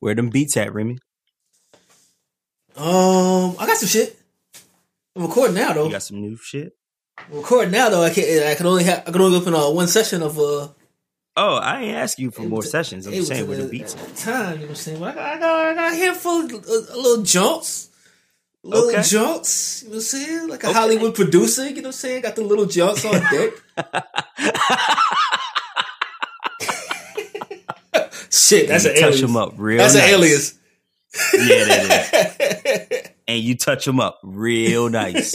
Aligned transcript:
Where 0.00 0.14
them 0.14 0.30
beats 0.30 0.56
at, 0.56 0.72
Remy? 0.72 0.98
Um, 2.76 3.56
I 3.58 3.66
got 3.66 3.76
some 3.76 3.88
shit. 3.88 4.18
I'm 5.16 5.22
recording 5.22 5.54
now 5.56 5.72
though. 5.72 5.86
You 5.86 5.90
got 5.92 6.02
some 6.02 6.20
new 6.20 6.36
shit? 6.36 6.72
I'm 7.18 7.36
recording 7.38 7.72
now 7.72 7.88
though. 7.90 8.02
I 8.02 8.10
can 8.10 8.46
I 8.46 8.54
can 8.54 8.66
only 8.66 8.84
have 8.84 9.04
I 9.06 9.10
can 9.12 9.20
only 9.20 9.36
open 9.38 9.54
uh, 9.54 9.68
one 9.70 9.88
session 9.88 10.22
of 10.22 10.38
uh 10.38 10.68
Oh, 11.36 11.56
I 11.56 11.82
ain't 11.82 11.96
ask 11.96 12.18
you 12.18 12.30
for 12.30 12.42
more 12.42 12.62
sessions. 12.62 13.06
I'm 13.06 13.12
just 13.14 13.28
saying 13.28 13.46
where 13.46 13.56
the 13.56 13.68
beats 13.68 13.94
at 13.94 14.02
at. 14.02 14.16
time. 14.16 14.52
You 14.54 14.58
know 14.60 14.62
what 14.62 14.68
I'm 14.70 14.74
saying? 14.76 15.00
But 15.00 15.08
I 15.10 15.14
got 15.14 15.24
I 15.36 15.38
got, 15.38 15.60
I 15.66 15.74
got 15.74 15.92
a 15.92 15.96
handful 15.96 16.44
of 16.44 16.52
uh, 16.52 16.96
little 16.96 17.22
jumps. 17.24 17.88
Little 18.62 18.88
Okay. 18.90 19.02
jumps, 19.02 19.82
you 19.82 19.88
know 19.88 19.92
what 19.92 19.96
I'm 19.96 20.00
saying? 20.02 20.48
Like 20.48 20.64
a 20.64 20.66
Okay. 20.68 20.78
Hollywood 20.78 21.14
producer, 21.14 21.64
you 21.66 21.76
know 21.76 21.80
what 21.80 21.86
I'm 21.86 21.92
saying? 21.92 22.20
Got 22.22 22.36
the 22.36 22.42
little 22.42 22.66
jumps 22.66 23.04
on 23.06 23.12
deck. 23.32 23.52
Shit, 28.30 28.68
that's 28.68 28.84
an 28.84 28.94
touch 28.94 29.02
alias. 29.02 29.20
them 29.20 29.36
up 29.36 29.54
real 29.56 29.78
That's 29.78 29.94
nice. 29.94 30.04
an 30.04 30.10
alias. 30.10 30.54
Yeah, 31.34 31.64
that 31.64 32.86
is. 32.92 33.08
and 33.28 33.40
you 33.40 33.56
touch 33.56 33.84
them 33.84 33.98
up 33.98 34.20
real 34.22 34.88
nice. 34.88 35.34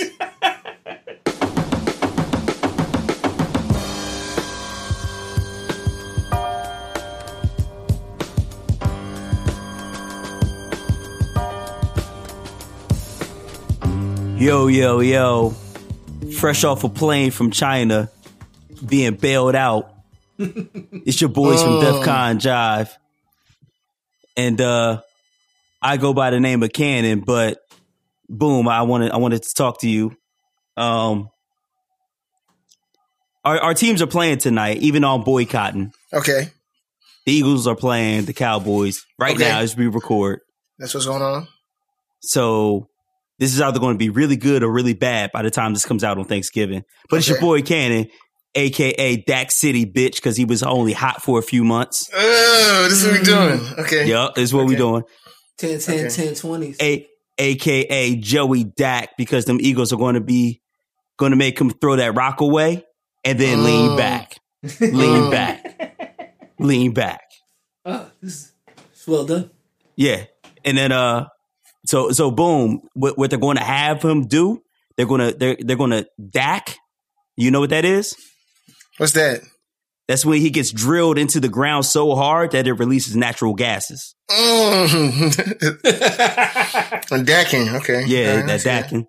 Yo, 14.37 14.67
yo, 14.67 14.99
yo. 14.99 15.53
Fresh 16.37 16.63
off 16.63 16.83
a 16.83 16.89
plane 16.89 17.31
from 17.31 17.51
China, 17.51 18.09
being 18.85 19.15
bailed 19.15 19.55
out. 19.55 19.94
it's 21.05 21.21
your 21.21 21.29
boys 21.29 21.61
from 21.63 21.77
DefCon 21.79 22.39
Jive. 22.39 22.89
And 24.37 24.59
uh 24.59 25.01
I 25.81 25.97
go 25.97 26.13
by 26.13 26.31
the 26.31 26.39
name 26.39 26.63
of 26.63 26.73
Cannon, 26.73 27.21
but 27.25 27.57
boom, 28.27 28.67
I 28.67 28.81
wanted 28.83 29.11
I 29.11 29.17
wanted 29.17 29.43
to 29.43 29.53
talk 29.53 29.81
to 29.81 29.89
you. 29.89 30.15
Um 30.77 31.29
our, 33.43 33.59
our 33.59 33.73
teams 33.75 34.01
are 34.01 34.07
playing 34.07 34.39
tonight, 34.39 34.77
even 34.77 35.03
on 35.03 35.23
boycotting. 35.23 35.91
Okay, 36.11 36.49
The 37.25 37.31
Eagles 37.31 37.67
are 37.67 37.75
playing 37.75 38.25
the 38.25 38.33
Cowboys 38.33 39.05
right 39.19 39.35
Okay. 39.35 39.43
now 39.47 39.59
as 39.59 39.75
we 39.77 39.87
record. 39.87 40.39
that's 40.79 40.93
what's 40.93 41.05
going 41.05 41.21
on. 41.21 41.47
So 42.21 42.87
this 43.37 43.53
is 43.53 43.61
either 43.61 43.79
going 43.79 43.93
to 43.93 43.99
be 43.99 44.09
really 44.09 44.35
good 44.37 44.63
or 44.63 44.71
really 44.71 44.95
bad 44.95 45.31
by 45.31 45.43
the 45.43 45.51
time 45.51 45.73
this 45.73 45.85
comes 45.85 46.03
out 46.03 46.17
on 46.17 46.25
Thanksgiving. 46.25 46.83
But 47.09 47.17
it's 47.17 47.27
your 47.29 47.39
boy 47.39 47.61
Cannon, 47.61 48.07
aka 48.55 49.17
Dak 49.17 49.51
City 49.51 49.85
bitch, 49.85 50.15
because 50.15 50.37
he 50.37 50.45
was 50.45 50.63
only 50.63 50.93
hot 50.93 51.21
for 51.21 51.37
a 51.39 51.43
few 51.43 51.63
months. 51.63 52.09
Oh, 52.13 52.87
this 52.89 53.03
is 53.03 53.07
what 53.09 53.19
we 53.19 53.25
doing. 53.25 53.79
Okay. 53.79 54.07
Yep, 54.07 54.35
this 54.35 54.43
is 54.45 54.53
what 54.53 54.65
we 54.65 54.73
Okay. 54.73 54.77
doing. 54.81 55.03
10, 55.57 55.79
10, 55.79 55.95
Okay. 56.05 56.09
10, 56.09 56.33
20s. 56.35 56.81
A 56.81 57.07
aka 57.37 58.15
Joey 58.15 58.63
Dak, 58.63 59.09
because 59.17 59.45
them 59.45 59.57
Eagles 59.61 59.91
are 59.93 59.97
going 59.97 60.15
to 60.15 60.21
be 60.21 60.61
going 61.17 61.31
to 61.31 61.35
make 61.37 61.59
him 61.59 61.69
throw 61.69 61.95
that 61.97 62.15
rock 62.15 62.41
away 62.41 62.83
and 63.23 63.39
then 63.39 63.63
lean 63.63 63.91
Mm. 63.91 63.97
back, 63.97 64.35
lean 64.81 65.23
Mm. 65.23 65.31
back, 65.31 66.33
lean 66.59 66.93
back. 66.93 67.21
Oh, 67.85 68.09
this 68.21 68.33
is 68.33 68.51
it's 68.93 69.07
well 69.07 69.25
done. 69.25 69.49
Yeah, 69.95 70.25
and 70.63 70.77
then 70.77 70.91
uh, 70.91 71.27
so 71.85 72.11
so 72.11 72.31
boom, 72.31 72.81
what 72.93 73.17
what 73.17 73.29
they're 73.29 73.39
going 73.39 73.57
to 73.57 73.63
have 73.63 74.01
him 74.01 74.27
do? 74.27 74.61
They're 74.97 75.05
gonna 75.05 75.33
they're 75.33 75.57
they're 75.59 75.75
gonna 75.77 76.05
Dak. 76.29 76.77
You 77.37 77.51
know 77.51 77.59
what 77.59 77.69
that 77.71 77.83
is? 77.85 78.15
What's 78.97 79.13
that? 79.13 79.41
That's 80.07 80.23
when 80.25 80.39
he 80.39 80.51
gets 80.51 80.71
drilled 80.71 81.17
into 81.17 81.39
the 81.39 81.49
ground 81.49 81.83
so 81.85 82.15
hard 82.15 82.51
that 82.51 82.67
it 82.67 82.73
releases 82.73 83.15
natural 83.15 83.53
gases. 83.53 84.15
Mm. 85.85 87.11
and 87.11 87.25
Dakin. 87.27 87.69
Okay. 87.77 88.03
Yeah, 88.05 88.31
All 88.31 88.37
right, 88.37 88.47
that 88.47 88.65
yeah. 88.65 88.81
Dakin. 88.81 89.07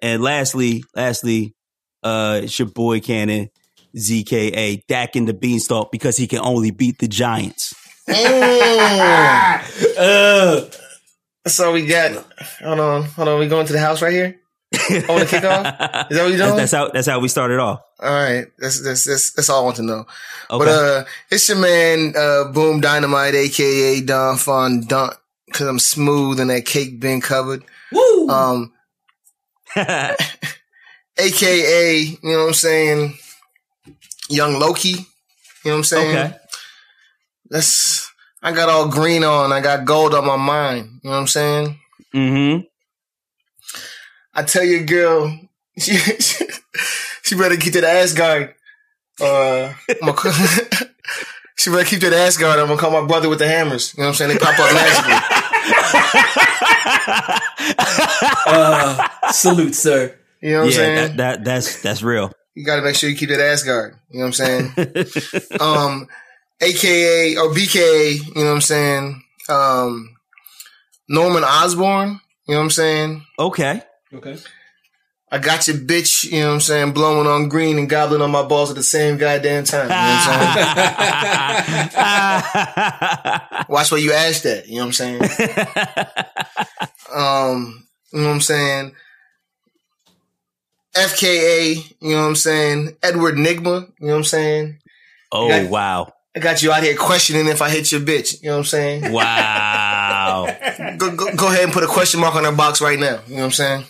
And 0.00 0.22
lastly, 0.22 0.84
lastly, 0.94 1.54
uh, 2.02 2.40
it's 2.44 2.58
your 2.58 2.68
boy 2.68 3.00
Cannon, 3.00 3.48
ZKA, 3.96 4.82
Dak 4.88 5.16
in 5.16 5.24
the 5.26 5.34
Beanstalk 5.34 5.90
because 5.92 6.16
he 6.16 6.26
can 6.26 6.40
only 6.40 6.70
beat 6.70 6.98
the 6.98 7.08
Giants. 7.08 7.74
Mm. 8.08 8.78
Uh, 9.98 10.66
That's 11.44 11.60
all 11.60 11.72
we 11.72 11.86
got. 11.86 12.12
Hold 12.62 12.80
on, 12.80 13.02
hold 13.04 13.28
on. 13.28 13.38
We 13.38 13.48
going 13.48 13.66
to 13.66 13.72
the 13.72 13.78
house 13.80 14.02
right 14.02 14.12
here. 14.12 14.36
On 15.08 15.18
the 15.20 15.26
kickoff? 15.26 16.10
Is 16.10 16.16
that 16.16 16.22
what 16.22 16.32
you 16.32 16.36
That's, 16.36 16.50
doing? 16.50 16.56
that's 16.56 16.72
how 16.72 16.88
that's 16.88 17.06
how 17.06 17.20
we 17.20 17.28
started 17.28 17.58
off. 17.60 17.80
All 18.00 18.10
right. 18.10 18.46
That's 18.58 18.82
that's 18.82 19.04
that's, 19.06 19.32
that's 19.32 19.48
all 19.48 19.62
I 19.62 19.64
want 19.64 19.76
to 19.76 19.82
know. 19.82 20.06
Okay. 20.50 20.58
But 20.58 20.68
uh, 20.68 21.04
it's 21.30 21.48
your 21.48 21.58
man, 21.58 22.14
uh, 22.16 22.44
Boom 22.52 22.80
Dynamite, 22.80 23.34
aka 23.34 24.00
Don 24.00 24.36
Fon 24.36 24.80
Dunt, 24.82 25.14
because 25.46 25.68
I'm 25.68 25.78
smooth 25.78 26.40
and 26.40 26.50
that 26.50 26.64
cake 26.64 26.98
been 27.00 27.20
covered. 27.20 27.64
woo! 27.92 28.28
Um, 28.28 28.72
aka, 29.76 30.16
you 31.98 32.18
know 32.22 32.38
what 32.40 32.46
I'm 32.48 32.54
saying, 32.54 33.18
Young 34.28 34.58
Loki. 34.58 34.88
You 34.88 34.96
know 35.66 35.72
what 35.72 35.76
I'm 35.78 35.84
saying? 35.84 36.16
okay. 36.16 36.36
That's 37.50 38.10
I 38.42 38.52
got 38.52 38.68
all 38.68 38.88
green 38.88 39.22
on. 39.22 39.52
I 39.52 39.60
got 39.60 39.84
gold 39.84 40.14
on 40.14 40.26
my 40.26 40.36
mind. 40.36 41.00
You 41.02 41.10
know 41.10 41.10
what 41.10 41.20
I'm 41.20 41.26
saying? 41.28 41.78
Mm-hmm. 42.14 42.64
I 44.34 44.42
tell 44.42 44.64
your 44.64 44.84
girl, 44.84 45.38
she, 45.78 45.96
she, 45.96 46.44
she 47.22 47.34
better 47.36 47.56
keep 47.56 47.74
that 47.74 47.84
ass 47.84 48.12
guard. 48.14 48.54
Uh, 49.20 49.72
call- 50.12 50.32
she 51.56 51.70
better 51.70 51.84
keep 51.84 52.00
that 52.00 52.12
ass 52.12 52.36
guard. 52.36 52.58
I'm 52.58 52.66
gonna 52.68 52.80
call 52.80 52.90
my 52.90 53.06
brother 53.06 53.28
with 53.28 53.38
the 53.40 53.48
hammers. 53.48 53.94
You 53.96 54.02
know 54.02 54.08
what 54.08 54.20
I'm 54.20 54.28
saying? 54.28 54.32
They 54.32 54.38
pop 54.38 54.58
up 54.58 54.72
magically. 54.72 55.38
Uh, 58.44 59.08
salute, 59.30 59.74
sir. 59.74 60.14
You 60.40 60.52
know 60.52 60.58
what 60.60 60.66
I'm 60.66 60.72
saying? 60.72 60.94
that, 60.96 61.16
that 61.16 61.44
that's 61.44 61.82
that's 61.82 62.02
real. 62.02 62.32
you 62.54 62.64
got 62.64 62.76
to 62.76 62.82
make 62.82 62.96
sure 62.96 63.08
you 63.08 63.16
keep 63.16 63.28
that 63.28 63.40
ass 63.40 63.62
guard. 63.62 63.94
You 64.10 64.18
know 64.20 64.26
what 64.26 64.40
I'm 64.40 64.72
saying? 64.74 65.60
um, 65.60 66.08
AKA 66.60 67.36
or 67.36 67.48
BKA, 67.50 68.14
you 68.26 68.34
know 68.42 68.48
what 68.50 68.54
I'm 68.56 68.60
saying? 68.60 69.22
Um, 69.48 70.16
Norman 71.08 71.44
Osborn, 71.44 72.20
you 72.48 72.54
know 72.54 72.58
what 72.58 72.64
I'm 72.64 72.70
saying? 72.70 73.24
okay. 73.38 73.82
Okay. 74.14 74.36
I 75.30 75.38
got 75.38 75.66
your 75.66 75.78
bitch, 75.78 76.24
you 76.30 76.40
know 76.40 76.48
what 76.48 76.54
I'm 76.54 76.60
saying, 76.60 76.92
blowing 76.92 77.26
on 77.26 77.48
green 77.48 77.78
and 77.78 77.88
gobbling 77.88 78.20
on 78.20 78.30
my 78.30 78.42
balls 78.42 78.68
at 78.68 78.76
the 78.76 78.82
same 78.82 79.16
goddamn 79.16 79.64
time. 79.64 79.84
You 79.84 79.88
know 79.88 79.94
what 79.94 80.28
I'm 81.90 81.90
saying? 83.56 83.66
Watch 83.70 83.90
where 83.90 84.00
you 84.00 84.12
ask 84.12 84.42
that, 84.42 84.68
you 84.68 84.74
know 84.76 84.80
what 84.86 85.00
I'm 85.00 85.20
saying? 85.20 85.22
Um, 87.14 87.86
you 88.10 88.20
know 88.20 88.28
what 88.28 88.34
I'm 88.36 88.40
saying? 88.40 88.92
FKA, 90.94 91.94
you 92.00 92.10
know 92.14 92.22
what 92.22 92.28
I'm 92.28 92.36
saying? 92.36 92.96
Edward 93.02 93.34
Nygma, 93.34 93.90
you 94.00 94.06
know 94.06 94.12
what 94.12 94.18
I'm 94.18 94.24
saying? 94.24 94.78
oh 95.30 95.48
got- 95.48 95.70
wow. 95.70 96.12
I 96.34 96.38
got 96.38 96.62
you 96.62 96.72
out 96.72 96.82
here 96.82 96.96
questioning 96.96 97.46
if 97.48 97.60
I 97.60 97.68
hit 97.68 97.92
your 97.92 98.00
bitch, 98.00 98.42
you 98.42 98.48
know 98.48 98.54
what 98.54 98.60
I'm 98.60 98.64
saying? 98.64 99.12
Wow. 99.12 100.46
Go, 100.96 101.14
go, 101.14 101.34
go 101.36 101.48
ahead 101.48 101.64
and 101.64 101.72
put 101.74 101.84
a 101.84 101.86
question 101.86 102.20
mark 102.20 102.34
on 102.34 102.44
her 102.44 102.52
box 102.52 102.80
right 102.80 102.98
now, 102.98 103.20
you 103.26 103.34
know 103.34 103.40
what 103.42 103.46
I'm 103.46 103.50
saying? 103.52 103.84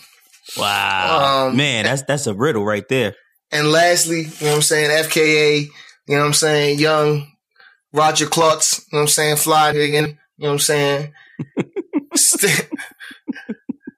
Wow. 0.57 1.47
Um, 1.49 1.57
Man, 1.57 1.85
that's 1.85 2.03
that's 2.03 2.27
a 2.27 2.33
riddle 2.33 2.65
right 2.65 2.87
there. 2.89 3.15
And 3.51 3.71
lastly, 3.71 4.21
you 4.21 4.25
know 4.41 4.49
what 4.49 4.55
I'm 4.55 4.61
saying? 4.61 4.89
FKA, 5.05 5.67
you 6.07 6.15
know 6.15 6.21
what 6.21 6.27
I'm 6.27 6.33
saying? 6.33 6.79
Young 6.79 7.27
Roger 7.93 8.25
Klotz, 8.25 8.79
you 8.79 8.95
know 8.95 8.99
what 8.99 9.01
I'm 9.03 9.07
saying? 9.09 9.35
Fly 9.37 9.69
again, 9.69 10.17
you 10.37 10.43
know 10.43 10.49
what 10.49 10.53
I'm 10.53 10.59
saying? 10.59 11.13
stay, 12.15 12.53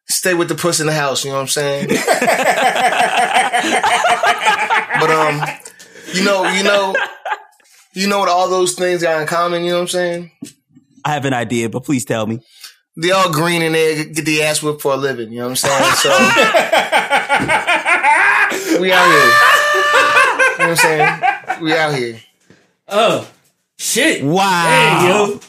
stay 0.07 0.33
with 0.33 0.49
the 0.49 0.55
puss 0.55 0.81
in 0.81 0.87
the 0.87 0.93
house, 0.93 1.23
you 1.23 1.31
know 1.31 1.37
what 1.37 1.43
I'm 1.43 1.47
saying? 1.47 1.87
but, 4.99 5.09
um, 5.09 5.41
you 6.13 6.25
know, 6.25 6.45
you 6.49 6.63
know, 6.63 6.93
you 7.93 8.09
know 8.09 8.19
what 8.19 8.27
all 8.27 8.49
those 8.49 8.75
things 8.75 9.01
got 9.01 9.21
in 9.21 9.27
common, 9.27 9.63
you 9.63 9.69
know 9.69 9.75
what 9.75 9.81
I'm 9.83 9.87
saying? 9.87 10.31
I 11.05 11.13
have 11.13 11.23
an 11.23 11.33
idea, 11.33 11.69
but 11.69 11.85
please 11.85 12.03
tell 12.03 12.27
me. 12.27 12.41
They 12.97 13.11
all 13.11 13.31
green 13.31 13.61
and 13.61 13.75
they 13.75 14.05
get 14.05 14.25
the 14.25 14.41
ass 14.43 14.63
whipped 14.63 14.81
for 14.81 14.93
a 14.93 14.97
living, 14.97 15.31
you 15.31 15.39
know 15.39 15.49
what 15.49 15.51
I'm 15.51 15.57
saying? 15.57 15.95
So, 15.95 16.09
we 18.81 18.91
out 18.93 19.11
here. 19.11 19.31
You 20.51 20.57
know 20.57 20.57
what 20.57 20.69
I'm 20.69 20.75
saying? 20.77 21.19
We 21.61 21.73
out 21.73 21.93
here. 21.93 22.19
Oh, 22.87 23.29
shit. 23.77 24.23
Wow. 24.23 24.65
Hey, 24.67 25.07
yo. 25.09 25.39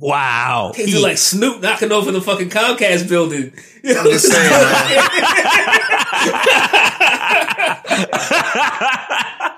Wow. 0.00 0.72
He's 0.74 1.00
like 1.02 1.18
Snoop 1.18 1.60
knocking 1.62 1.92
over 1.92 2.10
the 2.10 2.22
fucking 2.22 2.48
Comcast 2.48 3.06
building. 3.08 3.52
I'm 3.84 4.04
just 4.06 4.32
saying, 4.32 4.50
man. 4.50 5.00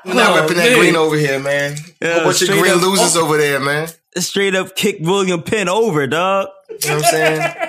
We're 0.04 0.14
not 0.14 0.36
Oh, 0.36 0.42
repping 0.42 0.56
that 0.56 0.70
man. 0.70 0.78
green 0.78 0.96
over 0.96 1.16
here, 1.16 1.38
man. 1.38 1.76
Yeah, 2.00 2.16
a 2.18 2.24
bunch 2.24 2.42
of 2.42 2.48
green 2.48 2.72
up. 2.74 2.82
losers 2.82 3.16
over 3.16 3.36
there, 3.36 3.60
man. 3.60 3.88
Straight 4.16 4.54
up 4.54 4.74
kick 4.74 4.96
William 5.00 5.42
Penn 5.42 5.68
over, 5.68 6.06
dog. 6.08 6.48
You 6.70 6.76
know 6.88 6.96
what 6.96 7.04
I'm 7.06 7.10
saying? 7.10 7.56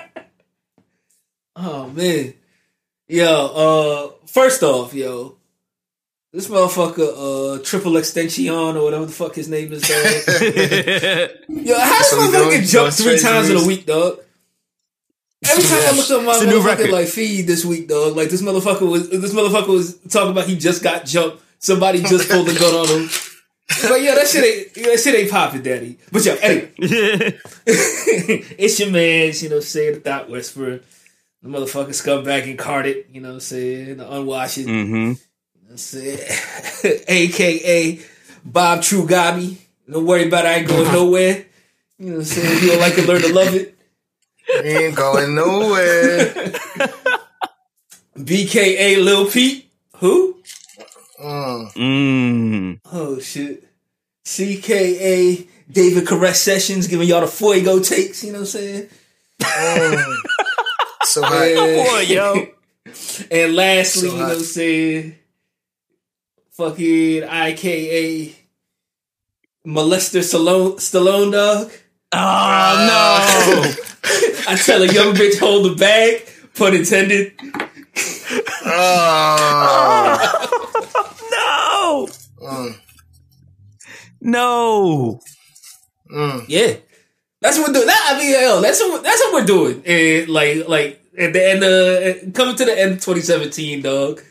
Oh 1.56 1.88
man. 1.90 2.34
Yo, 3.08 4.16
uh 4.16 4.25
first 4.28 4.64
off, 4.64 4.96
yo, 4.96 5.38
This 6.33 6.47
motherfucker, 6.47 7.59
uh, 7.59 7.63
triple 7.63 7.95
extension 7.95 8.50
or 8.50 8.83
whatever 8.83 9.06
the 9.06 9.12
fuck 9.12 9.35
his 9.35 9.47
name 9.47 9.71
is, 9.71 9.83
dog. 9.83 10.00
Yo, 11.63 11.80
how 11.80 11.97
does 12.00 12.09
So 12.09 12.18
motherfucker 12.18 12.50
get 12.50 12.65
jumped 12.65 12.97
three 12.97 13.19
times 13.19 13.51
in 13.51 13.57
a 13.57 13.68
week, 13.68 13.85
dog? 13.85 14.18
Every 15.45 15.63
time 15.63 15.80
I 15.83 15.91
look 15.95 16.09
up 16.09 16.24
my 16.24 16.33
a 16.33 16.51
motherfucking 16.51 16.91
like 16.91 17.07
feed 17.07 17.45
this 17.45 17.63
week, 17.63 17.88
dog, 17.88 18.15
like 18.15 18.30
this 18.30 18.41
motherfucker 18.41 18.89
was 18.89 19.12
this 19.12 19.31
motherfucker 19.31 19.68
was 19.68 20.00
talking 20.09 20.31
about 20.31 20.47
he 20.47 20.57
just 20.57 20.81
got 20.81 21.06
jumped. 21.06 21.44
Somebody 21.59 22.01
just 22.01 22.27
pulled 22.27 22.47
the 22.47 22.59
gun 22.59 22.74
on 22.74 22.88
him. 22.88 23.09
But 23.81 24.01
yeah, 24.01 24.15
that 24.15 24.27
shit 24.27 24.44
ain't 24.44 24.74
that 24.86 25.00
shit 25.00 25.15
ain't 25.15 25.31
popping, 25.31 25.63
daddy. 25.63 25.97
But 26.12 26.25
yo, 26.25 26.36
anyway, 26.36 26.69
it's 27.65 28.79
your 28.79 28.91
man, 28.91 29.31
you 29.36 29.50
know, 29.50 29.62
saying? 29.62 29.94
The 29.95 30.00
Dot 30.01 30.29
Whisperer, 30.29 30.81
the 31.41 31.50
motherfucking 31.50 31.89
scumbag 31.89 32.45
incarnate, 32.45 33.07
you 33.12 33.21
know, 33.21 33.29
what 33.29 33.33
I'm 33.36 33.39
saying? 33.39 33.97
The 33.97 34.12
unwashed, 34.12 34.65
hmm 34.65 35.13
that's 35.74 35.94
it. 35.96 37.04
AKA 37.08 38.00
Bob 38.46 38.84
True 38.84 39.08
Gabi. 39.08 39.58
Don't 39.90 40.06
worry 40.06 40.28
about 40.28 40.46
it, 40.46 40.50
I 40.50 40.54
ain't 40.56 40.68
going 40.68 40.92
nowhere. 40.92 41.46
You 41.98 42.06
know 42.06 42.12
what 42.18 42.20
I'm 42.20 42.25
saying? 42.25 42.64
You 42.64 42.70
don't 42.70 42.80
like 42.80 42.96
to 42.96 43.08
learn 43.08 43.22
to 43.22 43.34
love 43.34 43.56
it. 43.56 43.75
Ain't 44.64 44.96
going 44.96 45.36
nowhere. 45.36 46.25
BKA 48.18 49.04
Lil 49.04 49.30
Pete. 49.31 49.70
Who? 49.98 50.38
Mm. 51.20 51.74
Mm. 51.74 52.80
Oh 52.92 53.20
shit. 53.20 53.68
CKA 54.25 55.48
David 55.72 56.08
Caress 56.08 56.42
Sessions 56.42 56.88
giving 56.88 57.08
y'all 57.08 57.22
the 57.22 57.28
Fuego 57.28 57.80
takes, 57.80 58.24
you 58.24 58.31
know 58.31 58.40
what 58.40 58.56
I'm 58.56 58.62
saying? 58.62 58.90
Mm. 59.42 60.16
So 61.04 61.22
hot. 61.24 61.42
And- 61.48 61.88
Boy, 61.88 62.00
yo. 62.02 62.48
And 63.31 63.56
lastly, 63.56 64.10
So 64.10 64.14
you 64.16 64.22
know 64.22 64.28
what 64.28 64.38
I'm 64.38 64.44
saying? 64.44 65.16
Fucking 66.53 67.23
IKA 67.23 68.35
Molester 69.65 70.21
Stallone, 70.21 70.75
Stallone 70.75 71.31
dog. 71.31 71.71
Oh 72.11 72.85
no. 72.88 73.73
I 74.51 74.55
tell 74.55 74.83
a 74.83 74.85
young 74.85 75.15
bitch 75.15 75.39
hold 75.39 75.65
the 75.65 75.75
bag, 75.75 76.27
pun 76.53 76.75
intended. 76.75 77.33
Oh. 78.65 79.27
no. 82.41 82.47
Mm. 82.47 82.79
No. 84.21 85.21
Mm. 86.11 86.45
Yeah, 86.47 86.75
that's 87.41 87.57
what 87.57 87.69
we're 87.69 87.73
doing. 87.73 87.88
That, 87.88 88.11
I 88.13 88.19
mean, 88.19 88.31
yo, 88.31 88.61
that's 88.61 88.79
what 88.79 89.01
that's 89.01 89.19
what 89.21 89.33
we're 89.33 89.45
doing. 89.45 89.83
And 89.88 90.29
like, 90.29 90.67
like 90.67 91.03
at 91.17 91.33
the 91.33 91.50
end 91.50 91.63
of 91.63 92.33
coming 92.35 92.55
to 92.55 92.65
the 92.65 92.79
end 92.79 92.91
of 92.91 92.97
2017, 93.00 93.81
dog. 93.81 94.21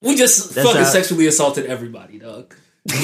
We 0.00 0.14
just 0.14 0.54
That's 0.54 0.66
fucking 0.66 0.82
how- 0.84 0.88
sexually 0.88 1.26
assaulted 1.26 1.66
everybody, 1.66 2.18
dog. 2.18 2.54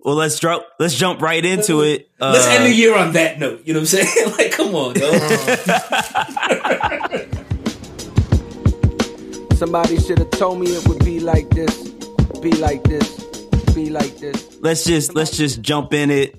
well, 0.00 0.16
let's 0.16 0.38
drop. 0.40 0.66
Let's 0.78 0.94
jump 0.94 1.22
right 1.22 1.44
into 1.44 1.82
it. 1.82 2.08
Uh, 2.20 2.32
Let's 2.32 2.46
end 2.48 2.64
the 2.66 2.74
year 2.74 2.96
on 2.96 3.12
that 3.12 3.38
note. 3.38 3.62
You 3.64 3.74
know 3.74 3.80
what 3.80 3.94
I'm 3.94 4.04
saying? 4.04 4.32
like, 4.38 4.52
come 4.52 4.74
on, 4.74 4.94
dog. 4.94 5.12
Somebody 9.54 9.98
should 10.00 10.18
have 10.18 10.30
told 10.32 10.58
me 10.60 10.66
it 10.70 10.88
would 10.88 11.04
be 11.04 11.20
like 11.20 11.48
this, 11.50 11.88
be 12.40 12.50
like 12.50 12.82
this, 12.82 13.20
be 13.74 13.90
like 13.90 14.16
this. 14.18 14.58
let's 14.60 14.82
just 14.84 15.14
let's 15.14 15.36
just 15.36 15.62
jump 15.62 15.92
in 15.94 16.10
it 16.10 16.34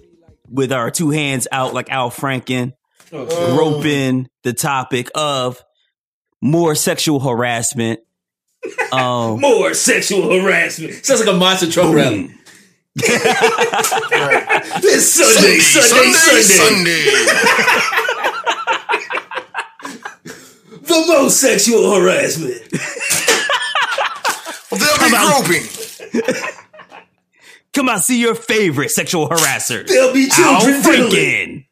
with 0.50 0.74
our 0.74 0.92
two 0.92 1.10
hands 1.10 1.48
out 1.50 1.74
like 1.74 1.89
Al 1.89 2.12
Franken, 2.12 2.74
Oh, 3.13 3.56
groping 3.56 4.28
the 4.44 4.51
topic 4.51 5.10
of 5.16 5.63
more 6.42 6.75
sexual 6.75 7.22
harassment. 7.22 8.01
Um, 8.92 9.39
More 9.42 9.74
sexual 9.74 10.30
harassment. 10.39 11.06
Sounds 11.06 11.19
like 11.25 11.33
a 11.33 11.38
monster 11.38 11.69
truck 11.69 11.94
rally. 11.94 12.30
This 12.95 13.12
Sunday, 15.13 15.60
Sunday, 15.60 16.12
Sunday, 16.12 16.44
sunday 16.44 17.06
The 20.81 21.06
most 21.07 21.39
sexual 21.42 21.94
harassment. 21.95 22.62
Well, 24.71 24.80
they'll 24.80 25.00
be 25.00 25.10
groping. 26.21 26.33
come 27.74 27.89
on, 27.89 28.00
see 28.00 28.19
your 28.19 28.36
favorite 28.36 28.92
sexual 28.92 29.30
harasser, 29.30 29.86
There'll 29.88 30.13
be 30.13 30.27
children 30.30 30.81
diddling. 30.81 31.65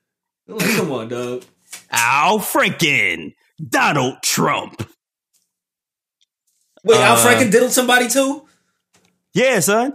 Franken. 0.49 0.57
Like, 0.59 0.75
come 0.75 0.91
on, 0.91 1.07
dog. 1.09 1.43
Al 1.91 2.39
Franken, 2.39 3.33
Donald 3.69 4.15
Trump. 4.23 4.87
Wait, 6.83 6.99
Al 6.99 7.13
Uh, 7.15 7.25
Franken 7.25 7.51
diddled 7.51 7.71
somebody 7.71 8.07
too? 8.07 8.47
Yeah, 9.33 9.59
son. 9.59 9.93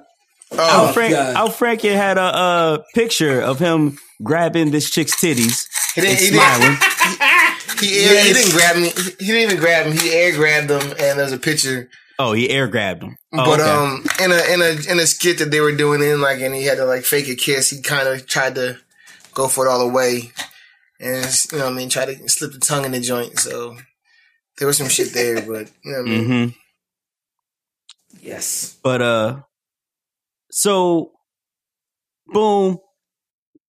Oh, 0.53 0.87
Al, 0.87 0.93
Frank, 0.93 1.13
Al 1.15 1.49
Franken 1.51 1.95
had 1.95 2.19
a, 2.19 2.23
uh 2.23 2.79
picture 2.95 3.41
of 3.41 3.59
him 3.59 3.99
grabbing 4.23 4.71
this 4.71 4.89
chick's 4.91 5.17
titties 5.21 5.67
he 5.95 6.01
and 6.01 6.07
didn't. 6.09 6.19
He 6.21 6.27
smiling. 6.33 6.77
didn't. 6.79 6.83
He, 7.81 7.99
air, 7.99 8.25
he 8.25 8.33
didn't 8.33 8.53
grab 8.53 8.77
me. 8.77 8.89
He 8.89 9.03
he 9.27 9.33
didn't 9.33 9.51
even 9.51 9.57
grab 9.59 9.85
him. 9.87 9.93
He 9.99 10.11
air 10.11 10.33
grabbed 10.35 10.71
him, 10.71 10.81
and 10.99 11.19
there's 11.19 11.33
a 11.33 11.39
picture. 11.39 11.91
Oh, 12.19 12.33
he 12.33 12.49
air 12.49 12.69
grabbed 12.69 13.03
him. 13.03 13.19
Oh, 13.35 13.45
but 13.45 13.61
okay. 13.61 13.69
um, 13.69 14.05
in 14.25 14.33
a 14.33 14.55
in 14.55 14.63
a 14.63 14.93
in 14.93 14.99
a 14.99 15.07
skit 15.07 15.39
that 15.41 15.51
they 15.51 15.61
were 15.61 15.73
doing 15.77 16.01
in 16.01 16.23
like, 16.23 16.41
and 16.41 16.55
he 16.55 16.65
had 16.65 16.79
to 16.79 16.87
like 16.87 17.05
fake 17.05 17.29
a 17.29 17.35
kiss. 17.35 17.69
He 17.69 17.83
kind 17.83 18.09
of 18.09 18.27
tried 18.27 18.55
to 18.55 18.79
go 19.35 19.47
for 19.49 19.67
it 19.67 19.71
all 19.71 19.87
the 19.87 19.93
way, 19.93 20.31
and 21.01 21.27
you 21.53 21.59
know, 21.59 21.65
what 21.65 21.73
I 21.73 21.77
mean, 21.77 21.91
try 21.91 22.07
to 22.07 22.29
slip 22.31 22.53
the 22.55 22.61
tongue 22.61 22.87
in 22.87 22.93
the 22.93 23.01
joint. 23.01 23.39
So 23.39 23.77
there 24.57 24.67
was 24.67 24.79
some 24.79 24.89
shit 24.89 25.13
there, 25.13 25.43
but 25.43 25.71
you 25.85 25.93
know, 25.93 25.99
what 25.99 26.07
I 26.07 26.11
mean, 26.11 26.25
hmm 26.25 26.49
Yes. 28.27 28.77
But 28.83 29.03
uh, 29.03 29.41
so 30.51 31.13
boom, 32.27 32.79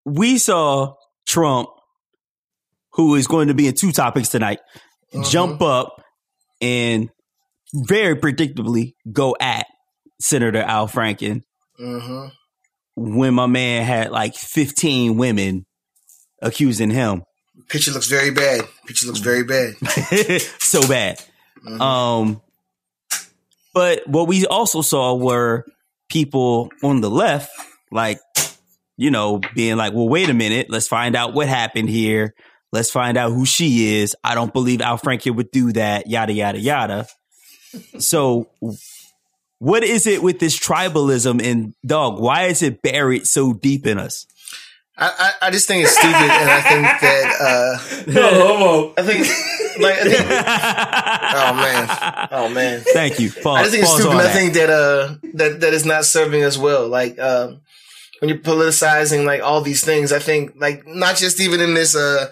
we 0.06 0.38
saw 0.40 0.96
Trump, 1.28 1.70
who 2.94 3.16
is 3.16 3.28
going 3.28 3.50
to 3.50 3.54
be 3.54 3.68
in 3.68 3.76
two 3.76 3.92
topics 3.92 4.30
tonight, 4.30 4.60
Mhm. 5.14 5.30
jump 5.30 5.62
up 5.62 6.02
and 6.60 7.10
very 7.74 8.16
predictably 8.16 8.94
go 9.12 9.36
at 9.40 9.68
Senator 10.20 10.62
Al 10.62 10.88
Franken 10.88 11.42
hmm 11.78 12.28
when 12.96 13.34
my 13.36 13.46
man 13.46 13.86
had 13.86 14.10
like 14.10 14.34
15 14.36 15.18
women 15.18 15.66
accusing 16.42 16.90
him 16.90 17.22
picture 17.70 17.92
looks 17.92 18.08
very 18.08 18.32
bad. 18.32 18.62
Picture 18.88 19.08
looks 19.08 19.20
very 19.20 19.44
bad. 19.44 19.76
so 20.60 20.88
bad. 20.88 21.24
Mhm. 21.66 21.80
Um, 21.82 22.42
but 23.78 24.08
what 24.08 24.28
we 24.28 24.44
also 24.48 24.82
saw 24.82 25.14
were 25.14 25.64
people 26.10 26.72
on 26.84 27.00
the 27.00 27.12
left, 27.12 27.52
like, 27.92 28.20
you 28.98 29.12
know, 29.12 29.40
being 29.54 29.78
like, 29.78 29.94
well, 29.94 30.10
wait 30.10 30.30
a 30.30 30.34
minute, 30.34 30.66
let's 30.68 30.88
find 30.88 31.16
out 31.16 31.36
what 31.36 31.48
happened 31.48 31.88
here. 31.88 32.34
Let's 32.72 32.90
find 32.90 33.20
out 33.20 33.34
who 33.34 33.46
she 33.46 34.00
is. 34.02 34.16
I 34.24 34.34
don't 34.34 34.52
believe 34.52 34.82
Al 34.82 34.98
Franken 34.98 35.36
would 35.36 35.52
do 35.52 35.74
that, 35.74 36.08
yada, 36.08 36.34
yada, 36.34 36.60
yada. 36.60 37.06
So, 38.00 38.50
what 39.60 39.84
is 39.84 40.08
it 40.08 40.24
with 40.24 40.40
this 40.40 40.58
tribalism 40.58 41.40
and 41.40 41.76
dog? 41.86 42.20
Why 42.20 42.46
is 42.46 42.64
it 42.64 42.82
buried 42.82 43.28
so 43.28 43.54
deep 43.54 43.86
in 43.86 44.00
us? 44.00 44.26
I, 45.00 45.12
I 45.42 45.48
I 45.48 45.52
just 45.52 45.68
think 45.68 45.84
it's 45.84 45.96
stupid, 45.96 46.16
and 46.16 46.50
I 46.50 46.62
think 46.62 46.84
that 47.02 47.26
uh, 47.40 48.12
No 48.12 48.48
homo. 48.48 48.94
I 48.98 49.04
think 49.04 49.28
like 49.80 49.96
I 50.00 50.04
think, 50.04 50.30
oh 51.36 51.54
man, 51.54 52.28
oh 52.32 52.50
man. 52.50 52.82
Thank 52.94 53.20
you. 53.20 53.32
Pause, 53.32 53.46
I 53.58 53.62
just 53.64 53.72
think 53.74 53.84
it's 53.84 53.94
stupid. 53.94 54.18
I 54.18 54.24
that. 54.24 54.34
think 54.34 54.54
that 54.54 54.70
uh 54.72 55.16
that 55.36 55.60
that 55.62 55.74
is 55.74 55.86
not 55.86 56.06
serving 56.06 56.44
us 56.44 56.58
well. 56.58 56.88
Like 56.88 57.20
um 57.20 57.62
when 58.20 58.30
you're 58.30 58.40
politicizing 58.40 59.26
like 59.26 59.44
all 59.44 59.62
these 59.62 59.84
things, 59.86 60.12
I 60.12 60.18
think 60.20 60.54
like 60.58 60.88
not 60.88 61.16
just 61.18 61.40
even 61.40 61.62
in 61.62 61.76
this 61.76 61.96
uh 61.96 62.32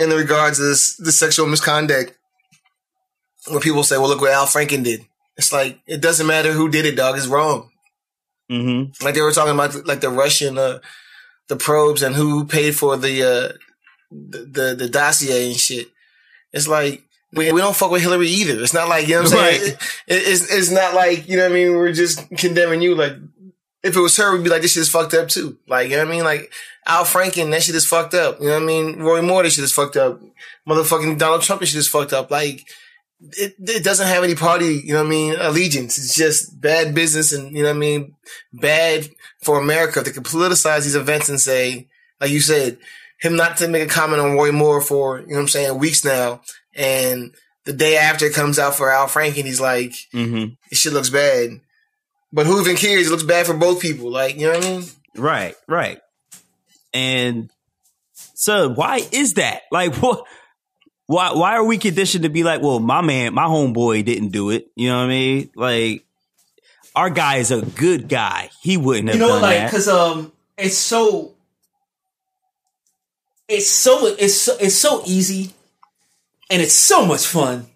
in 0.00 0.08
the 0.08 0.16
regards 0.16 0.58
to 0.58 0.64
this 0.64 0.96
the 0.96 1.12
sexual 1.12 1.46
misconduct 1.46 2.12
where 3.48 3.60
people 3.60 3.84
say, 3.84 3.96
Well 3.96 4.08
look 4.08 4.20
what 4.20 4.32
Al 4.32 4.46
Franken 4.46 4.82
did. 4.82 5.02
It's 5.36 5.52
like 5.52 5.78
it 5.86 6.00
doesn't 6.00 6.26
matter 6.26 6.50
who 6.52 6.68
did 6.68 6.84
it, 6.84 6.96
dog, 6.96 7.16
it's 7.16 7.28
wrong. 7.28 7.70
Mhm. 8.50 9.00
Like 9.04 9.14
they 9.14 9.20
were 9.20 9.30
talking 9.32 9.54
about 9.54 9.86
like 9.86 10.00
the 10.00 10.10
Russian 10.10 10.58
uh 10.58 10.80
the 11.48 11.56
probes 11.56 12.02
and 12.02 12.14
who 12.14 12.44
paid 12.44 12.76
for 12.76 12.96
the 12.96 13.22
uh 13.22 13.52
the 14.10 14.38
the, 14.44 14.74
the 14.76 14.88
dossier 14.88 15.46
and 15.48 15.56
shit. 15.56 15.88
It's 16.52 16.68
like 16.68 17.02
we, 17.32 17.52
we 17.52 17.60
don't 17.60 17.76
fuck 17.76 17.90
with 17.90 18.02
Hillary 18.02 18.28
either. 18.28 18.62
It's 18.62 18.72
not 18.74 18.88
like 18.88 19.08
you 19.08 19.14
know 19.16 19.22
what 19.22 19.32
I'm 19.32 19.38
saying. 19.38 19.62
It- 19.62 19.72
it- 20.06 20.28
it's 20.28 20.50
it's 20.52 20.70
not 20.70 20.94
like 20.94 21.28
you 21.28 21.36
know 21.36 21.44
what 21.44 21.52
I 21.52 21.54
mean. 21.54 21.72
We're 21.76 21.92
just 21.92 22.28
condemning 22.36 22.82
you. 22.82 22.94
Like 22.94 23.14
if 23.82 23.96
it 23.96 24.00
was 24.00 24.16
her, 24.16 24.32
we'd 24.34 24.44
be 24.44 24.50
like 24.50 24.62
this 24.62 24.72
shit 24.72 24.80
is 24.82 24.90
fucked 24.90 25.14
up 25.14 25.28
too. 25.28 25.58
Like 25.68 25.90
you 25.90 25.96
know 25.96 26.04
what 26.04 26.12
I 26.12 26.16
mean. 26.16 26.24
Like 26.24 26.52
Al 26.86 27.04
Franken, 27.04 27.50
that 27.50 27.62
shit 27.62 27.74
is 27.74 27.86
fucked 27.86 28.14
up. 28.14 28.40
You 28.40 28.46
know 28.46 28.54
what 28.54 28.62
I 28.62 28.66
mean. 28.66 29.00
Roy 29.00 29.22
Moore, 29.22 29.42
that 29.42 29.50
shit 29.50 29.64
is 29.64 29.72
fucked 29.72 29.96
up. 29.96 30.20
Motherfucking 30.68 31.18
Donald 31.18 31.42
Trump, 31.42 31.60
that 31.60 31.66
shit 31.66 31.78
is 31.78 31.88
fucked 31.88 32.12
up. 32.12 32.30
Like 32.30 32.66
it, 33.20 33.54
it 33.58 33.84
doesn't 33.84 34.06
have 34.06 34.24
any 34.24 34.34
party, 34.34 34.82
you 34.84 34.92
know 34.92 35.00
what 35.00 35.06
I 35.06 35.10
mean, 35.10 35.34
allegiance. 35.38 35.98
It's 35.98 36.14
just 36.14 36.60
bad 36.60 36.94
business 36.94 37.32
and, 37.32 37.56
you 37.56 37.62
know 37.62 37.70
what 37.70 37.76
I 37.76 37.78
mean, 37.78 38.14
bad 38.52 39.08
for 39.42 39.58
America. 39.58 40.02
They 40.02 40.10
can 40.12 40.22
politicize 40.22 40.82
these 40.84 40.94
events 40.94 41.28
and 41.28 41.40
say, 41.40 41.88
like 42.20 42.30
you 42.30 42.40
said, 42.40 42.78
him 43.18 43.36
not 43.36 43.56
to 43.58 43.68
make 43.68 43.82
a 43.82 43.86
comment 43.92 44.20
on 44.20 44.32
Roy 44.36 44.52
Moore 44.52 44.80
for, 44.80 45.20
you 45.20 45.28
know 45.28 45.34
what 45.36 45.40
I'm 45.42 45.48
saying, 45.48 45.78
weeks 45.78 46.04
now 46.04 46.42
and 46.74 47.34
the 47.64 47.72
day 47.72 47.96
after 47.96 48.26
it 48.26 48.34
comes 48.34 48.58
out 48.58 48.74
for 48.74 48.90
Al 48.92 49.06
Franken, 49.06 49.44
he's 49.44 49.60
like, 49.60 49.92
Mm-hmm. 50.12 50.54
this 50.70 50.78
shit 50.78 50.92
looks 50.92 51.10
bad. 51.10 51.60
But 52.32 52.46
who 52.46 52.60
even 52.60 52.76
cares? 52.76 53.06
It 53.06 53.10
looks 53.10 53.22
bad 53.22 53.46
for 53.46 53.54
both 53.54 53.80
people. 53.80 54.10
Like, 54.10 54.36
you 54.36 54.46
know 54.46 54.58
what 54.58 54.64
I 54.64 54.70
mean? 54.70 54.84
Right, 55.16 55.54
right. 55.66 55.98
And 56.92 57.50
so 58.34 58.68
why 58.68 59.00
is 59.10 59.34
that? 59.34 59.62
Like 59.72 59.94
what 60.02 60.24
why 61.06 61.32
why 61.32 61.52
are 61.52 61.64
we 61.64 61.78
conditioned 61.78 62.24
to 62.24 62.30
be 62.30 62.42
like, 62.42 62.62
well, 62.62 62.80
my 62.80 63.00
man, 63.00 63.32
my 63.34 63.44
homeboy 63.44 64.04
didn't 64.04 64.30
do 64.30 64.50
it. 64.50 64.68
You 64.74 64.88
know 64.88 64.96
what 64.98 65.04
I 65.04 65.08
mean? 65.08 65.50
Like 65.54 66.04
our 66.94 67.10
guy 67.10 67.36
is 67.36 67.50
a 67.50 67.62
good 67.62 68.08
guy. 68.08 68.50
He 68.62 68.76
wouldn't 68.76 69.08
have 69.08 69.16
you 69.16 69.20
know, 69.20 69.28
done 69.28 69.42
like 69.42 69.64
because 69.66 69.86
um, 69.88 70.32
it's 70.58 70.76
so, 70.76 71.34
it's 73.48 73.70
so 73.70 74.06
it's 74.18 74.34
so, 74.34 74.56
it's 74.58 74.74
so 74.74 75.02
easy, 75.06 75.52
and 76.50 76.60
it's 76.60 76.74
so 76.74 77.06
much 77.06 77.26
fun 77.26 77.66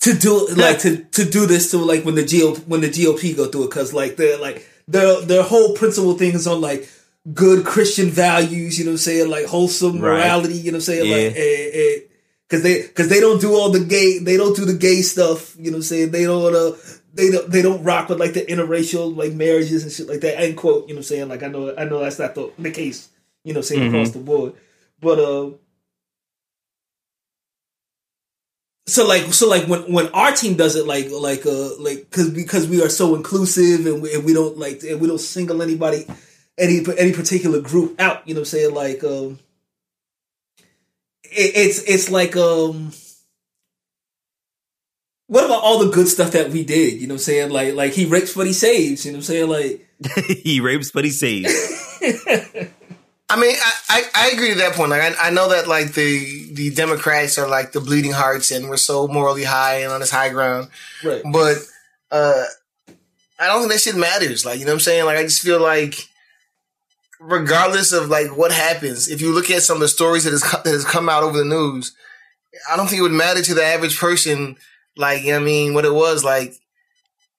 to 0.00 0.14
do 0.14 0.48
like 0.56 0.80
to 0.80 0.96
to 0.96 1.24
do 1.24 1.46
this 1.46 1.70
to 1.70 1.78
like 1.78 2.04
when 2.04 2.16
the 2.16 2.24
GOP 2.24 2.66
when 2.66 2.80
the 2.80 2.88
GOP 2.88 3.36
go 3.36 3.46
through 3.46 3.64
it 3.64 3.70
because 3.70 3.92
like 3.94 4.16
they're 4.16 4.38
like 4.38 4.66
their 4.88 5.20
their 5.20 5.42
whole 5.44 5.74
principle 5.74 6.14
thing 6.14 6.34
is 6.34 6.48
on 6.48 6.60
like 6.60 6.88
good 7.32 7.64
Christian 7.64 8.08
values. 8.08 8.78
You 8.80 8.86
know 8.86 8.90
what 8.90 8.94
I'm 8.94 8.98
saying? 8.98 9.30
Like 9.30 9.46
wholesome 9.46 10.00
Right. 10.00 10.18
morality. 10.18 10.54
You 10.54 10.72
know 10.72 10.76
what 10.76 10.88
I'm 10.88 10.94
saying? 10.94 11.10
Like. 11.10 11.36
Yeah. 11.36 11.40
eh, 11.40 11.98
Cause 12.52 12.62
they, 12.62 12.82
cause 12.88 13.08
they 13.08 13.18
don't 13.18 13.40
do 13.40 13.54
all 13.54 13.70
the 13.70 13.80
gay, 13.80 14.18
they 14.18 14.36
don't 14.36 14.54
do 14.54 14.66
the 14.66 14.74
gay 14.74 15.00
stuff. 15.00 15.56
You 15.56 15.70
know 15.70 15.76
what 15.76 15.76
I'm 15.76 15.82
saying? 15.84 16.10
They 16.10 16.24
don't, 16.24 16.54
uh, 16.54 16.76
they 17.14 17.30
don't, 17.30 17.50
they 17.50 17.62
don't 17.62 17.82
rock 17.82 18.10
with 18.10 18.20
like 18.20 18.34
the 18.34 18.44
interracial 18.44 19.16
like 19.16 19.32
marriages 19.32 19.84
and 19.84 19.90
shit 19.90 20.06
like 20.06 20.20
that. 20.20 20.38
End 20.38 20.58
quote. 20.58 20.86
You 20.86 20.92
know 20.92 20.98
what 20.98 20.98
I'm 20.98 21.04
saying? 21.04 21.28
Like 21.30 21.42
I 21.42 21.46
know, 21.46 21.74
I 21.74 21.84
know 21.84 22.00
that's 22.00 22.18
not 22.18 22.34
the, 22.34 22.52
the 22.58 22.70
case. 22.70 23.08
You 23.42 23.54
know, 23.54 23.60
what 23.60 23.70
I'm 23.70 23.76
saying 23.76 23.88
across 23.88 24.10
the 24.10 24.18
board, 24.18 24.52
but 25.00 25.18
uh, 25.18 25.52
so 28.86 29.06
like, 29.06 29.32
so 29.32 29.48
like 29.48 29.66
when 29.66 29.90
when 29.90 30.08
our 30.08 30.32
team 30.32 30.54
does 30.58 30.76
it, 30.76 30.86
like 30.86 31.08
like 31.10 31.46
uh 31.46 31.76
like 31.78 32.10
because 32.10 32.28
because 32.28 32.68
we 32.68 32.82
are 32.82 32.90
so 32.90 33.14
inclusive 33.14 33.86
and 33.86 34.02
we, 34.02 34.12
and 34.14 34.24
we 34.24 34.34
don't 34.34 34.58
like 34.58 34.82
and 34.82 35.00
we 35.00 35.08
don't 35.08 35.18
single 35.18 35.62
anybody 35.62 36.06
any 36.58 36.84
any 36.98 37.12
particular 37.12 37.62
group 37.62 37.98
out. 37.98 38.28
You 38.28 38.34
know 38.34 38.40
what 38.40 38.48
I'm 38.48 38.58
saying? 38.58 38.74
Like 38.74 39.02
um 39.02 39.38
it, 41.34 41.52
it's 41.56 41.82
it's 41.84 42.10
like 42.10 42.36
um 42.36 42.92
what 45.26 45.44
about 45.44 45.62
all 45.62 45.78
the 45.78 45.90
good 45.90 46.08
stuff 46.08 46.32
that 46.32 46.50
we 46.50 46.64
did 46.64 47.00
you 47.00 47.06
know 47.06 47.14
what 47.14 47.20
i'm 47.20 47.24
saying 47.24 47.50
like 47.50 47.74
like 47.74 47.92
he 47.92 48.04
rapes 48.04 48.34
but 48.34 48.46
he 48.46 48.52
saves 48.52 49.04
you 49.04 49.12
know 49.12 49.16
what 49.16 49.20
i'm 49.20 49.24
saying 49.24 49.48
like 49.48 49.88
he 50.42 50.60
rapes 50.60 50.90
but 50.90 51.04
he 51.04 51.10
saves. 51.10 51.48
I 53.30 53.40
mean, 53.40 53.56
I, 53.56 53.72
I, 53.88 54.02
I 54.14 54.30
agree 54.30 54.50
to 54.50 54.56
that 54.56 54.74
point. 54.74 54.90
Like, 54.90 55.00
I, 55.00 55.28
I 55.28 55.30
know 55.30 55.48
that 55.50 55.66
like 55.66 55.94
the 55.94 56.52
the 56.52 56.70
Democrats 56.70 57.38
are 57.38 57.48
like 57.48 57.72
the 57.72 57.80
bleeding 57.80 58.12
hearts, 58.12 58.50
and 58.50 58.68
we're 58.68 58.76
so 58.76 59.08
morally 59.08 59.44
high 59.44 59.82
and 59.82 59.92
on 59.92 60.00
this 60.00 60.10
high 60.10 60.28
ground. 60.28 60.68
right 61.02 61.22
But 61.32 61.58
uh, 62.10 62.44
I 63.38 63.46
don't 63.46 63.60
think 63.60 63.72
that 63.72 63.80
shit 63.80 63.96
matters. 63.96 64.44
Like, 64.44 64.58
you 64.58 64.66
know 64.66 64.72
what 64.72 64.76
I'm 64.76 64.80
saying? 64.80 65.06
Like, 65.06 65.16
I 65.16 65.22
just 65.22 65.40
feel 65.40 65.62
like, 65.62 66.08
regardless 67.22 67.92
of 67.92 68.08
like 68.08 68.36
what 68.36 68.52
happens, 68.52 69.08
if 69.08 69.20
you 69.20 69.32
look 69.32 69.50
at 69.50 69.62
some 69.62 69.76
of 69.76 69.80
the 69.80 69.88
stories 69.88 70.24
that 70.24 70.32
has 70.32 70.42
that 70.42 70.66
has 70.66 70.84
come 70.84 71.08
out 71.08 71.22
over 71.22 71.38
the 71.38 71.44
news, 71.44 71.94
I 72.70 72.76
don't 72.76 72.88
think 72.88 73.00
it 73.00 73.02
would 73.02 73.12
matter 73.12 73.42
to 73.42 73.54
the 73.54 73.64
average 73.64 73.98
person. 73.98 74.56
Like, 74.96 75.22
you 75.22 75.28
know 75.28 75.38
what 75.38 75.42
I 75.42 75.46
mean, 75.46 75.74
what 75.74 75.84
it 75.84 75.94
was 75.94 76.24
like. 76.24 76.54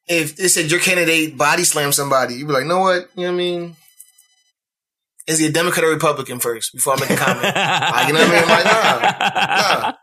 If 0.08 0.38
it 0.38 0.50
said 0.50 0.70
your 0.70 0.82
candidate 0.82 1.38
body 1.38 1.64
slammed 1.64 1.96
somebody, 1.96 2.36
you'd 2.36 2.48
be 2.48 2.54
like, 2.54 2.66
know 2.66 2.80
what? 2.80 3.10
You 3.16 3.24
know 3.24 3.28
what 3.30 3.36
I 3.36 3.38
mean? 3.38 3.76
Is 5.28 5.40
he 5.40 5.48
a 5.48 5.52
Democrat 5.52 5.86
or 5.86 5.92
Republican 5.92 6.40
first 6.40 6.74
before 6.74 6.94
I 6.94 7.00
make 7.00 7.10
a 7.10 7.16
comment? 7.16 7.56
like, 7.56 8.08
you 8.08 8.14
know 8.14 8.20
what 8.20 8.30
I 8.30 8.34
mean? 8.34 8.44
I'm 8.44 8.50
like, 8.50 8.66
nah, 8.66 9.82
nah. 9.82 9.94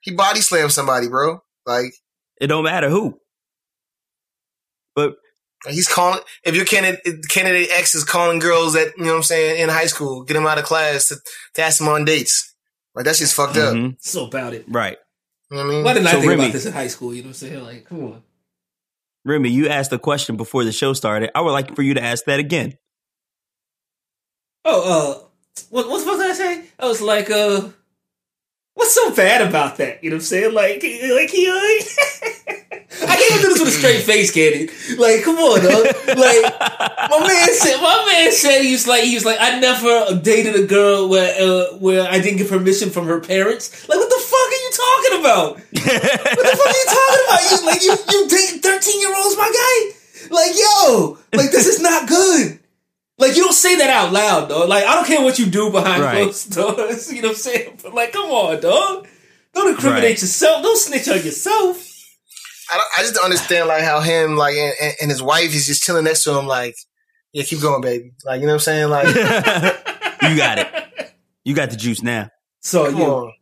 He 0.00 0.12
body 0.12 0.40
slammed 0.40 0.70
somebody, 0.70 1.08
bro. 1.08 1.40
Like, 1.66 1.92
it 2.40 2.46
don't 2.46 2.62
matter 2.62 2.88
who. 2.88 3.18
But 4.94 5.16
He's 5.66 5.88
calling 5.88 6.20
if 6.44 6.54
your 6.54 6.64
candidate 6.64 7.28
candidate 7.28 7.68
X 7.72 7.94
is 7.94 8.04
calling 8.04 8.38
girls 8.38 8.74
that 8.74 8.92
you 8.96 9.04
know 9.04 9.10
what 9.10 9.16
I'm 9.16 9.22
saying 9.24 9.60
in 9.60 9.68
high 9.68 9.86
school, 9.86 10.22
get 10.22 10.34
them 10.34 10.46
out 10.46 10.58
of 10.58 10.64
class 10.64 11.08
to, 11.08 11.16
to 11.54 11.62
ask 11.62 11.78
them 11.78 11.88
on 11.88 12.04
dates. 12.04 12.54
Like 12.94 13.04
that's 13.04 13.18
just 13.18 13.34
fucked 13.34 13.56
up. 13.56 13.74
You 13.74 13.80
mhm, 13.80 13.96
so 14.00 14.26
about 14.26 14.54
it 14.54 14.64
right. 14.68 14.96
know 15.50 15.58
what 15.58 15.66
I 15.66 15.68
mean? 15.68 15.84
why 15.84 15.94
didn't 15.94 16.08
i 16.08 16.12
think 16.12 16.26
Remy- 16.26 16.42
about 16.44 16.52
this 16.52 16.66
in 16.66 16.72
high 16.72 16.86
school 16.88 17.14
you 17.14 17.22
know 17.22 17.28
what 17.28 17.42
i'm 17.42 17.48
saying 17.48 17.62
like 17.62 17.84
come 17.86 18.04
on 18.04 18.22
Remy, 19.24 19.50
you 19.50 19.68
asked 19.68 19.92
a 19.92 19.98
question 19.98 20.36
before 20.36 20.64
the 20.64 20.72
show 20.72 20.94
started. 20.94 21.30
I 21.34 21.42
would 21.42 21.50
like 21.52 21.74
for 21.76 21.82
you 21.82 21.94
to 21.94 22.02
ask 22.02 22.24
that 22.26 22.38
again. 22.40 22.78
oh 24.64 25.22
uh 25.22 25.28
what 25.70 25.88
what 25.88 25.98
the 25.98 26.04
fuck 26.06 26.18
did 26.18 26.30
i 26.30 26.34
say 26.34 26.64
i 26.78 26.86
was 26.86 27.00
like 27.00 27.30
uh 27.30 27.68
what's 28.78 28.94
so 28.94 29.12
bad 29.14 29.42
about 29.42 29.76
that 29.78 30.02
you 30.02 30.10
know 30.10 30.14
what 30.16 30.20
i'm 30.20 30.24
saying 30.24 30.54
like 30.54 30.82
like 30.82 31.30
he 31.30 31.48
uh, 31.48 32.54
I 33.02 33.16
can't 33.16 33.30
even 33.30 33.42
do 33.42 33.48
this 33.48 33.60
with 33.60 33.68
a 33.68 33.72
straight 33.72 34.02
face, 34.02 34.32
Candy. 34.32 34.70
Like, 34.96 35.22
come 35.22 35.36
on, 35.36 35.60
dog. 35.60 35.84
Like, 36.08 36.42
my 37.10 37.20
man 37.20 37.48
said, 37.54 37.76
my 37.80 38.04
man 38.10 38.32
said 38.32 38.62
he 38.62 38.72
was 38.72 38.88
like, 38.88 39.04
he 39.04 39.14
was 39.14 39.24
like, 39.24 39.36
I 39.40 39.60
never 39.60 40.18
dated 40.20 40.56
a 40.56 40.66
girl 40.66 41.08
where 41.08 41.34
uh, 41.38 41.76
where 41.78 42.08
I 42.08 42.18
didn't 42.18 42.38
get 42.38 42.48
permission 42.48 42.90
from 42.90 43.06
her 43.06 43.20
parents. 43.20 43.88
Like, 43.88 43.98
what 43.98 44.08
the 44.08 44.22
fuck 44.24 44.48
are 44.48 44.62
you 44.64 44.70
talking 44.72 45.20
about? 45.20 45.48
What 45.58 46.44
the 46.44 46.56
fuck 46.56 46.66
are 46.66 46.80
you 46.80 46.88
talking 46.88 47.24
about? 47.28 47.40
You 47.50 47.66
like 47.66 47.82
you 47.82 47.94
you 48.10 48.28
date 48.28 48.62
thirteen 48.62 49.00
year 49.00 49.14
olds, 49.14 49.36
my 49.36 49.50
guy? 49.52 50.34
Like, 50.34 50.52
yo, 50.56 51.18
like 51.34 51.50
this 51.50 51.66
is 51.66 51.80
not 51.80 52.08
good. 52.08 52.58
Like, 53.18 53.36
you 53.36 53.42
don't 53.42 53.52
say 53.52 53.76
that 53.76 53.90
out 53.90 54.07
loud, 54.18 54.48
dog. 54.48 54.68
Like, 54.68 54.84
I 54.84 54.94
don't 54.94 55.06
care 55.06 55.22
what 55.22 55.38
you 55.38 55.46
do 55.46 55.70
behind 55.70 56.02
Right. 56.02 56.22
closed 56.22 56.52
doors. 56.54 57.12
You 57.12 57.22
know 57.22 57.28
what 57.28 57.36
I'm 57.36 57.40
saying? 57.40 57.78
But 57.82 57.94
like, 57.94 58.12
come 58.12 58.30
on, 58.30 58.60
dog. 58.60 59.06
Don't 59.54 59.68
incriminate 59.70 60.02
Right. 60.04 60.20
yourself. 60.20 60.62
Don't 60.62 60.76
snitch 60.78 61.08
on 61.08 61.16
yourself. 61.24 61.84
I, 62.70 62.74
don't, 62.76 62.86
I 62.98 63.02
just 63.02 63.14
don't 63.14 63.24
understand 63.24 63.66
like 63.68 63.82
how 63.82 64.00
him 64.00 64.36
like 64.36 64.54
and, 64.54 64.74
and- 64.80 64.94
and 65.02 65.10
his 65.10 65.22
wife 65.22 65.54
is 65.54 65.66
just 65.66 65.82
chilling 65.82 66.04
next 66.04 66.22
to 66.24 66.38
him 66.38 66.46
like, 66.46 66.76
yeah, 67.32 67.42
keep 67.44 67.60
going, 67.60 67.80
baby. 67.80 68.12
Like 68.24 68.40
you 68.40 68.46
know 68.46 68.52
what 68.54 68.68
I'm 68.68 68.90
saying? 68.90 68.90
Like, 68.90 69.06
you 70.22 70.36
got 70.36 70.58
it. 70.58 70.68
You 71.44 71.54
got 71.54 71.70
the 71.70 71.76
juice 71.76 72.02
now. 72.02 72.30
So 72.60 72.90
come 72.90 73.00
yeah. 73.00 73.06
on. 73.06 73.32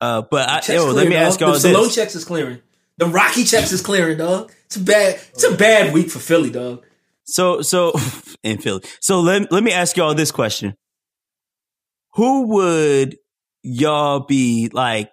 Uh, 0.00 0.22
but 0.30 0.48
I, 0.48 0.54
Checks 0.60 0.68
yo, 0.82 0.86
let 0.92 1.08
me 1.08 1.14
dog. 1.14 1.22
ask 1.24 1.40
y'all 1.40 1.52
the 1.52 1.60
Salone 1.60 1.84
this. 1.84 1.94
checks 1.94 2.14
is 2.14 2.24
clearing. 2.24 2.60
The 2.96 3.06
Rocky 3.06 3.44
checks 3.44 3.72
is 3.72 3.82
clearing, 3.82 4.18
dog. 4.18 4.52
It's 4.66 4.76
a 4.76 4.80
bad. 4.80 5.18
It's 5.32 5.44
a 5.44 5.54
bad 5.56 5.92
week 5.92 6.10
for 6.10 6.18
Philly, 6.20 6.50
dog. 6.50 6.84
So, 7.30 7.62
so 7.62 7.92
in 8.42 8.58
Philly. 8.58 8.82
So 9.00 9.20
let 9.20 9.50
let 9.52 9.62
me 9.62 9.72
ask 9.72 9.96
y'all 9.96 10.14
this 10.14 10.30
question: 10.30 10.74
Who 12.14 12.48
would 12.48 13.16
y'all 13.62 14.20
be 14.20 14.68
like? 14.72 15.10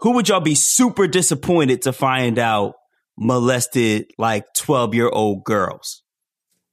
Who 0.00 0.12
would 0.12 0.28
y'all 0.28 0.40
be 0.40 0.54
super 0.54 1.06
disappointed 1.06 1.82
to 1.82 1.92
find 1.92 2.38
out 2.38 2.74
molested 3.18 4.06
like 4.18 4.44
twelve 4.56 4.94
year 4.94 5.08
old 5.08 5.44
girls? 5.44 6.02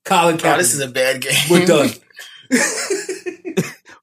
Colin 0.03 0.35
Oh, 0.35 0.37
Kaepernick. 0.37 0.57
this 0.57 0.73
is 0.73 0.79
a 0.79 0.87
bad 0.87 1.21
game. 1.21 1.33
We're 1.49 1.65
done. 1.65 1.89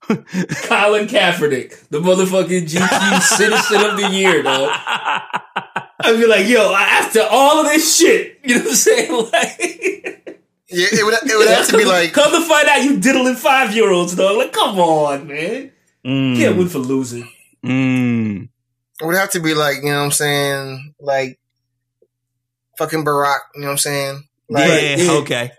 Colin 0.09 1.07
Kaepernick, 1.07 1.89
the 1.91 2.01
motherfucking 2.01 2.67
GQ 2.69 3.21
Citizen 3.21 3.85
of 3.85 3.97
the 3.99 4.09
Year, 4.11 4.43
dog. 4.43 4.71
I'd 6.01 6.17
be 6.17 6.27
like, 6.27 6.47
yo, 6.47 6.73
after 6.75 7.23
all 7.29 7.61
of 7.61 7.67
this 7.67 7.97
shit, 7.97 8.41
you 8.45 8.57
know 8.57 8.61
what 8.63 8.71
I'm 8.71 8.75
saying? 8.75 9.29
Like, 9.33 10.39
yeah, 10.71 10.89
it 10.93 11.05
would 11.05 11.15
it 11.15 11.39
would 11.39 11.49
have 11.49 11.67
to 11.69 11.79
be 11.79 11.85
like 11.87 12.13
come 12.13 12.31
to 12.31 12.47
find 12.47 12.69
out 12.69 12.85
you 12.85 13.01
diddling 13.01 13.37
five 13.37 13.75
year 13.75 13.91
olds, 13.91 14.15
dog. 14.15 14.37
Like, 14.37 14.53
come 14.53 14.79
on, 14.79 15.27
man. 15.27 15.73
Mm, 16.05 16.37
Can't 16.37 16.59
win 16.59 16.69
for 16.69 16.79
losing. 16.79 17.27
mm. 17.65 18.43
it 18.43 19.05
would 19.07 19.17
have 19.17 19.31
to 19.31 19.41
be 19.41 19.55
like 19.55 19.77
you 19.77 19.91
know 19.91 19.99
what 19.99 20.05
I'm 20.05 20.11
saying 20.11 20.95
like 21.01 21.39
fucking 22.77 23.05
Barack. 23.05 23.39
You 23.55 23.63
know 23.63 23.69
what 23.69 23.73
I'm 23.73 23.79
saying? 23.79 24.29
Like, 24.51 24.69
yeah, 24.69 24.97
yeah. 24.97 25.11
okay. 25.13 25.51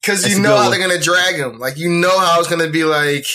Because 0.00 0.28
you 0.28 0.42
know 0.42 0.56
how 0.56 0.68
one. 0.68 0.70
they're 0.70 0.88
gonna 0.88 1.00
drag 1.00 1.36
him. 1.36 1.58
Like 1.58 1.76
you 1.76 1.90
know 1.90 2.18
how 2.18 2.40
it's 2.40 2.48
gonna 2.48 2.70
be 2.70 2.84
like, 2.84 3.26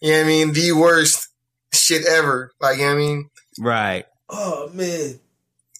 you 0.00 0.12
know 0.12 0.18
what 0.18 0.24
I 0.24 0.28
mean, 0.28 0.52
the 0.54 0.72
worst 0.72 1.28
shit 1.74 2.06
ever. 2.06 2.52
Like 2.60 2.78
you 2.78 2.84
know 2.84 2.88
what 2.88 2.94
I 2.94 2.98
mean? 2.98 3.30
Right. 3.58 4.04
Oh 4.30 4.70
man. 4.72 5.20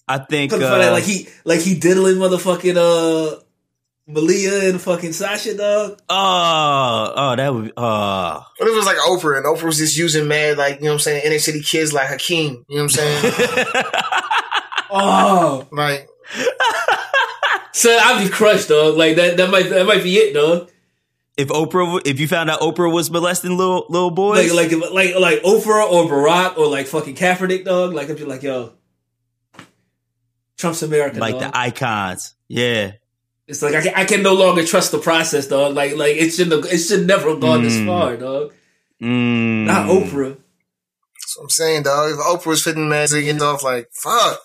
I 0.07 0.19
think 0.19 0.51
Come 0.51 0.59
to 0.59 0.67
find 0.69 0.81
out, 0.83 0.89
uh, 0.89 0.91
like 0.93 1.03
he 1.03 1.27
like 1.45 1.61
he 1.61 1.75
diddling 1.79 2.15
motherfucking 2.17 2.77
uh 2.77 3.39
Malia 4.07 4.69
and 4.69 4.79
fucking 4.79 5.13
Sasha 5.13 5.55
dog. 5.57 5.99
oh, 6.09 7.13
oh, 7.15 7.35
that 7.35 7.53
would 7.53 7.73
uh 7.75 8.39
What 8.57 8.67
if 8.67 8.73
it 8.73 8.77
was 8.77 8.85
like 8.85 8.97
Oprah 8.97 9.37
and 9.37 9.45
Oprah 9.47 9.63
was 9.63 9.77
just 9.79 9.97
using 9.97 10.27
mad 10.27 10.57
like, 10.59 10.75
you 10.77 10.83
know 10.83 10.89
what 10.91 10.93
I'm 10.93 10.99
saying, 10.99 11.23
inner 11.25 11.39
city 11.39 11.61
kids 11.61 11.91
like 11.91 12.09
Hakeem, 12.09 12.65
you 12.69 12.75
know 12.77 12.83
what 12.83 12.83
I'm 12.83 12.89
saying? 12.89 13.65
Oh, 14.97 15.67
like 15.71 16.07
so 17.73 17.89
I'd 17.89 18.23
be 18.23 18.29
crushed, 18.29 18.69
dog. 18.69 18.95
Like 18.95 19.15
that 19.17 19.37
that 19.37 19.49
might 19.49 19.69
that 19.69 19.85
might 19.85 20.03
be 20.03 20.15
it, 20.17 20.33
dog. 20.33 20.69
if 21.37 21.47
Oprah, 21.49 22.01
if 22.05 22.19
you 22.19 22.27
found 22.27 22.49
out 22.49 22.61
Oprah 22.61 22.91
was 22.93 23.09
molesting 23.11 23.57
little 23.57 23.85
little 23.89 24.11
boys, 24.11 24.53
Like 24.53 24.71
like 24.71 24.91
like 24.91 25.15
like 25.15 25.41
Oprah 25.41 25.89
or 25.91 26.05
Barack 26.05 26.57
or 26.57 26.67
like 26.67 26.87
fucking 26.87 27.15
Kaepernick, 27.15 27.65
dog. 27.65 27.93
Like 27.93 28.09
I'd 28.09 28.17
be 28.17 28.23
like, 28.25 28.43
yo, 28.43 28.73
Trump's 30.57 30.83
America, 30.83 31.19
like 31.19 31.39
dog. 31.39 31.51
the 31.51 31.57
icons, 31.57 32.35
yeah. 32.47 32.93
it's 33.47 33.61
like 33.61 33.75
I 33.75 33.81
can, 33.81 33.93
I 33.95 34.05
can 34.05 34.23
no 34.23 34.33
longer 34.33 34.65
trust 34.65 34.91
the 34.91 34.99
process, 34.99 35.47
dog. 35.47 35.75
Like 35.75 35.95
like 35.95 36.15
it 36.15 36.31
should 36.31 36.51
it 36.51 36.77
should 36.79 37.05
never 37.07 37.29
have 37.29 37.39
gone 37.41 37.63
this 37.63 37.73
Mm. 37.75 37.85
far, 37.87 38.17
dog. 38.17 38.53
Mm. 39.01 39.65
Not 39.65 39.89
Oprah. 39.89 40.37
So 41.19 41.41
I'm 41.41 41.49
saying, 41.49 41.83
dog, 41.83 42.11
if 42.11 42.17
Oprah 42.19 42.45
was 42.45 42.63
fitting 42.63 42.87
magic 42.87 43.25
and 43.27 43.41
off 43.41 43.63
like, 43.63 43.89
fuck. 43.91 44.39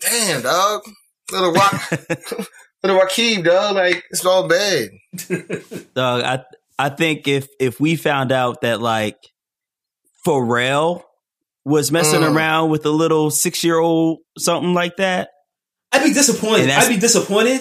Damn, 0.00 0.42
dog. 0.42 0.82
Little 1.32 1.52
rock 1.52 1.90
little 2.84 3.00
Rakeem, 3.00 3.44
dog, 3.44 3.74
like 3.74 4.04
it's 4.10 4.24
all 4.24 4.46
bad. 4.48 4.90
Dog, 5.94 6.22
I 6.22 6.44
I 6.78 6.88
think 6.90 7.26
if 7.28 7.48
if 7.58 7.80
we 7.80 7.96
found 7.96 8.30
out 8.32 8.60
that 8.62 8.80
like 8.80 9.18
Pharrell 10.26 11.02
was 11.68 11.92
messing 11.92 12.20
Mm. 12.22 12.34
around 12.34 12.70
with 12.70 12.84
a 12.86 12.90
little 12.90 13.30
six 13.30 13.62
year 13.62 13.78
old 13.78 14.18
something 14.38 14.72
like 14.74 14.96
that, 14.96 15.28
I'd 15.92 16.02
be 16.04 16.12
disappointed. 16.12 16.70
I'd 16.70 16.88
be 16.88 16.96
disappointed 16.98 17.60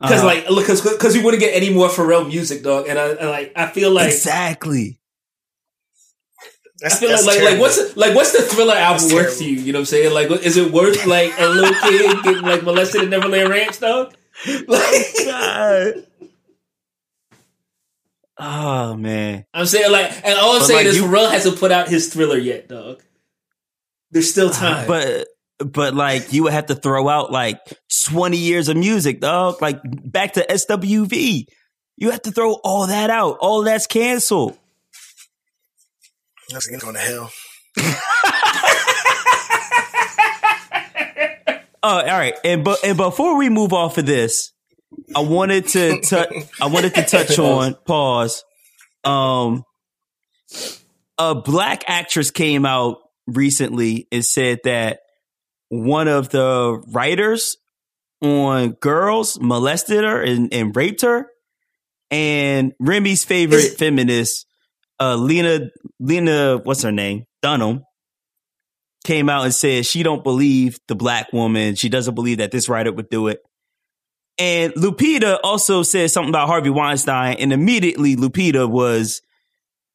because 0.00 0.22
uh, 0.22 0.26
like 0.26 0.46
because 0.48 0.80
because 0.80 1.14
we 1.14 1.22
wouldn't 1.22 1.42
get 1.42 1.54
any 1.54 1.70
more 1.72 1.88
Pharrell 1.88 2.26
music, 2.26 2.62
dog. 2.62 2.88
And 2.88 2.98
I 2.98 3.08
and 3.10 3.28
like 3.30 3.52
I 3.56 3.66
feel 3.68 3.90
like 3.90 4.08
exactly. 4.12 4.98
I 6.84 6.90
feel 6.90 7.08
like 7.08 7.20
that's 7.24 7.26
like, 7.26 7.42
like 7.42 7.58
what's 7.60 7.96
like 7.96 8.14
what's 8.14 8.32
the 8.32 8.42
thriller 8.42 8.74
album 8.74 9.02
That's 9.02 9.14
worth 9.14 9.38
terrible. 9.38 9.38
to 9.38 9.44
you? 9.50 9.60
You 9.60 9.72
know 9.72 9.78
what 9.78 9.82
I'm 9.82 9.86
saying? 9.86 10.12
Like, 10.12 10.30
is 10.44 10.56
it 10.58 10.72
worth 10.72 11.06
like 11.06 11.32
a 11.38 11.46
little 11.48 11.74
kid 11.74 12.22
getting 12.22 12.42
like 12.42 12.62
molested 12.64 13.02
at 13.02 13.08
Neverland 13.08 13.48
Ranch, 13.48 13.80
dog? 13.80 14.14
Like, 14.68 15.06
God. 15.24 16.05
Oh 18.38 18.94
man. 18.96 19.44
I'm 19.54 19.66
saying 19.66 19.90
like, 19.90 20.12
and 20.24 20.38
all 20.38 20.54
I'm 20.54 20.58
But, 20.60 20.66
saying 20.66 20.78
like, 20.78 20.86
is 20.86 20.96
you- 20.96 21.04
Pharrell 21.04 21.30
hasn't 21.30 21.58
put 21.58 21.72
out 21.72 21.88
his 21.88 22.12
thriller 22.12 22.38
yet, 22.38 22.68
dog. 22.68 23.02
There's 24.10 24.30
still 24.30 24.48
uh, 24.48 24.52
time. 24.52 24.86
But 24.86 25.28
but 25.58 25.94
like 25.94 26.32
you 26.32 26.42
would 26.44 26.52
have 26.52 26.66
to 26.66 26.74
throw 26.74 27.08
out 27.08 27.32
like 27.32 27.58
20 28.04 28.36
years 28.36 28.68
of 28.68 28.76
music, 28.76 29.20
dog. 29.20 29.60
Like 29.62 29.80
back 29.84 30.34
to 30.34 30.44
SWV. 30.48 31.44
You 31.96 32.10
have 32.10 32.22
to 32.22 32.30
throw 32.30 32.52
all 32.62 32.88
that 32.88 33.08
out. 33.08 33.38
All 33.40 33.62
that's 33.62 33.86
canceled. 33.86 34.58
That's 36.50 36.66
going 36.66 36.94
to 36.94 37.00
hell. 37.00 37.32
Oh, 41.82 42.00
all 42.00 42.04
right. 42.04 42.34
And 42.42 42.64
but 42.64 42.80
and 42.84 42.96
before 42.96 43.36
we 43.36 43.48
move 43.48 43.72
off 43.72 43.96
of 43.96 44.06
this, 44.06 44.50
I 45.14 45.20
wanted 45.20 45.68
to 45.68 46.00
tou- 46.00 46.42
I 46.60 46.66
wanted 46.66 46.94
to 46.94 47.02
touch 47.04 47.38
on 47.38 47.74
pause. 47.84 48.44
Um, 49.04 49.64
a 51.18 51.34
black 51.34 51.84
actress 51.86 52.30
came 52.30 52.66
out 52.66 52.98
recently 53.26 54.08
and 54.12 54.24
said 54.24 54.60
that 54.64 55.00
one 55.68 56.08
of 56.08 56.28
the 56.28 56.82
writers 56.88 57.56
on 58.22 58.72
Girls 58.72 59.38
molested 59.40 60.04
her 60.04 60.22
and, 60.22 60.52
and 60.52 60.74
raped 60.74 61.02
her. 61.02 61.28
And 62.10 62.72
Remy's 62.78 63.24
favorite 63.24 63.64
Is 63.64 63.74
feminist, 63.74 64.46
uh, 65.00 65.16
Lena 65.16 65.70
Lena, 65.98 66.58
what's 66.58 66.82
her 66.82 66.92
name? 66.92 67.24
Dunham, 67.42 67.84
came 69.04 69.28
out 69.28 69.44
and 69.44 69.54
said 69.54 69.86
she 69.86 70.02
don't 70.02 70.22
believe 70.22 70.78
the 70.88 70.94
black 70.94 71.32
woman. 71.32 71.74
She 71.74 71.88
doesn't 71.88 72.14
believe 72.14 72.38
that 72.38 72.52
this 72.52 72.68
writer 72.68 72.92
would 72.92 73.08
do 73.08 73.28
it. 73.28 73.40
And 74.38 74.74
Lupita 74.74 75.38
also 75.42 75.82
said 75.82 76.10
something 76.10 76.28
about 76.28 76.48
Harvey 76.48 76.70
Weinstein, 76.70 77.36
and 77.38 77.52
immediately 77.52 78.16
Lupita 78.16 78.68
was 78.68 79.22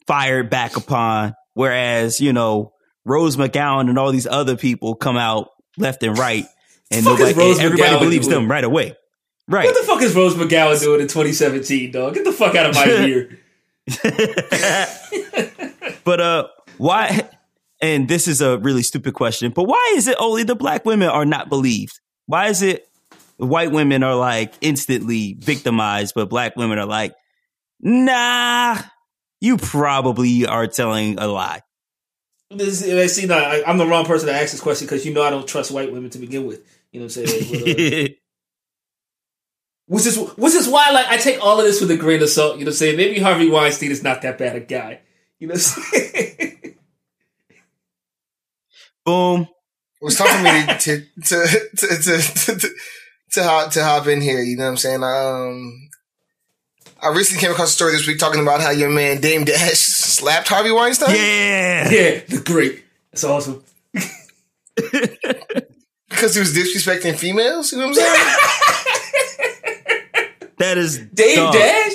fired 0.07 0.49
back 0.49 0.77
upon. 0.77 1.35
Whereas, 1.53 2.19
you 2.19 2.33
know, 2.33 2.73
Rose 3.05 3.37
McGowan 3.37 3.89
and 3.89 3.99
all 3.99 4.11
these 4.11 4.27
other 4.27 4.57
people 4.57 4.95
come 4.95 5.17
out 5.17 5.49
left 5.77 6.03
and 6.03 6.17
right, 6.17 6.45
and 6.89 7.05
nobody, 7.05 7.31
and 7.31 7.59
everybody 7.59 7.81
McGowan 7.81 7.99
believes 7.99 8.27
doing? 8.27 8.43
them 8.43 8.51
right 8.51 8.63
away. 8.63 8.95
Right. 9.47 9.65
what 9.65 9.75
the 9.75 9.85
fuck 9.85 10.01
is 10.01 10.15
Rose 10.15 10.35
McGowan 10.35 10.79
doing 10.79 11.01
in 11.01 11.07
2017, 11.07 11.91
dog? 11.91 12.13
Get 12.13 12.23
the 12.23 12.31
fuck 12.31 12.55
out 12.55 12.67
of 12.67 12.75
my 12.75 12.85
ear. 13.05 13.37
but 16.03 16.21
uh 16.21 16.47
why 16.77 17.27
and 17.81 18.07
this 18.07 18.27
is 18.27 18.39
a 18.39 18.59
really 18.59 18.83
stupid 18.83 19.15
question 19.15 19.51
but 19.51 19.63
why 19.63 19.93
is 19.95 20.07
it 20.07 20.15
only 20.19 20.43
the 20.43 20.55
black 20.55 20.85
women 20.85 21.09
are 21.09 21.25
not 21.25 21.49
believed 21.49 21.99
why 22.27 22.47
is 22.47 22.61
it 22.61 22.87
white 23.41 23.71
women 23.71 24.03
are 24.03 24.15
like 24.15 24.53
instantly 24.61 25.35
victimized 25.39 26.13
but 26.15 26.29
black 26.29 26.55
women 26.55 26.77
are 26.79 26.85
like 26.85 27.13
nah 27.79 28.77
you 29.39 29.57
probably 29.57 30.45
are 30.45 30.67
telling 30.67 31.17
a 31.19 31.27
lie 31.27 31.61
This, 32.51 32.83
I 32.83 33.07
see, 33.07 33.25
no, 33.25 33.37
I, 33.37 33.63
I'm 33.65 33.77
the 33.77 33.87
wrong 33.87 34.05
person 34.05 34.27
to 34.27 34.35
ask 34.35 34.51
this 34.51 34.61
question 34.61 34.85
because 34.85 35.05
you 35.05 35.13
know 35.13 35.23
I 35.23 35.29
don't 35.29 35.47
trust 35.47 35.71
white 35.71 35.91
women 35.91 36.09
to 36.11 36.19
begin 36.19 36.45
with. 36.45 36.61
You 36.91 36.99
know 36.99 37.05
what 37.05 37.17
I'm 37.17 37.25
saying? 37.25 37.63
But, 37.63 37.69
uh, 37.69 38.13
which 39.87 40.05
is 40.05 40.17
which 40.17 40.53
is 40.53 40.67
why 40.67 40.91
like 40.91 41.07
I 41.07 41.17
take 41.17 41.41
all 41.43 41.59
of 41.59 41.65
this 41.65 41.81
with 41.81 41.91
a 41.91 41.97
grain 41.97 42.21
of 42.21 42.29
salt. 42.29 42.59
You 42.59 42.65
know 42.65 42.69
what 42.69 42.73
I'm 42.73 42.77
saying? 42.77 42.97
Maybe 42.97 43.19
Harvey 43.19 43.49
Weinstein 43.49 43.91
is 43.91 44.03
not 44.03 44.21
that 44.21 44.37
bad 44.37 44.55
a 44.55 44.59
guy. 44.59 44.99
You 45.39 45.47
know 45.47 45.53
what 45.53 45.75
I'm 45.77 45.93
saying? 45.93 46.75
boom 49.05 49.41
It 49.41 50.05
was 50.05 50.15
tough 50.15 50.29
for 50.29 50.43
me 50.43 50.65
to 50.65 51.05
to 51.23 51.47
to 51.77 51.97
to 51.97 52.21
to, 52.21 52.59
to, 52.59 52.69
to, 53.33 53.43
hop, 53.43 53.71
to 53.71 53.83
hop 53.83 54.07
in 54.07 54.21
here. 54.21 54.41
You 54.41 54.57
know 54.57 54.63
what 54.65 54.71
I'm 54.71 54.77
saying? 54.77 55.03
Um, 55.03 55.89
I 57.01 57.09
recently 57.09 57.41
came 57.41 57.51
across 57.51 57.69
a 57.69 57.73
story 57.73 57.93
this 57.93 58.05
week 58.07 58.19
talking 58.19 58.41
about 58.41 58.61
how 58.61 58.69
your 58.69 58.89
man 58.89 59.21
Dame 59.21 59.43
Dash 59.43 59.77
slapped 59.79 60.47
Harvey 60.49 60.71
Weinstein 60.71 61.15
yeah 61.15 61.89
yeah, 61.89 62.19
the 62.27 62.41
great. 62.45 62.83
That's 63.11 63.23
awesome. 63.23 63.63
because 66.09 66.35
he 66.35 66.39
was 66.39 66.53
disrespecting 66.55 67.15
females. 67.15 67.71
You 67.71 67.79
know 67.79 67.87
what 67.87 67.97
I'm 67.97 68.03
saying? 68.03 68.13
that 70.59 70.77
is 70.77 70.99
Dame 70.99 71.35
dog, 71.37 71.53
Dash. 71.53 71.93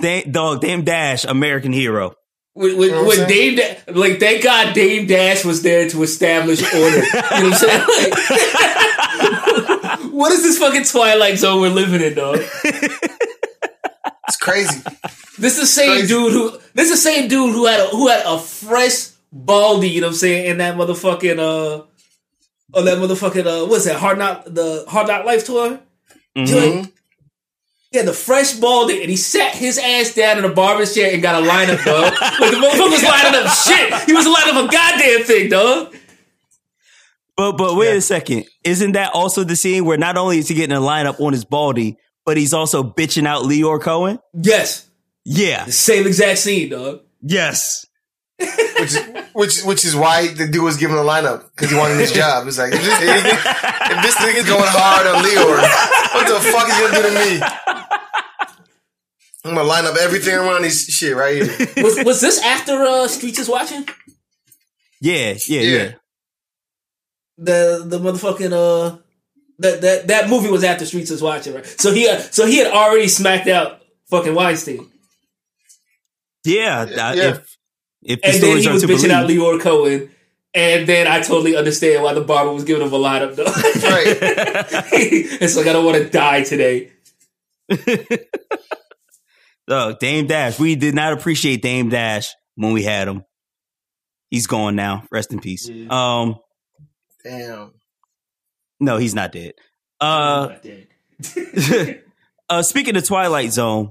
Dame, 0.00 0.32
dog 0.32 0.60
Dame 0.62 0.84
Dash 0.84 1.24
American 1.24 1.72
hero 1.72 2.14
When, 2.54 2.78
when, 2.78 2.90
know 2.90 3.04
what 3.04 3.18
when? 3.18 3.28
Dame 3.28 3.56
Da- 3.56 3.76
like 3.92 4.18
thank 4.18 4.42
God 4.42 4.74
Dame 4.74 5.06
Dash 5.06 5.44
was 5.44 5.60
there 5.62 5.88
to 5.90 6.02
establish 6.02 6.62
order. 6.62 6.96
you 6.96 7.02
know 7.02 7.20
what 7.20 7.32
I'm 7.32 7.52
saying? 7.52 7.80
Like, 7.80 8.95
what 10.16 10.32
is 10.32 10.42
this 10.42 10.58
fucking 10.58 10.84
Twilight 10.84 11.38
Zone 11.38 11.60
we're 11.60 11.68
living 11.70 12.00
in, 12.02 12.14
dog? 12.14 12.40
It's 14.28 14.36
crazy. 14.38 14.80
This 15.38 15.54
is 15.54 15.60
the 15.60 15.66
same 15.66 15.90
Crazy. 15.98 16.08
dude 16.08 16.32
who 16.32 16.50
this 16.74 16.90
is 16.90 17.02
the 17.02 17.10
same 17.10 17.28
dude 17.28 17.54
who 17.54 17.66
had 17.66 17.78
a, 17.78 17.86
who 17.90 18.08
had 18.08 18.24
a 18.26 18.38
fresh 18.38 19.10
baldy, 19.30 19.88
you 19.88 20.00
know 20.00 20.08
what 20.08 20.14
I'm 20.14 20.18
saying, 20.18 20.46
in 20.46 20.58
that 20.58 20.76
motherfucking 20.76 21.38
uh 21.38 21.84
oh 22.74 22.82
that 22.82 22.98
motherfucking 22.98 23.46
uh 23.46 23.66
what's 23.68 23.84
that 23.84 23.96
Hard 24.00 24.18
Knock 24.18 24.44
the 24.46 24.84
Hard 24.88 25.06
Knock 25.06 25.24
Life 25.26 25.44
tour? 25.46 25.78
Mhm. 26.36 26.46
Joint. 26.46 26.92
He 27.92 28.02
the 28.02 28.12
fresh 28.12 28.54
baldy 28.54 29.00
and 29.00 29.08
he 29.08 29.16
sat 29.16 29.54
his 29.54 29.78
ass 29.78 30.12
down 30.14 30.38
in 30.38 30.44
a 30.44 30.52
barber 30.52 30.84
chair 30.86 31.12
and 31.14 31.22
got 31.22 31.40
a 31.40 31.46
lineup, 31.46 31.84
dog. 31.84 32.12
like 32.40 32.50
the 32.50 32.56
motherfucker 32.56 32.90
was 32.90 33.02
lining 33.04 33.40
up 33.40 33.52
shit. 33.54 34.06
He 34.06 34.12
was 34.12 34.26
lining 34.26 34.56
up 34.56 34.68
a 34.68 34.72
goddamn 34.72 35.22
thing, 35.22 35.48
dog. 35.50 35.94
But 37.36 37.52
but 37.58 37.76
wait 37.76 37.88
Yeah. 37.90 37.94
a 37.96 38.00
second. 38.00 38.44
Isn't 38.64 38.92
that 38.92 39.12
also 39.14 39.44
the 39.44 39.56
scene 39.56 39.84
where 39.84 39.98
not 39.98 40.16
only 40.16 40.38
is 40.38 40.48
he 40.48 40.54
getting 40.54 40.76
a 40.76 40.80
lineup 40.80 41.20
on 41.20 41.32
his 41.32 41.44
baldy, 41.44 41.96
but 42.24 42.36
he's 42.36 42.54
also 42.54 42.82
bitching 42.82 43.26
out 43.26 43.42
Lyor 43.44 43.80
Cohen? 43.80 44.18
Yes. 44.34 44.88
Yeah. 45.24 45.64
The 45.64 45.72
same 45.72 46.06
exact 46.06 46.38
scene, 46.38 46.70
dog. 46.70 47.00
Yes. 47.22 47.84
Which 48.38 48.92
is 48.92 49.00
which 49.32 49.62
which 49.64 49.84
is 49.86 49.96
why 49.96 50.28
the 50.28 50.46
dude 50.46 50.62
was 50.62 50.76
giving 50.76 50.96
a 50.96 51.00
lineup 51.00 51.44
because 51.54 51.70
he 51.70 51.76
wanted 51.76 51.96
his 51.98 52.12
job. 52.12 52.46
It's 52.46 52.58
like 52.58 52.72
if 52.74 52.82
this, 52.82 52.98
if 53.00 54.02
this 54.02 54.14
nigga's 54.16 54.46
going 54.48 54.62
hard 54.66 55.06
on 55.06 55.24
Leor, 55.24 56.14
what 56.14 56.28
the 56.28 56.50
fuck 56.50 56.68
is 56.68 56.74
he 56.76 56.80
gonna 56.82 56.96
do 56.96 57.02
to 57.02 57.14
me? 57.14 57.40
I'm 59.44 59.54
gonna 59.54 59.62
line 59.62 59.86
up 59.86 59.96
everything 59.96 60.34
around 60.34 60.62
this 60.62 60.86
shit 60.86 61.16
right 61.16 61.36
here. 61.42 61.82
Was 61.84 62.04
was 62.04 62.20
this 62.20 62.38
after 62.42 62.72
uh 62.84 63.08
Streets 63.08 63.38
is 63.38 63.48
watching? 63.48 63.88
Yeah, 65.00 65.34
yeah, 65.46 65.60
Yeah. 65.60 65.60
yeah. 65.78 65.92
The 67.38 67.84
the 67.86 67.98
motherfucking 67.98 68.52
uh 68.52 68.98
that 69.58 69.80
that 69.82 70.06
that 70.08 70.28
movie 70.30 70.50
was 70.50 70.64
after 70.64 70.86
Streets 70.86 71.10
was 71.10 71.22
watching, 71.22 71.54
right? 71.54 71.66
So 71.66 71.92
he 71.92 72.08
uh, 72.08 72.18
so 72.18 72.46
he 72.46 72.56
had 72.58 72.68
already 72.68 73.08
smacked 73.08 73.48
out 73.48 73.80
fucking 74.10 74.34
Weinstein, 74.34 74.90
Yeah, 76.44 76.86
Yeah. 76.86 77.12
if 77.12 77.56
if 78.02 78.20
the 78.20 78.26
and 78.28 78.42
then 78.42 78.58
he 78.58 78.68
was 78.68 78.82
to 78.82 78.88
bitching 78.88 79.10
out 79.10 79.26
believe. 79.26 79.40
Lyor 79.40 79.60
Cohen, 79.60 80.10
and 80.54 80.86
then 80.88 81.06
I 81.06 81.20
totally 81.20 81.56
understand 81.56 82.02
why 82.02 82.14
the 82.14 82.20
barber 82.22 82.52
was 82.52 82.64
giving 82.64 82.86
him 82.86 82.92
a 82.92 82.98
lineup, 82.98 83.34
though. 83.34 83.44
Right. 83.44 84.16
it's 85.42 85.56
like 85.56 85.66
I 85.66 85.72
don't 85.72 85.84
want 85.84 85.98
to 85.98 86.08
die 86.08 86.42
today. 86.44 86.92
Oh, 89.68 89.96
Dame 89.98 90.28
Dash. 90.28 90.58
We 90.60 90.76
did 90.76 90.94
not 90.94 91.12
appreciate 91.12 91.60
Dame 91.60 91.88
Dash 91.88 92.28
when 92.54 92.72
we 92.72 92.84
had 92.84 93.08
him. 93.08 93.24
He's 94.30 94.46
gone 94.46 94.76
now. 94.76 95.04
Rest 95.10 95.32
in 95.32 95.40
peace. 95.40 95.68
Yeah. 95.68 95.88
Um, 95.90 96.36
Damn. 97.28 97.72
no, 98.80 98.96
he's 98.98 99.14
not 99.14 99.32
dead. 99.32 99.54
Uh, 100.00 100.48
Not 100.52 100.62
dead. 100.62 102.02
uh, 102.48 102.62
speaking 102.62 102.96
of 102.96 103.04
Twilight 103.04 103.52
Zone, 103.52 103.90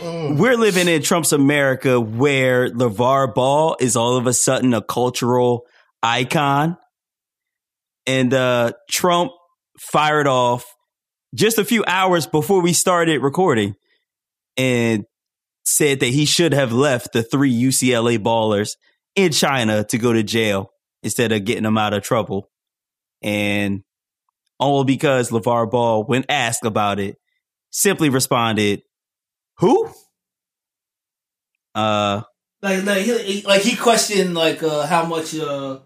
Mm. 0.00 0.38
we're 0.38 0.56
living 0.56 0.86
in 0.86 1.02
Trump's 1.02 1.32
America 1.32 2.00
where 2.00 2.70
LeVar 2.70 3.34
Ball 3.34 3.76
is 3.80 3.96
all 3.96 4.16
of 4.16 4.26
a 4.28 4.32
sudden 4.32 4.72
a 4.72 4.80
cultural 4.80 5.66
icon. 6.04 6.76
And 8.06 8.32
uh, 8.32 8.72
Trump 8.90 9.32
fired 9.80 10.28
off 10.28 10.64
just 11.34 11.58
a 11.58 11.64
few 11.64 11.84
hours 11.86 12.26
before 12.28 12.62
we 12.62 12.72
started 12.72 13.20
recording 13.22 13.74
and 14.56 15.04
said 15.64 15.98
that 16.00 16.06
he 16.06 16.24
should 16.26 16.54
have 16.54 16.72
left 16.72 17.12
the 17.12 17.22
three 17.24 17.52
UCLA 17.52 18.18
ballers 18.18 18.76
in 19.16 19.32
China 19.32 19.84
to 19.84 19.98
go 19.98 20.12
to 20.12 20.22
jail 20.22 20.70
instead 21.02 21.32
of 21.32 21.44
getting 21.44 21.62
them 21.64 21.78
out 21.78 21.94
of 21.94 22.02
trouble. 22.02 22.50
And 23.22 23.82
all 24.58 24.84
because 24.84 25.30
LeVar 25.30 25.70
Ball, 25.70 26.04
when 26.04 26.24
asked 26.28 26.64
about 26.64 26.98
it, 27.00 27.16
simply 27.70 28.08
responded, 28.08 28.82
Who? 29.58 29.88
Uh 31.74 32.22
like 32.62 32.84
like 32.84 33.02
he, 33.04 33.42
like 33.42 33.62
he 33.62 33.76
questioned 33.76 34.34
like 34.34 34.62
uh 34.62 34.86
how 34.86 35.04
much 35.04 35.34
uh 35.36 35.78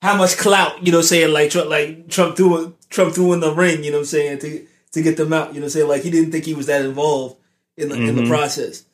how 0.00 0.16
much 0.16 0.36
clout, 0.36 0.84
you 0.84 0.92
know, 0.92 1.00
saying 1.00 1.32
like 1.32 1.50
Trump 1.50 1.68
like 1.68 2.08
Trump 2.08 2.36
threw 2.36 2.74
Trump 2.90 3.14
threw 3.14 3.32
in 3.32 3.40
the 3.40 3.52
ring, 3.52 3.82
you 3.82 3.90
know, 3.90 3.98
what 3.98 4.02
I'm 4.02 4.06
saying 4.06 4.38
to 4.40 4.66
to 4.92 5.02
get 5.02 5.16
them 5.16 5.32
out, 5.32 5.54
you 5.54 5.60
know, 5.60 5.68
saying 5.68 5.88
like 5.88 6.02
he 6.02 6.10
didn't 6.10 6.30
think 6.30 6.44
he 6.44 6.54
was 6.54 6.66
that 6.66 6.84
involved 6.84 7.36
in 7.76 7.88
the 7.88 7.96
in 7.96 8.14
the 8.16 8.22
Mhm. 8.22 8.28
process, 8.28 8.84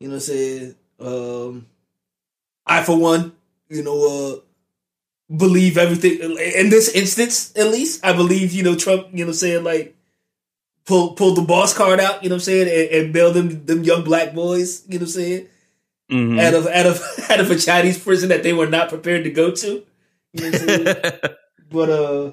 you 0.00 0.08
know, 0.08 0.14
what 0.14 0.22
I'm 0.22 0.26
saying 0.26 0.74
um 1.00 1.66
I 2.66 2.82
for 2.82 2.98
one, 2.98 3.32
you 3.70 3.82
know, 3.82 4.02
uh 4.36 4.40
believe 5.34 5.76
everything 5.76 6.20
in 6.20 6.70
this 6.70 6.88
instance 6.88 7.52
at 7.56 7.68
least. 7.68 8.04
I 8.04 8.12
believe 8.12 8.52
you 8.52 8.62
know 8.62 8.76
Trump, 8.76 9.08
you 9.12 9.24
know, 9.24 9.32
saying 9.32 9.64
like 9.64 9.96
pull 10.84 11.12
pull 11.12 11.34
the 11.34 11.42
boss 11.42 11.74
card 11.74 12.00
out, 12.00 12.22
you 12.22 12.28
know, 12.28 12.36
what 12.36 12.42
I'm 12.42 12.44
saying 12.44 12.68
and, 12.68 13.04
and 13.04 13.12
bail 13.12 13.32
them 13.32 13.64
them 13.66 13.84
young 13.84 14.04
black 14.04 14.34
boys, 14.34 14.84
you 14.88 14.98
know, 14.98 15.04
I'm 15.04 15.10
saying 15.10 15.48
mhm. 16.10 16.40
out 16.40 16.54
of 16.54 16.66
out 16.66 16.86
of 16.86 17.02
out 17.30 17.40
of 17.40 17.50
a 17.50 17.56
Chinese 17.56 18.02
prison 18.02 18.30
that 18.30 18.42
they 18.42 18.52
were 18.52 18.66
not 18.66 18.88
prepared 18.88 19.24
to 19.24 19.30
go 19.30 19.50
to. 19.50 19.84
You 20.32 20.50
know 20.50 20.58
what 20.58 20.98
I'm 20.98 21.36
but 21.70 21.90
uh, 21.90 22.32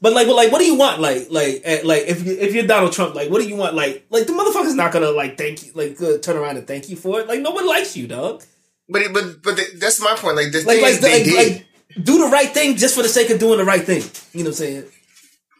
but 0.00 0.12
like, 0.12 0.26
but 0.26 0.36
like, 0.36 0.52
what 0.52 0.58
do 0.58 0.64
you 0.64 0.76
want? 0.76 1.00
Like, 1.00 1.28
like, 1.30 1.62
eh, 1.64 1.80
like 1.84 2.04
if 2.06 2.24
you 2.24 2.34
if 2.34 2.54
you're 2.54 2.66
Donald 2.66 2.92
Trump, 2.92 3.14
like, 3.14 3.30
what 3.30 3.40
do 3.40 3.48
you 3.48 3.56
want? 3.56 3.74
Like, 3.74 4.06
like 4.10 4.26
the 4.26 4.32
motherfucker's 4.32 4.74
not 4.74 4.92
gonna 4.92 5.10
like 5.10 5.36
thank 5.36 5.64
you, 5.66 5.72
like 5.74 6.00
uh, 6.00 6.18
turn 6.18 6.36
around 6.36 6.56
and 6.56 6.66
thank 6.66 6.88
you 6.88 6.96
for 6.96 7.20
it. 7.20 7.26
Like, 7.26 7.40
no 7.40 7.50
one 7.50 7.66
likes 7.66 7.96
you, 7.96 8.06
dog. 8.06 8.42
But 8.88 9.02
it, 9.02 9.12
but 9.12 9.42
but 9.42 9.56
the, 9.56 9.64
that's 9.78 10.00
my 10.00 10.14
point. 10.14 10.36
Like 10.36 10.52
the 10.52 10.58
Like, 10.62 10.76
thing 10.76 10.82
like, 10.82 10.92
is, 10.92 11.00
they 11.00 11.12
like, 11.12 11.24
did. 11.24 11.52
like, 11.54 12.04
do 12.04 12.18
the 12.18 12.30
right 12.30 12.48
thing 12.48 12.76
just 12.76 12.94
for 12.94 13.02
the 13.02 13.08
sake 13.08 13.30
of 13.30 13.38
doing 13.38 13.58
the 13.58 13.64
right 13.64 13.82
thing. 13.82 14.02
You 14.32 14.44
know 14.44 14.50
what 14.50 14.60
I'm 14.60 14.66
saying? 14.66 14.84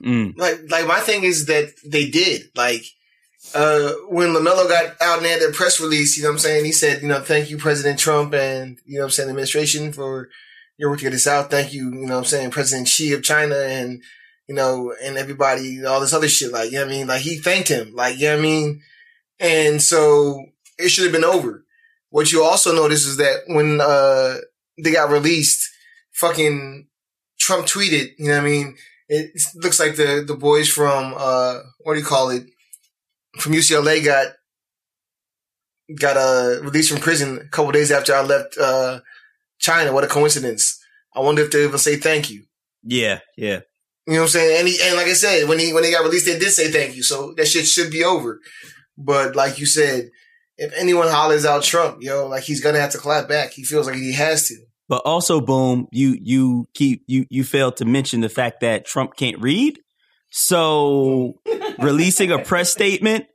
Mm. 0.01 0.39
like 0.39 0.61
like 0.71 0.87
my 0.87 1.01
thing 1.01 1.25
is 1.25 1.47
that 1.47 1.73
they 1.85 2.09
did 2.09 2.43
like 2.55 2.85
uh 3.53 3.91
when 4.09 4.29
Lamelo 4.29 4.69
got 4.69 4.95
out 5.03 5.19
and 5.19 5.27
had 5.27 5.41
their 5.41 5.51
press 5.53 5.81
release, 5.81 6.17
you 6.17 6.23
know 6.23 6.29
what 6.29 6.35
I'm 6.35 6.39
saying? 6.39 6.65
He 6.65 6.71
said, 6.71 7.03
you 7.03 7.09
know, 7.09 7.21
thank 7.21 7.51
you, 7.51 7.59
President 7.59 7.99
Trump 7.99 8.33
and 8.33 8.79
you 8.87 8.95
know 8.95 9.01
what 9.01 9.07
I'm 9.07 9.11
saying, 9.11 9.27
the 9.27 9.33
administration 9.33 9.93
for 9.93 10.29
your 10.77 10.91
work 10.91 11.01
to 11.01 11.07
get 11.07 11.11
this 11.11 11.27
out. 11.27 11.51
Thank 11.51 11.73
you, 11.73 11.87
you 11.87 12.07
know 12.07 12.15
what 12.15 12.19
I'm 12.19 12.25
saying, 12.27 12.51
President 12.53 12.87
Xi 12.87 13.13
of 13.13 13.25
China 13.25 13.57
and 13.57 14.01
you 14.47 14.55
know, 14.55 14.95
and 15.03 15.19
everybody, 15.19 15.85
all 15.85 16.01
this 16.01 16.15
other 16.15 16.29
shit, 16.29 16.53
like, 16.53 16.71
you 16.71 16.79
know 16.79 16.87
what 16.87 16.93
I 16.95 16.97
mean? 16.97 17.07
Like 17.09 17.21
he 17.23 17.37
thanked 17.39 17.69
him, 17.69 17.93
like, 17.95 18.19
you 18.19 18.29
know 18.29 18.35
what 18.37 18.39
I 18.39 18.43
mean? 18.43 18.83
And 19.41 19.83
so 19.83 20.47
it 20.79 20.89
should 20.91 21.05
have 21.05 21.13
been 21.13 21.25
over. 21.25 21.65
What 22.11 22.33
you 22.33 22.43
also 22.43 22.75
notice 22.75 23.05
is 23.07 23.17
that 23.19 23.43
when 23.47 23.81
uh 23.81 24.37
they 24.83 24.93
got 24.93 25.11
released, 25.11 25.69
fucking 26.13 26.89
Trump 27.39 27.67
tweeted, 27.67 28.11
you 28.19 28.29
know 28.29 28.37
what 28.37 28.43
I 28.43 28.51
mean? 28.51 28.77
It 29.09 29.31
looks 29.57 29.81
like 29.81 29.97
the 29.97 30.25
the 30.27 30.37
boys 30.37 30.69
from 30.69 31.15
uh 31.17 31.61
what 31.81 31.95
do 31.95 32.01
you 32.01 32.07
call 32.07 32.31
it 32.31 32.45
from 33.39 33.53
UCLA 33.53 34.05
got 34.05 34.29
got 35.99 36.17
uh, 36.17 36.63
released 36.63 36.91
from 36.91 37.01
prison 37.01 37.39
a 37.39 37.49
couple 37.49 37.73
days 37.73 37.91
after 37.91 38.15
I 38.15 38.23
left 38.23 38.59
uh 38.59 39.01
China. 39.59 39.93
What 39.93 40.05
a 40.05 40.09
coincidence! 40.09 40.79
I 41.15 41.21
wonder 41.21 41.43
if 41.43 41.51
they 41.51 41.65
even 41.65 41.79
say 41.79 41.97
thank 41.97 42.31
you. 42.31 42.45
Yeah, 42.83 43.21
yeah. 43.37 43.61
You 44.07 44.15
know 44.15 44.21
what 44.21 44.25
I'm 44.25 44.29
saying? 44.29 44.59
And 44.61 44.69
he, 44.69 44.79
and 44.83 44.97
like 44.97 45.07
I 45.07 45.13
said, 45.15 45.49
when 45.49 45.59
he 45.59 45.73
when 45.73 45.83
they 45.83 45.91
got 45.91 46.05
released, 46.05 46.27
they 46.27 46.39
did 46.39 46.51
say 46.51 46.71
thank 46.71 46.97
you. 46.97 47.03
So 47.03 47.35
that 47.37 47.47
shit 47.47 47.67
should 47.67 47.91
be 47.91 48.05
over. 48.05 48.41
But 48.97 49.37
like 49.37 49.59
you 49.59 49.67
said, 49.67 50.11
if 50.59 50.73
anyone 50.77 51.09
hollers 51.09 51.47
out 51.47 51.63
Trump, 51.63 52.03
yo, 52.03 52.27
like 52.27 52.43
he's 52.43 52.61
gonna 52.61 52.81
have 52.81 52.91
to 52.91 52.99
clap 52.99 53.29
back. 53.29 53.53
He 53.53 53.65
feels 53.65 53.87
like 53.87 53.97
he 53.97 54.13
has 54.13 54.49
to. 54.49 54.57
But 54.89 55.03
also, 55.05 55.41
boom, 55.41 55.87
you 55.93 56.19
you 56.21 56.69
keep 56.75 57.05
you 57.07 57.27
you 57.31 57.45
failed 57.45 57.77
to 57.79 57.85
mention 57.85 58.21
the 58.21 58.29
fact 58.29 58.61
that 58.61 58.85
Trump 58.85 59.17
can't 59.17 59.41
read. 59.41 59.79
So 60.31 61.41
releasing 61.79 62.33
a 62.33 62.39
press 62.39 62.71
statement 62.71 63.27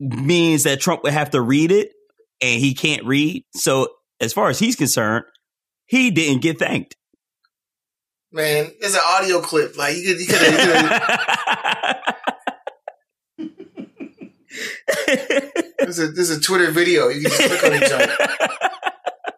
means 0.00 0.64
that 0.64 0.80
Trump 0.80 1.04
would 1.04 1.12
have 1.12 1.30
to 1.30 1.40
read 1.40 1.70
it, 1.70 1.92
and 2.40 2.60
he 2.60 2.74
can't 2.74 3.06
read. 3.06 3.44
So 3.54 3.88
as 4.20 4.32
far 4.32 4.48
as 4.48 4.58
he's 4.58 4.74
concerned, 4.76 5.24
he 5.86 6.10
didn't 6.10 6.42
get 6.42 6.58
thanked. 6.58 6.96
Man, 8.32 8.72
there's 8.80 8.94
an 8.94 9.00
audio 9.06 9.40
clip. 9.42 9.76
Like 9.76 9.94
you 9.96 10.02
could, 10.02 10.20
you 10.20 10.26
could. 10.26 10.36
there's 15.78 15.98
a 15.98 16.08
there's 16.08 16.30
a 16.30 16.40
Twitter 16.40 16.70
video. 16.70 17.08
You 17.08 17.22
can 17.22 17.30
just 17.30 17.42
click 17.60 17.64
on 17.64 17.74
each 17.82 17.90
other. 17.90 18.16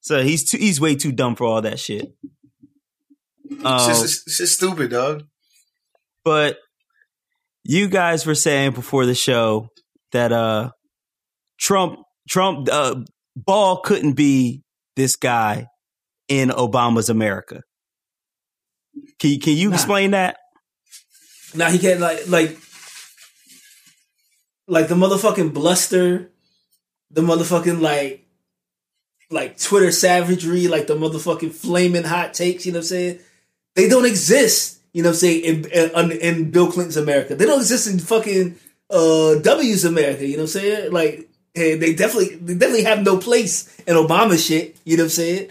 so 0.00 0.22
he's 0.22 0.48
too, 0.50 0.58
he's 0.58 0.80
way 0.80 0.94
too 0.94 1.12
dumb 1.12 1.36
for 1.36 1.44
all 1.44 1.62
that 1.62 1.78
shit. 1.78 2.06
It's 3.50 3.64
Um, 3.64 3.88
just, 3.88 4.26
it's 4.26 4.38
just 4.38 4.54
stupid, 4.56 4.90
dog. 4.90 5.24
but 6.24 6.58
you 7.64 7.88
guys 7.88 8.26
were 8.26 8.34
saying 8.34 8.72
before 8.72 9.06
the 9.06 9.14
show 9.14 9.68
that 10.12 10.32
uh 10.32 10.70
Trump 11.58 11.98
Trump 12.28 12.68
uh 12.70 12.96
Ball 13.36 13.80
couldn't 13.80 14.12
be 14.12 14.62
this 14.96 15.16
guy 15.16 15.66
in 16.28 16.50
Obama's 16.50 17.10
America. 17.10 17.62
Can 19.18 19.30
you, 19.30 19.38
can 19.40 19.54
you 19.54 19.70
Nah. 19.70 19.74
explain 19.74 20.12
that? 20.12 20.36
Now 21.54 21.68
he 21.70 21.78
can't 21.78 22.00
like 22.00 22.28
like 22.28 22.58
like 24.66 24.88
the 24.88 24.94
motherfucking 24.94 25.52
bluster, 25.52 26.30
the 27.10 27.22
motherfucking 27.22 27.80
like 27.80 28.26
like 29.30 29.58
Twitter 29.58 29.90
savagery, 29.90 30.68
like 30.68 30.86
the 30.86 30.94
motherfucking 30.94 31.52
flaming 31.52 32.04
hot 32.04 32.34
takes. 32.34 32.66
You 32.66 32.72
know 32.72 32.78
what 32.78 32.84
I'm 32.84 32.88
saying? 32.88 33.18
They 33.74 33.88
don't 33.88 34.06
exist. 34.06 34.80
You 34.92 35.02
know 35.02 35.10
what 35.10 35.14
I'm 35.14 35.18
saying 35.20 35.44
in 35.44 35.90
in, 35.94 36.12
in 36.12 36.50
Bill 36.50 36.70
Clinton's 36.70 36.96
America. 36.96 37.34
They 37.34 37.46
don't 37.46 37.60
exist 37.60 37.88
in 37.88 37.98
fucking 37.98 38.56
uh 38.90 39.36
W's 39.36 39.84
America. 39.84 40.26
You 40.26 40.36
know 40.36 40.44
what 40.44 40.54
I'm 40.54 40.60
saying? 40.60 40.92
Like 40.92 41.28
hey, 41.54 41.76
they 41.76 41.94
definitely 41.94 42.36
they 42.36 42.54
definitely 42.54 42.84
have 42.84 43.02
no 43.02 43.18
place 43.18 43.80
in 43.86 43.96
Obama 43.96 44.38
shit. 44.44 44.76
You 44.84 44.96
know 44.96 45.04
what 45.04 45.06
I'm 45.06 45.10
saying? 45.10 45.50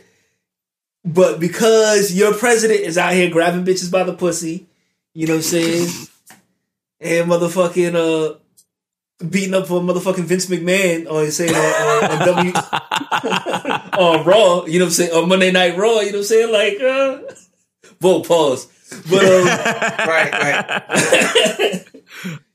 But 1.05 1.39
because 1.39 2.13
your 2.13 2.33
president 2.33 2.79
is 2.79 2.97
out 2.97 3.13
here 3.13 3.29
grabbing 3.29 3.65
bitches 3.65 3.91
by 3.91 4.03
the 4.03 4.13
pussy, 4.13 4.67
you 5.13 5.27
know 5.27 5.33
what 5.33 5.37
I'm 5.39 5.43
saying? 5.43 6.07
and 7.03 7.29
motherfucking 7.29 7.95
uh 7.95 8.37
beating 9.29 9.53
up 9.53 9.67
for 9.67 9.79
motherfucking 9.81 10.25
Vince 10.25 10.47
McMahon 10.47 11.09
on 11.09 11.31
saying 11.31 11.53
on, 11.55 11.61
on, 11.61 12.11
on 12.11 12.27
W 12.27 12.51
on 13.97 14.25
Raw, 14.25 14.65
you 14.65 14.79
know 14.79 14.85
what 14.85 14.89
I'm 14.89 14.91
saying, 14.91 15.11
on 15.13 15.29
Monday 15.29 15.51
Night 15.51 15.77
Raw, 15.77 15.99
you 15.99 16.11
know 16.11 16.17
what 16.19 16.19
I'm 16.19 16.23
saying? 16.23 16.51
Like 16.51 16.81
uh 16.81 17.19
whoa, 17.99 18.21
pause. 18.23 18.67
But 19.09 19.23
um 19.25 19.45
Right, 20.07 20.31
right. 20.31 21.85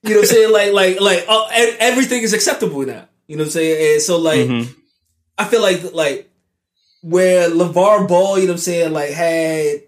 you 0.03 0.11
know 0.11 0.17
what 0.17 0.19
I'm 0.19 0.25
saying? 0.27 0.53
Like 0.53 0.73
like 0.73 1.01
like 1.01 1.25
uh, 1.29 1.49
e- 1.57 1.77
everything 1.81 2.23
is 2.23 2.33
acceptable 2.33 2.85
now. 2.87 3.09
You 3.27 3.37
know 3.37 3.43
what 3.43 3.47
I'm 3.49 3.51
saying? 3.53 3.95
And 3.95 4.03
so 4.03 4.19
like 4.19 4.41
Mhm. 4.49 4.75
I 5.37 5.45
feel 5.45 5.63
like 5.63 5.93
like 5.95 6.31
where 7.03 7.49
LeVar 7.51 8.09
Ball, 8.09 8.39
you 8.39 8.47
know 8.47 8.53
what 8.53 8.57
I'm 8.57 8.59
saying, 8.59 8.93
like 8.93 9.11
had 9.11 9.83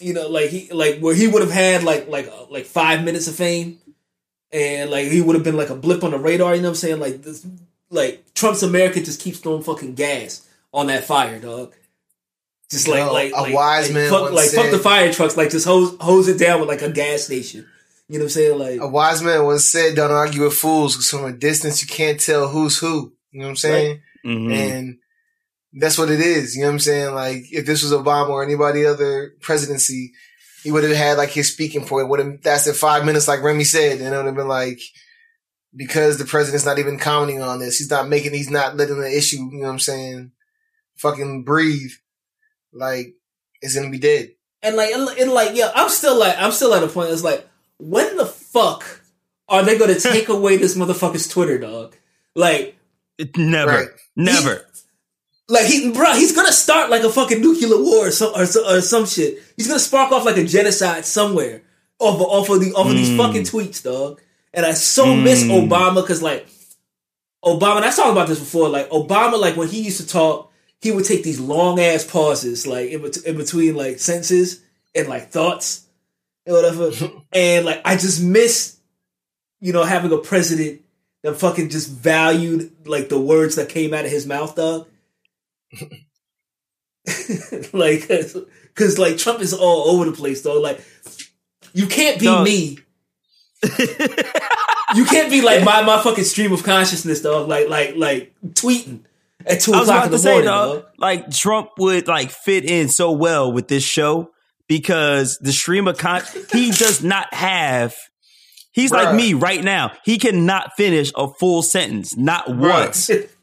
you 0.00 0.12
know, 0.14 0.28
like 0.28 0.50
he 0.50 0.68
like 0.72 0.98
where 0.98 1.14
he 1.14 1.28
would 1.28 1.42
have 1.42 1.50
had 1.52 1.84
like 1.84 2.08
like 2.08 2.26
uh, 2.26 2.46
like 2.50 2.64
five 2.66 3.04
minutes 3.04 3.28
of 3.28 3.36
fame 3.36 3.78
and 4.52 4.90
like 4.90 5.08
he 5.08 5.20
would 5.20 5.34
have 5.34 5.44
been 5.44 5.56
like 5.56 5.70
a 5.70 5.74
blip 5.74 6.04
on 6.04 6.10
the 6.10 6.18
radar, 6.18 6.54
you 6.54 6.62
know 6.62 6.68
what 6.68 6.72
I'm 6.72 6.76
saying? 6.76 7.00
Like 7.00 7.22
this 7.22 7.46
like 7.90 8.34
Trump's 8.34 8.62
America 8.62 9.00
just 9.02 9.20
keeps 9.20 9.38
throwing 9.38 9.62
fucking 9.62 9.94
gas 9.94 10.46
on 10.72 10.86
that 10.86 11.04
fire, 11.04 11.38
dog. 11.38 11.74
Just 12.70 12.88
like 12.88 13.00
Yo, 13.00 13.12
like 13.12 13.32
a 13.32 13.42
like, 13.42 13.54
wise 13.54 13.88
like, 13.88 13.94
man 13.94 14.10
fuck, 14.10 14.22
once 14.22 14.34
like 14.34 14.50
fuck 14.50 14.70
the 14.70 14.78
fire 14.78 15.12
trucks, 15.12 15.36
like 15.36 15.50
just 15.50 15.66
hose 15.66 15.94
hose 16.00 16.28
it 16.28 16.38
down 16.38 16.60
with 16.60 16.68
like 16.68 16.82
a 16.82 16.90
gas 16.90 17.22
station. 17.24 17.66
You 18.08 18.18
know 18.18 18.24
what 18.24 18.26
I'm 18.26 18.30
saying? 18.30 18.58
Like 18.58 18.80
A 18.80 18.88
wise 18.88 19.22
man 19.22 19.44
once 19.44 19.70
said, 19.70 19.94
"Don't 19.94 20.10
argue 20.10 20.44
with 20.44 20.54
fools, 20.54 20.94
because 20.94 21.08
from 21.10 21.24
a 21.24 21.32
distance 21.32 21.82
you 21.82 21.88
can't 21.88 22.18
tell 22.18 22.48
who's 22.48 22.78
who." 22.78 23.12
You 23.30 23.40
know 23.40 23.46
what 23.46 23.50
I'm 23.50 23.56
saying? 23.56 24.00
Mhm. 24.24 24.52
And 24.52 24.98
that's 25.74 25.98
what 25.98 26.10
it 26.10 26.20
is. 26.20 26.54
You 26.54 26.62
know 26.62 26.68
what 26.68 26.74
I'm 26.74 26.78
saying? 26.80 27.14
Like 27.14 27.44
if 27.50 27.66
this 27.66 27.82
was 27.82 27.92
Obama 27.92 28.30
or 28.30 28.42
anybody 28.42 28.84
other 28.86 29.34
presidency, 29.40 30.12
he 30.62 30.70
would 30.70 30.84
have 30.84 30.96
had 30.96 31.18
like 31.18 31.30
his 31.30 31.52
speaking 31.52 31.84
point. 31.86 32.08
Would 32.08 32.20
have 32.20 32.44
lasted 32.44 32.74
five 32.76 33.04
minutes, 33.04 33.28
like 33.28 33.42
Remy 33.42 33.64
said, 33.64 34.00
and 34.00 34.14
it 34.14 34.16
would 34.16 34.26
have 34.26 34.34
been 34.36 34.48
like 34.48 34.80
because 35.74 36.18
the 36.18 36.24
president's 36.24 36.66
not 36.66 36.78
even 36.78 36.98
commenting 36.98 37.40
on 37.42 37.58
this. 37.58 37.78
He's 37.78 37.90
not 37.90 38.08
making. 38.08 38.32
He's 38.34 38.50
not 38.50 38.76
letting 38.76 39.00
the 39.00 39.16
issue. 39.16 39.36
You 39.38 39.58
know 39.58 39.66
what 39.66 39.72
I'm 39.72 39.78
saying? 39.78 40.32
Fucking 40.96 41.44
breathe. 41.44 41.92
Like 42.72 43.14
it's 43.60 43.74
gonna 43.74 43.90
be 43.90 43.98
dead. 43.98 44.30
And 44.62 44.76
like, 44.76 44.94
and, 44.94 45.08
and 45.18 45.32
like, 45.32 45.56
yeah, 45.56 45.72
I'm 45.74 45.88
still 45.88 46.16
like, 46.18 46.36
I'm 46.38 46.52
still 46.52 46.72
at 46.74 46.84
a 46.84 46.86
point. 46.86 47.10
It's 47.10 47.24
like, 47.24 47.48
when 47.78 48.16
the 48.16 48.26
fuck 48.26 48.84
are 49.48 49.64
they 49.64 49.76
going 49.76 49.92
to 49.92 50.00
take 50.00 50.28
away 50.28 50.56
this 50.56 50.76
motherfucker's 50.76 51.26
Twitter, 51.26 51.58
dog? 51.58 51.96
Like, 52.36 52.76
It- 53.18 53.36
never, 53.36 53.70
Right. 53.72 53.88
never. 54.14 54.64
Like 55.52 55.66
he, 55.66 55.92
bro, 55.92 56.12
he's 56.14 56.34
gonna 56.34 56.50
start 56.52 56.90
like 56.90 57.02
a 57.02 57.10
fucking 57.10 57.40
nuclear 57.40 57.76
war 57.76 58.08
or 58.08 58.10
some, 58.10 58.32
or, 58.34 58.42
or 58.42 58.80
some 58.80 59.06
shit. 59.06 59.38
He's 59.56 59.66
gonna 59.68 59.78
spark 59.78 60.10
off 60.12 60.24
like 60.24 60.36
a 60.38 60.44
genocide 60.44 61.04
somewhere 61.04 61.62
off 61.98 62.16
of, 62.16 62.22
off 62.22 62.48
of 62.50 62.60
the 62.60 62.72
off 62.72 62.86
of 62.88 62.94
these 62.94 63.10
Mm. 63.10 63.16
fucking 63.18 63.42
tweets, 63.42 63.82
dog. 63.82 64.20
and 64.54 64.64
I 64.66 64.72
so 64.72 65.14
miss 65.14 65.44
Obama 65.44 65.96
because 65.96 66.22
like 66.22 66.46
Obama. 67.44 67.76
And 67.76 67.84
I 67.84 67.90
talked 67.90 68.10
about 68.10 68.28
this 68.28 68.40
before. 68.40 68.68
Like 68.68 68.88
Obama, 68.90 69.38
like 69.40 69.56
when 69.56 69.68
he 69.68 69.82
used 69.82 70.00
to 70.00 70.06
talk, 70.06 70.50
he 70.80 70.90
would 70.90 71.04
take 71.04 71.22
these 71.22 71.38
long 71.40 71.78
ass 71.80 72.04
pauses, 72.04 72.66
like 72.66 72.90
in, 72.90 73.02
bet- 73.02 73.24
in 73.24 73.36
between 73.36 73.74
like 73.76 73.98
sentences 73.98 74.60
and 74.94 75.08
like 75.08 75.30
thoughts 75.30 75.86
and 76.46 76.54
whatever. 76.56 76.90
and 77.32 77.64
like 77.66 77.80
I 77.84 77.96
just 77.96 78.22
miss, 78.22 78.76
you 79.60 79.72
know, 79.72 79.84
having 79.84 80.12
a 80.12 80.18
president 80.18 80.80
that 81.22 81.34
fucking 81.34 81.68
just 81.68 81.88
valued 81.88 82.72
like 82.86 83.08
the 83.08 83.20
words 83.20 83.56
that 83.56 83.68
came 83.68 83.92
out 83.94 84.04
of 84.04 84.10
his 84.10 84.26
mouth, 84.26 84.56
dog. 84.56 84.86
like, 87.72 88.08
because 88.08 88.98
like 88.98 89.18
Trump 89.18 89.40
is 89.40 89.52
all 89.52 89.90
over 89.90 90.04
the 90.04 90.12
place, 90.12 90.42
though. 90.42 90.60
Like, 90.60 90.80
you 91.72 91.86
can't 91.86 92.18
be 92.18 92.26
Dog. 92.26 92.44
me. 92.44 92.78
you 94.94 95.04
can't 95.04 95.30
be 95.30 95.40
like 95.40 95.64
my 95.64 95.82
my 95.82 96.02
fucking 96.02 96.24
stream 96.24 96.52
of 96.52 96.62
consciousness, 96.62 97.22
dog. 97.22 97.48
Like 97.48 97.68
like 97.68 97.94
like 97.96 98.34
tweeting 98.44 99.00
at 99.46 99.60
two 99.60 99.72
I 99.72 99.80
was 99.80 99.88
o'clock 99.88 99.88
about 99.88 100.04
in 100.06 100.10
the 100.10 100.16
to 100.16 100.22
say, 100.22 100.30
morning, 100.30 100.46
dog, 100.46 100.84
like 100.98 101.30
Trump 101.30 101.70
would 101.78 102.08
like 102.08 102.30
fit 102.30 102.64
in 102.64 102.88
so 102.88 103.12
well 103.12 103.52
with 103.52 103.68
this 103.68 103.84
show 103.84 104.30
because 104.68 105.38
the 105.38 105.52
stream 105.52 105.88
of 105.88 105.98
con 105.98 106.22
he 106.52 106.70
does 106.70 107.02
not 107.02 107.32
have. 107.32 107.94
He's 108.72 108.90
like 108.90 109.14
me 109.14 109.34
right 109.34 109.62
now. 109.62 109.92
He 110.02 110.16
cannot 110.16 110.72
finish 110.78 111.12
a 111.14 111.28
full 111.28 111.62
sentence, 111.62 112.16
not 112.16 112.48
once. 112.48 113.10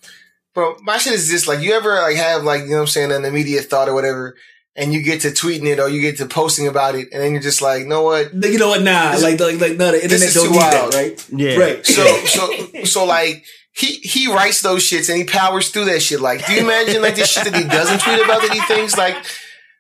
Bro, 0.56 0.78
my 0.82 0.98
shit 0.98 1.14
is 1.14 1.30
this 1.30 1.48
like 1.48 1.60
you 1.62 1.74
ever 1.74 1.96
like 1.96 2.16
have 2.16 2.44
like, 2.44 2.62
you 2.64 2.70
know 2.70 2.76
what 2.78 2.82
I'm 2.82 2.88
saying, 2.88 3.12
an 3.12 3.26
immediate 3.26 3.66
thought 3.66 3.88
or 3.88 3.94
whatever, 3.94 4.36
and 4.76 4.94
you 4.94 5.02
get 5.04 5.22
to 5.22 5.30
tweeting 5.30 5.66
it 5.68 5.80
or 5.80 5.90
you 5.90 6.02
get 6.02 6.18
to 6.18 6.26
posting 6.26 6.68
about 6.68 6.96
it, 6.96 7.08
and 7.12 7.22
then 7.22 7.34
you're 7.34 7.42
just 7.42 7.62
like, 7.62 7.82
you 7.82 7.88
know 7.88 8.04
what? 8.04 8.34
You 8.34 8.58
know 8.58 8.70
what? 8.70 8.82
Nah, 8.82 9.12
This- 9.12 9.24
like 9.24 9.40
like 9.40 9.60
like 9.60 9.78
no, 9.78 9.92
the 9.92 10.04
internet 10.04 10.28
is 10.28 10.34
don't 10.34 10.46
too 10.48 10.52
need 10.52 10.58
wild. 10.58 10.94
that, 10.94 10.98
right? 10.98 11.30
Yeah. 11.32 11.56
Right. 11.58 11.86
So 11.86 12.04
so 12.26 12.84
so 12.86 13.06
like 13.06 13.46
he 13.74 13.88
he 13.98 14.34
writes 14.34 14.62
those 14.62 14.90
shits 14.90 15.10
and 15.10 15.18
he 15.18 15.24
powers 15.24 15.70
through 15.70 15.86
that 15.86 16.02
shit. 16.02 16.20
Like, 16.20 16.46
do 16.46 16.54
you 16.54 16.62
imagine 16.62 17.02
like 17.02 17.16
the 17.16 17.26
shit 17.26 17.46
that 17.46 17.56
he 17.56 17.64
doesn't 17.70 18.00
tweet 18.02 18.20
about 18.24 18.42
that 18.42 18.52
he 18.52 18.60
thinks 18.62 18.98
like 18.98 19.16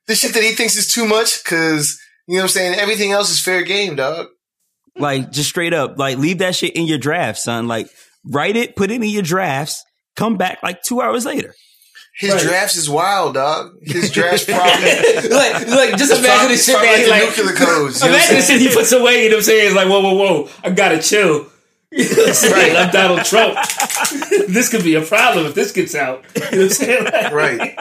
the 0.07 0.15
shit 0.15 0.33
that 0.33 0.43
he 0.43 0.51
thinks 0.51 0.75
is 0.77 0.91
too 0.93 1.07
much? 1.07 1.43
Cause 1.43 1.99
you 2.27 2.35
know 2.35 2.41
what 2.41 2.43
I'm 2.43 2.49
saying? 2.49 2.79
Everything 2.79 3.11
else 3.11 3.31
is 3.31 3.39
fair 3.41 3.63
game, 3.63 3.95
dog. 3.95 4.27
Like 4.95 5.31
just 5.31 5.49
straight 5.49 5.73
up, 5.73 5.97
like 5.97 6.17
leave 6.17 6.37
that 6.39 6.55
shit 6.55 6.75
in 6.75 6.85
your 6.85 6.97
draft, 6.99 7.39
son. 7.39 7.67
Like 7.67 7.87
write 8.23 8.55
it, 8.55 8.75
put 8.75 8.91
it 8.91 9.01
in 9.01 9.09
your 9.09 9.23
drafts, 9.23 9.83
come 10.19 10.37
back 10.37 10.61
like 10.61 10.81
two 10.83 11.01
hours 11.01 11.25
later. 11.25 11.55
His 12.17 12.33
Right. 12.33 12.41
drafts 12.41 12.75
is 12.75 12.89
wild, 12.89 13.35
dog. 13.35 13.75
His 13.81 14.11
drafts 14.17 14.43
probably 14.43 15.29
like, 15.29 15.67
like 15.67 15.97
just 15.97 16.11
imagine 16.11 16.25
probably, 16.25 16.55
the 16.55 16.61
shit 16.61 16.75
probably 16.75 16.89
that 16.89 17.09
like 17.09 17.21
he 17.23 17.27
like. 17.27 17.37
nuclear 17.37 17.55
codes. 17.65 18.01
You 18.03 18.09
know 18.09 18.15
Imagine 18.15 18.35
the 18.35 18.41
shit 18.41 18.59
he 18.61 18.69
puts 18.73 18.91
away. 18.91 19.23
You 19.23 19.29
know 19.29 19.35
what 19.37 19.39
I'm 19.39 19.43
saying? 19.43 19.65
It's 19.67 19.75
like 19.75 19.87
whoa, 19.87 20.01
whoa, 20.01 20.13
whoa! 20.15 20.49
I 20.63 20.69
gotta 20.71 21.01
chill. 21.01 21.47
You 21.91 22.03
know 22.07 22.23
what 22.23 22.53
I'm? 22.53 22.75
I'm 22.85 22.91
Donald 22.91 23.25
Trump. 23.25 23.55
this 24.47 24.69
could 24.69 24.83
be 24.83 24.93
a 24.93 25.01
problem 25.01 25.47
if 25.47 25.55
this 25.55 25.71
gets 25.71 25.95
out. 25.95 26.23
You 26.35 26.41
know 26.41 26.47
what 26.49 26.53
I'm 26.61 26.69
saying? 26.69 27.03
Like, 27.05 27.33
Right. 27.33 27.75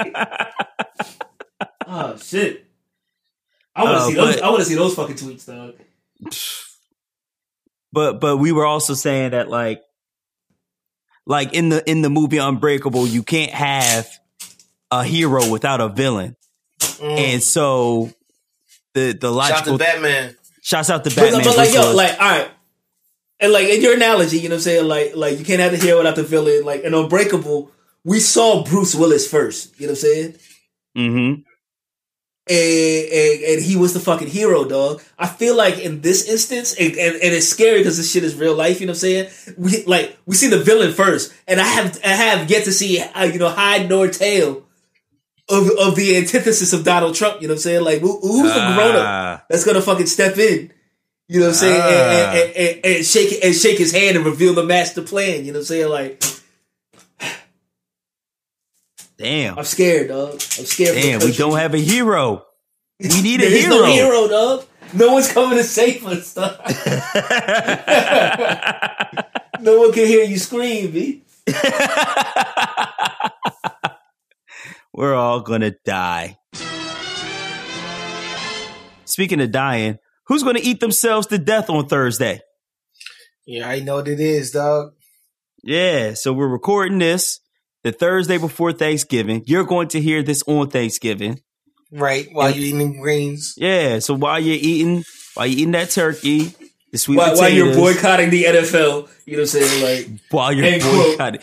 Oh 1.87 2.17
shit! 2.17 2.65
I 3.77 3.85
want 3.85 3.97
to 3.97 4.01
Uh, 4.03 4.07
see 4.09 4.15
those. 4.15 4.35
but- 4.37 4.45
I 4.45 4.49
want 4.49 4.61
to 4.61 4.65
see 4.65 4.75
those 4.77 4.95
fucking 4.95 5.17
tweets, 5.17 5.47
dog. 5.47 5.75
But 7.93 8.21
but 8.21 8.37
we 8.39 8.53
were 8.53 8.65
also 8.67 8.95
saying 8.95 9.31
that 9.33 9.49
like 9.51 9.83
like 11.29 11.53
in 11.55 11.69
the 11.69 11.89
in 11.89 12.03
the 12.03 12.11
movie 12.11 12.39
Unbreakable, 12.39 13.07
you 13.07 13.23
can't 13.23 13.53
have 13.53 14.09
a 14.91 15.05
hero 15.05 15.49
without 15.49 15.81
a 15.81 15.89
villain. 15.89 16.35
Mm. 16.81 17.19
And 17.35 17.43
so 17.43 18.11
the 18.95 19.13
the 19.13 19.29
Shout 19.29 19.35
logical 19.37 19.79
to 19.79 19.85
Batman. 19.85 20.37
shouts 20.63 20.91
out 20.91 21.05
to 21.05 21.11
But, 21.11 21.17
Batman. 21.31 21.45
but 21.45 21.57
like 21.57 21.69
Bruce 21.71 21.75
yo, 21.75 21.81
Willis. 21.83 21.97
like 21.97 22.13
all 22.21 22.29
right, 22.31 22.51
and 23.41 23.53
like 23.53 23.69
in 23.69 23.81
your 23.83 23.95
analogy, 23.95 24.39
you 24.39 24.49
know 24.49 24.55
what 24.57 24.61
I'm 24.61 24.63
saying? 24.63 24.89
Like 24.89 25.13
like 25.15 25.39
you 25.39 25.45
can't 25.45 25.61
have 25.61 25.73
the 25.73 25.79
hero 25.79 25.99
without 25.99 26.17
the 26.17 26.25
villain. 26.25 26.65
Like 26.65 26.83
in 26.83 26.95
Unbreakable, 26.95 27.71
we 28.05 28.19
saw 28.19 28.65
Bruce 28.65 28.95
Willis 28.95 29.31
first. 29.31 29.79
You 29.79 29.87
know 29.87 29.93
what 29.93 29.99
I'm 29.99 30.03
saying? 30.03 30.35
Mhm. 30.97 31.45
And, 32.49 33.13
and 33.13 33.43
and 33.43 33.63
he 33.63 33.77
was 33.77 33.95
the 33.95 34.01
fucking 34.01 34.29
hero, 34.29 34.65
dog. 34.65 35.03
I 35.19 35.27
feel 35.27 35.57
like 35.57 35.79
in 35.79 36.01
this 36.01 36.29
instance, 36.29 36.75
and, 36.79 36.93
and, 36.97 37.15
and 37.17 37.35
it's 37.35 37.49
scary 37.49 37.79
because 37.79 37.97
this 37.97 38.11
shit 38.11 38.25
is 38.25 38.35
real 38.35 38.55
life. 38.55 38.81
You 38.81 38.87
know 38.87 38.93
what 38.93 38.97
I'm 38.97 39.01
saying? 39.01 39.31
We 39.57 39.85
like 39.85 40.17
we 40.27 40.35
see 40.35 40.49
the 40.49 40.59
villain 40.59 40.93
first, 40.93 41.33
and 41.47 41.61
I 41.61 41.65
have 41.67 41.99
I 42.05 42.09
have 42.09 42.51
yet 42.51 42.65
to 42.65 42.73
see 42.73 43.01
uh, 43.01 43.25
you 43.25 43.39
know 43.39 43.49
hide 43.51 43.89
nor 43.89 44.09
tail 44.09 44.65
of 45.49 45.69
of 45.79 45.95
the 45.97 46.17
antithesis 46.17 46.73
of 46.73 46.85
Donald 46.85 47.15
Trump. 47.15 47.41
You 47.41 47.49
know 47.49 47.53
what 47.53 47.59
I'm 47.59 47.63
saying? 47.63 47.85
Like 47.85 48.01
who, 48.01 48.19
who's 48.21 48.53
the 48.53 48.61
grown 48.75 48.97
up 48.97 49.07
Ah. 49.07 49.45
that's 49.49 49.65
gonna 49.65 49.83
fucking 49.83 50.07
step 50.07 50.37
in? 50.39 50.73
You 51.29 51.41
know 51.41 51.47
what 51.47 51.51
I'm 51.51 51.55
saying? 51.57 51.81
And, 51.81 51.87
Ah. 51.87 52.33
and, 52.33 52.57
and, 52.57 52.87
and 52.97 53.05
shake 53.07 53.45
and 53.45 53.55
shake 53.55 53.79
his 53.79 53.93
hand 53.93 54.17
and 54.17 54.25
reveal 54.25 54.55
the 54.55 54.65
master 54.65 55.03
plan. 55.03 55.45
You 55.45 55.53
know 55.53 55.59
what 55.59 55.63
I'm 55.63 55.65
saying? 55.67 55.89
Like 55.89 56.23
Damn. 59.19 59.59
I'm 59.59 59.65
scared, 59.65 60.09
dog. 60.09 60.35
I'm 60.35 60.39
scared. 60.65 60.95
Damn, 60.95 61.21
we 61.21 61.33
don't 61.33 61.59
have 61.59 61.75
a 61.75 61.79
hero. 61.79 62.45
We 63.01 63.09
need 63.23 63.41
a 63.41 63.45
There 63.49 63.53
is 63.53 63.65
hero. 63.65 63.77
no 63.77 63.85
hero, 63.87 64.29
dog. 64.29 64.65
No 64.95 65.13
one's 65.13 65.31
coming 65.33 65.59
to 65.59 65.65
save 65.65 66.07
us, 66.07 66.35
dog. 66.35 66.57
no 69.61 69.79
one 69.81 69.93
can 69.93 70.07
hear 70.07 70.25
you 70.25 70.39
scream, 70.39 70.91
B. 70.93 71.23
We're 74.93 75.15
all 75.15 75.41
gonna 75.41 75.73
die. 75.85 76.39
Speaking 79.05 79.41
of 79.41 79.51
dying, 79.53 79.99
who's 80.27 80.43
gonna 80.43 80.61
eat 80.63 80.81
themselves 80.81 81.27
to 81.29 81.39
death 81.39 81.71
on 81.71 81.87
Thursday? 81.89 82.41
Yeah, 83.47 83.69
I 83.69 83.81
know 83.81 83.97
what 83.97 84.09
it 84.09 84.21
is, 84.21 84.51
dog. 84.53 84.93
Yeah, 85.63 86.15
so 86.15 86.33
we're 86.33 86.49
recording 86.49 86.99
this 86.99 87.41
the 87.89 87.93
Thursday 87.93 88.37
before 88.37 88.73
Thanksgiving. 88.73 89.43
You're 89.47 89.65
going 89.65 89.89
to 89.89 90.01
hear 90.01 90.23
this 90.23 90.43
on 90.47 90.69
Thanksgiving. 90.69 91.41
Right, 91.91 92.29
while 92.33 92.51
you're 92.51 92.67
eating 92.67 93.01
greens. 93.01 93.55
Yeah, 93.57 94.01
so 94.01 94.15
while 94.15 94.39
you're 94.39 94.59
eating, 94.61 95.05
while 95.33 95.47
you're 95.47 95.61
eating 95.61 95.73
that 95.73 95.89
turkey, 95.89 96.53
the 96.93 96.99
sweet 96.99 97.17
While, 97.17 97.31
potatoes, 97.31 97.41
while 97.41 97.51
you're 97.51 97.75
boycotting 97.75 98.29
the 98.29 98.45
NFL, 98.45 99.09
you 99.25 99.37
know 99.37 99.39
what 99.39 99.41
I'm 99.41 99.47
saying? 99.47 99.83
Like, 99.83 100.21
while 100.31 100.53
you're 100.53 100.67
End 100.67 100.83
quote. 100.83 101.19
boycotting, 101.19 101.41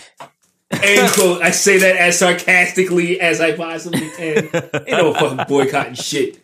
end 0.72 1.12
quote. 1.14 1.42
I 1.42 1.50
say 1.50 1.80
that 1.80 1.96
as 1.96 2.20
sarcastically 2.20 3.20
as 3.20 3.42
I 3.42 3.54
possibly 3.54 4.08
can. 4.12 4.50
Ain't 4.54 4.88
no 4.90 5.16
fucking 5.16 5.46
boycotting 5.48 5.96
shit. 5.96 6.40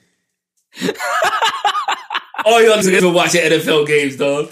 All 2.43 2.59
y'all 2.59 2.77
niggas 2.77 3.01
been 3.01 3.13
watching 3.13 3.41
NFL 3.41 3.85
games, 3.85 4.15
dog. 4.17 4.51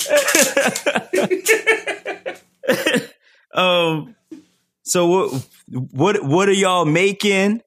um, 3.55 4.15
so 4.89 5.06
what, 5.08 5.47
what, 5.69 6.23
what 6.23 6.49
are 6.49 6.54
y'all 6.54 6.86
making? 6.86 7.62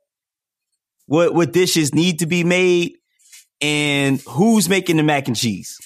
What, 1.07 1.35
what 1.35 1.53
dishes 1.53 1.95
need 1.95 2.19
to 2.21 2.27
be 2.27 2.43
made, 2.45 2.97
and 3.61 4.21
who's 4.29 4.69
making 4.69 4.97
the 4.97 5.03
mac 5.03 5.29
and 5.29 5.37
cheese? 5.37 5.79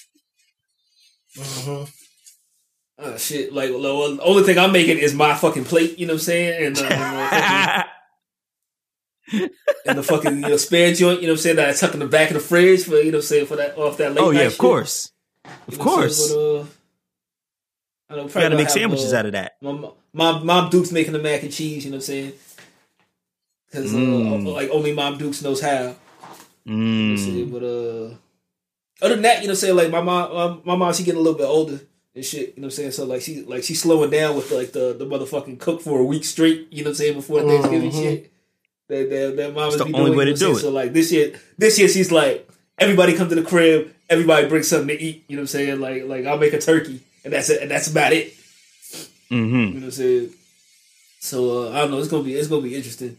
hmm 1.37 1.83
Oh 2.99 3.15
shit! 3.17 3.53
Like, 3.53 3.69
the 3.69 4.19
only 4.23 4.41
thing 4.41 4.57
I'm 4.57 4.71
making 4.71 4.97
is 4.97 5.13
my 5.13 5.35
fucking 5.35 5.65
plate. 5.65 5.99
You 5.99 6.07
know 6.07 6.13
what 6.13 6.21
I'm 6.21 6.25
saying? 6.25 6.65
And, 6.65 6.77
uh, 6.79 6.81
and, 6.81 7.83
uh, 9.43 9.47
and 9.85 9.97
the 9.99 10.03
fucking 10.03 10.33
you 10.37 10.41
know, 10.49 10.57
spare 10.57 10.93
joint. 10.95 11.21
You 11.21 11.27
know 11.27 11.33
what 11.33 11.39
I'm 11.39 11.41
saying? 11.43 11.55
That 11.57 11.69
I 11.69 11.73
tuck 11.73 11.93
in 11.93 11.99
the 11.99 12.07
back 12.07 12.29
of 12.31 12.33
the 12.33 12.39
fridge 12.39 12.85
for 12.85 12.95
you 12.95 13.11
know 13.11 13.19
what 13.19 13.25
I'm 13.25 13.27
saying 13.27 13.45
for 13.45 13.55
that 13.57 13.77
off 13.77 13.97
that 13.97 14.13
late. 14.15 14.19
oh 14.23 14.31
yeah, 14.31 14.41
of 14.45 14.53
shit. 14.53 14.59
course, 14.59 15.11
You 15.45 15.51
of 15.67 15.77
know 15.77 15.83
I'm 15.97 16.09
saying? 16.09 16.17
course. 16.17 16.33
But, 16.33 16.39
uh, 16.61 16.65
I 18.09 18.15
know, 18.15 18.23
You 18.23 18.29
got 18.29 18.49
to 18.49 18.55
make 18.55 18.69
sandwiches 18.69 19.13
uh, 19.13 19.17
out 19.17 19.25
of 19.25 19.31
that. 19.33 19.57
My 19.61 19.71
mom, 20.13 20.45
mom 20.45 20.69
Duke's 20.69 20.91
making 20.91 21.13
the 21.13 21.19
mac 21.19 21.43
and 21.43 21.51
cheese. 21.51 21.83
You 21.85 21.91
know 21.91 21.95
what 21.97 22.03
I'm 22.03 22.05
saying? 22.05 22.33
Because 23.69 23.93
Mm. 23.93 24.47
uh, 24.47 24.49
like 24.51 24.69
only 24.69 24.93
Mom 24.93 25.17
Dukes 25.17 25.41
knows 25.41 25.61
how. 25.61 25.95
You 26.65 26.73
know 26.75 27.13
Mm. 27.15 27.51
But 27.51 27.63
uh, 27.63 28.15
other 29.05 29.15
than 29.15 29.23
that, 29.23 29.41
you 29.41 29.47
know, 29.47 29.51
what 29.51 29.53
I'm 29.53 29.55
saying 29.55 29.75
like 29.75 29.91
my 29.91 30.01
mom, 30.01 30.61
my 30.65 30.75
mom, 30.75 30.93
she 30.93 31.03
getting 31.03 31.19
a 31.19 31.23
little 31.23 31.37
bit 31.37 31.45
older 31.45 31.79
and 32.15 32.25
shit. 32.25 32.55
You 32.55 32.61
know, 32.61 32.61
what 32.61 32.63
I'm 32.65 32.71
saying 32.71 32.91
so 32.91 33.05
like 33.05 33.21
she 33.21 33.43
like 33.43 33.63
she's 33.63 33.81
slowing 33.81 34.09
down 34.09 34.35
with 34.35 34.51
like 34.51 34.71
the 34.71 34.93
the 34.97 35.05
motherfucking 35.05 35.59
cook 35.59 35.81
for 35.81 35.99
a 35.99 36.03
week 36.03 36.23
straight. 36.23 36.67
You 36.71 36.83
know, 36.83 36.89
what 36.89 36.91
I'm 36.91 36.95
saying 36.95 37.13
before 37.15 37.41
Thanksgiving 37.43 37.91
Mhm. 37.91 38.01
shit. 38.01 38.31
That 38.89 39.09
that 39.09 39.35
that 39.37 39.53
mama's 39.53 39.75
It's 39.75 39.83
the 39.83 39.93
only 39.93 40.11
doing, 40.11 40.17
way 40.17 40.25
to 40.25 40.31
know 40.31 40.33
what 40.33 40.41
I'm 40.41 40.47
do 40.53 40.53
saying? 40.53 40.57
So 40.59 40.69
like 40.71 40.93
this 40.93 41.11
year, 41.11 41.33
this 41.57 41.77
year 41.77 41.87
she's 41.89 42.11
like 42.11 42.49
everybody 42.79 43.13
come 43.15 43.27
to 43.29 43.35
the 43.35 43.43
crib, 43.43 43.91
everybody 44.09 44.47
bring 44.47 44.63
something 44.63 44.87
to 44.97 45.01
eat. 45.01 45.25
You 45.27 45.35
know, 45.35 45.41
what 45.41 45.43
I'm 45.43 45.47
saying 45.47 45.79
like 45.81 46.05
like 46.05 46.25
I'll 46.25 46.37
make 46.37 46.53
a 46.53 46.59
turkey 46.59 47.01
and 47.27 47.33
that's 47.33 47.49
it, 47.49 47.61
and 47.61 47.69
that's 47.71 47.87
about 47.91 48.13
it. 48.13 48.33
hmm 49.29 49.35
You 49.35 49.65
know 49.67 49.73
what 49.75 49.83
I'm 49.83 49.91
saying? 49.91 50.29
So 51.19 51.67
uh, 51.67 51.71
I 51.71 51.79
don't 51.81 51.91
know. 51.91 51.99
It's 51.99 52.07
gonna 52.07 52.23
be 52.23 52.33
it's 52.35 52.47
gonna 52.47 52.61
be 52.61 52.75
interesting. 52.75 53.17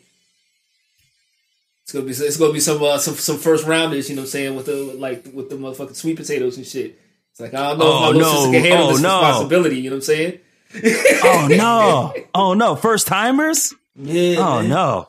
It's 1.84 1.92
gonna 1.92 2.04
be 2.04 2.10
it's 2.12 2.36
gonna 2.36 2.52
be 2.52 2.60
some 2.60 2.82
uh, 2.82 2.98
some 2.98 3.14
some 3.14 3.38
first 3.38 3.66
rounders. 3.66 4.08
You 4.10 4.16
know 4.16 4.22
what 4.22 4.26
I'm 4.26 4.30
saying 4.30 4.56
with 4.56 4.66
the 4.66 4.76
like 4.76 5.24
with 5.32 5.48
the 5.50 5.56
motherfucking 5.56 5.96
sweet 5.96 6.16
potatoes 6.16 6.56
and 6.56 6.66
shit. 6.66 6.98
It's 7.32 7.40
like 7.40 7.54
I 7.54 7.68
don't 7.70 7.78
know 7.78 7.84
Oh, 7.86 8.08
if 8.10 8.14
my 8.14 8.20
no. 8.20 8.32
sister 8.32 8.50
can 8.52 8.62
handle 8.64 8.86
Oh, 8.88 8.92
this 8.92 9.02
no. 9.02 9.20
responsibility. 9.20 9.76
You 9.80 9.90
know 9.90 9.96
what 9.96 10.00
I'm 10.00 10.02
saying? 10.02 10.38
Oh 11.24 11.48
no! 11.50 12.14
Oh 12.34 12.54
no! 12.54 12.76
First 12.76 13.06
timers? 13.06 13.74
Yeah. 13.96 14.36
Oh 14.38 14.60
man. 14.60 14.68
no! 14.68 15.08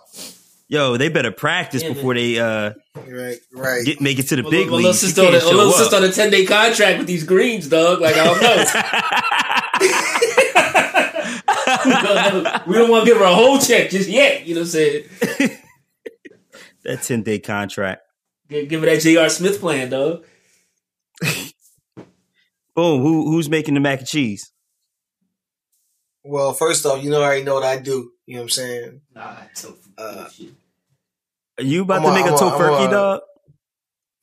Yo, 0.72 0.98
they 0.98 1.10
better 1.10 1.32
practice 1.32 1.82
Yeah, 1.82 1.90
before 1.90 2.14
they 2.14 2.38
uh 2.40 2.74
Right, 2.96 3.38
right. 3.54 3.84
get 3.84 4.02
make 4.02 4.20
it 4.20 4.28
to 4.28 4.36
the 4.36 4.44
My, 4.44 4.50
big 4.52 4.68
my 4.68 4.74
little 4.76 4.90
leagues. 4.92 5.02
You 5.02 5.08
sister, 5.10 5.22
on 5.24 5.30
a, 5.30 5.32
little 5.32 5.72
sister 5.72 5.96
on 5.96 6.04
a 6.04 6.12
ten 6.12 6.30
day 6.30 6.46
contract 6.46 7.00
with 7.00 7.08
these 7.08 7.24
greens, 7.24 7.68
dog. 7.68 8.02
Like 8.02 8.16
I 8.16 8.24
don't 8.24 8.40
know. 8.40 8.56
we 11.86 11.92
don't, 11.92 12.44
know. 12.44 12.62
We 12.68 12.74
don't 12.76 12.92
want 12.92 13.06
to 13.06 13.12
give 13.12 13.18
her 13.18 13.24
a 13.24 13.34
whole 13.34 13.58
check 13.58 13.90
just 13.90 14.08
yet. 14.08 14.46
You 14.46 14.54
know 14.54 14.62
what 14.62 14.66
I'm 14.66 14.72
saying? 14.72 15.06
that 16.84 17.02
ten 17.02 17.24
day 17.24 17.40
contract. 17.40 18.04
Give, 18.48 18.70
give 18.70 18.82
her 18.82 18.86
that 18.86 19.02
J.R. 19.02 19.28
Smith 19.30 19.60
plan, 19.60 19.90
dog. 19.90 20.24
Boom. 22.76 23.02
Who 23.02 23.32
who's 23.32 23.50
making 23.50 23.74
the 23.74 23.80
mac 23.80 24.00
and 24.00 24.08
cheese? 24.08 24.52
Well, 26.24 26.54
first 26.54 26.86
off, 26.86 27.04
you 27.04 27.10
know 27.10 27.22
I 27.22 27.26
already 27.26 27.44
know 27.44 27.56
what 27.56 27.64
I 27.64 27.78
do. 27.78 28.12
You 28.28 28.36
know 28.36 28.42
what 28.42 28.44
I'm 28.44 28.50
saying? 28.50 29.02
Nah, 29.16 29.36
tofu. 29.56 29.76
Uh, 29.98 30.24
bullshit. 30.24 30.54
Are 31.60 31.64
you 31.64 31.82
about 31.84 31.98
I'm 31.98 32.04
to 32.04 32.10
a- 32.10 32.14
make 32.14 32.26
a 32.26 32.30
I'm 32.30 32.34
a- 32.34 32.38
I'm 32.38 32.52
tofurkey, 32.52 32.88
a- 32.88 32.92
dog? 32.92 33.22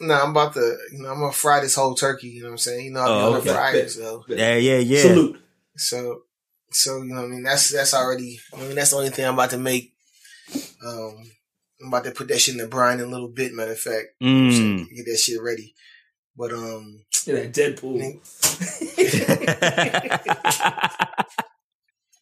No, 0.01 0.15
I'm 0.15 0.31
about 0.31 0.53
to, 0.55 0.77
you 0.93 0.99
know, 1.03 1.11
I'm 1.11 1.21
gonna 1.21 1.33
fry 1.33 1.61
this 1.61 1.75
whole 1.75 1.95
turkey. 1.95 2.29
You 2.29 2.43
know 2.43 2.49
what 2.49 2.53
I'm 2.53 2.59
saying? 2.59 2.85
You 2.87 2.91
know, 2.93 3.01
I'm 3.01 3.09
Oh, 3.09 3.21
gonna 3.31 3.39
okay. 3.39 3.53
fry 3.53 3.73
it. 3.77 3.91
So, 3.91 4.25
Yeah, 4.29 4.57
yeah, 4.57 4.79
yeah. 4.79 5.03
Salute. 5.03 5.41
so, 5.77 6.23
so 6.71 6.99
you 6.99 7.05
know, 7.15 7.17
what 7.23 7.25
I 7.25 7.29
mean, 7.29 7.43
that's 7.45 7.71
that's 7.71 7.95
already. 7.95 8.39
I 8.55 8.59
mean, 8.61 8.75
that's 8.75 8.91
the 8.91 8.97
only 8.97 9.11
thing 9.11 9.25
I'm 9.27 9.35
about 9.35 9.51
to 9.51 9.59
make. 9.59 9.93
Um, 10.87 11.31
I'm 11.81 11.89
about 11.89 12.05
to 12.05 12.11
put 12.11 12.29
that 12.29 12.41
shit 12.41 12.55
in 12.55 12.61
the 12.61 12.69
brine 12.69 13.01
in 13.01 13.07
a 13.07 13.11
little 13.11 13.29
bit. 13.29 13.55
Matter 13.55 13.73
of 13.73 13.79
fact, 13.81 14.09
Mm. 14.23 14.87
get 14.95 15.07
that 15.07 15.19
shit 15.19 15.41
ready. 15.43 15.75
But 16.37 16.53
um, 16.53 17.05
Yeah, 17.25 17.35
that 17.37 17.53
Deadpool. 17.55 17.97
you 18.99 19.03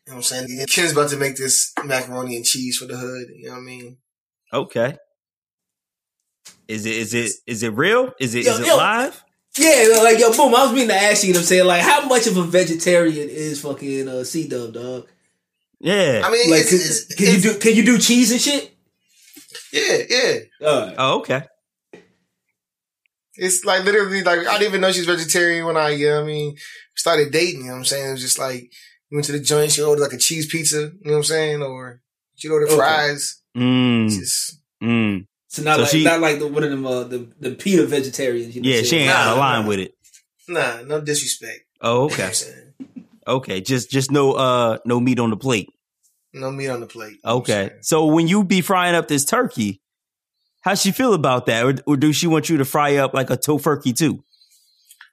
know 0.06 0.14
what 0.14 0.16
I'm 0.16 0.22
saying? 0.22 0.46
Yeah, 0.50 0.64
Kim's 0.68 0.92
about 0.92 1.10
to 1.10 1.16
make 1.16 1.36
this 1.36 1.72
macaroni 1.84 2.36
and 2.36 2.44
cheese 2.44 2.76
for 2.78 2.86
the 2.86 2.96
hood. 2.96 3.28
You 3.34 3.46
know 3.48 3.54
what 3.54 3.58
I 3.60 3.62
mean? 3.62 3.98
okay. 4.52 4.96
Is 6.68 6.86
it 6.86 6.96
is 6.96 7.14
it 7.14 7.32
is 7.46 7.62
it 7.62 7.72
real? 7.74 8.12
Is 8.18 8.34
it 8.34 8.44
Yo, 8.44 8.52
is 8.52 8.60
it 8.60 8.66
yo. 8.66 8.76
live? 8.76 9.24
Yeah, 9.58 10.00
like 10.02 10.18
yo, 10.18 10.32
boom. 10.32 10.54
I 10.54 10.64
was 10.64 10.72
meaning 10.72 10.88
to 10.88 10.94
ask 10.94 11.22
you. 11.22 11.28
You 11.28 11.34
know 11.34 11.38
what 11.38 11.42
I'm 11.42 11.46
saying, 11.46 11.66
like, 11.66 11.82
how 11.82 12.06
much 12.06 12.26
of 12.26 12.36
a 12.36 12.42
vegetarian 12.42 13.28
is 13.28 13.60
fucking 13.60 14.08
uh, 14.08 14.24
C 14.24 14.48
Dub, 14.48 14.72
dog? 14.74 15.06
Yeah. 15.78 16.22
I 16.24 16.30
mean, 16.32 16.50
Like, 16.50 16.62
it's, 16.62 16.70
can, 16.70 16.78
it's, 16.78 17.14
can 17.14 17.34
you 17.34 17.40
do 17.40 17.58
can 17.58 17.74
you 17.74 17.84
do 17.84 17.98
cheese 17.98 18.32
and 18.32 18.40
shit? 18.40 18.74
Yeah, 19.72 19.98
yeah. 20.08 20.66
Uh, 20.66 20.94
oh, 20.98 21.18
okay. 21.20 21.42
It's 23.36 23.64
like 23.64 23.84
literally 23.84 24.22
like 24.22 24.46
I 24.46 24.58
didn't 24.58 24.68
even 24.70 24.80
know 24.80 24.92
she's 24.92 25.06
vegetarian 25.06 25.66
when 25.66 25.76
I, 25.76 25.90
you 25.90 26.08
know 26.08 26.22
I 26.22 26.24
mean, 26.24 26.56
started 26.94 27.32
dating. 27.32 27.60
You 27.60 27.66
know 27.66 27.72
what 27.72 27.78
I'm 27.78 27.84
saying? 27.84 28.08
It 28.08 28.12
was 28.12 28.20
just 28.22 28.38
like 28.38 28.72
went 29.10 29.26
to 29.26 29.32
the 29.32 29.40
joint, 29.40 29.72
she 29.72 29.82
ordered 29.82 30.02
like 30.02 30.12
a 30.12 30.18
cheese 30.18 30.46
pizza. 30.46 30.76
You 30.80 30.90
know 31.04 31.12
what 31.12 31.16
I'm 31.18 31.24
saying? 31.24 31.62
Or 31.62 32.00
she 32.34 32.48
ordered 32.48 32.68
Okay. 32.68 32.76
fries. 32.76 33.40
Mm, 33.56 34.08
Just 34.08 34.60
mm. 34.82 35.26
So 35.54 35.62
not 35.62 35.76
So 35.76 35.82
like 35.82 35.90
she- 35.90 36.04
not 36.04 36.20
like 36.20 36.38
the 36.38 36.46
one 36.48 36.64
of 36.64 36.70
them 36.70 36.86
uh, 36.86 37.04
the 37.04 37.28
the 37.40 37.50
Peter 37.54 37.86
vegetarians. 37.86 38.54
You 38.56 38.62
know 38.62 38.68
Yeah, 38.68 38.78
she 38.82 38.86
saying? 38.86 39.02
ain't 39.08 39.12
out 39.12 39.32
of 39.32 39.38
line 39.38 39.62
nah. 39.62 39.68
with 39.68 39.78
it. 39.78 39.94
nah, 40.48 40.82
no 40.82 41.00
disrespect. 41.00 41.60
Oh, 41.80 42.10
You 42.10 42.16
know 42.18 42.24
what 42.24 42.42
okay. 42.42 42.60
Okay. 43.26 43.60
Just 43.60 43.90
just 43.90 44.10
no 44.10 44.32
uh 44.32 44.78
no 44.84 45.00
meat 45.00 45.18
on 45.20 45.30
the 45.30 45.36
plate. 45.36 45.70
No 46.32 46.50
meat 46.50 46.68
on 46.68 46.80
the 46.80 46.86
plate. 46.86 47.12
you 47.12 47.18
know 47.24 47.36
what 47.36 47.48
I'm 47.50 47.56
Okay. 47.66 47.76
So 47.82 48.06
when 48.06 48.26
you 48.28 48.42
be 48.44 48.60
frying 48.60 48.94
up 48.96 49.06
this 49.08 49.24
turkey, 49.24 49.80
how 50.62 50.74
she 50.74 50.90
feel 50.92 51.14
about 51.14 51.46
that? 51.46 51.64
Or, 51.64 51.74
or 51.86 51.96
do 51.96 52.12
she 52.12 52.26
want 52.26 52.48
you 52.48 52.56
to 52.58 52.64
fry 52.64 52.96
up 52.96 53.14
like 53.14 53.30
a 53.30 53.36
tofurkey 53.36 53.96
too? 53.96 54.24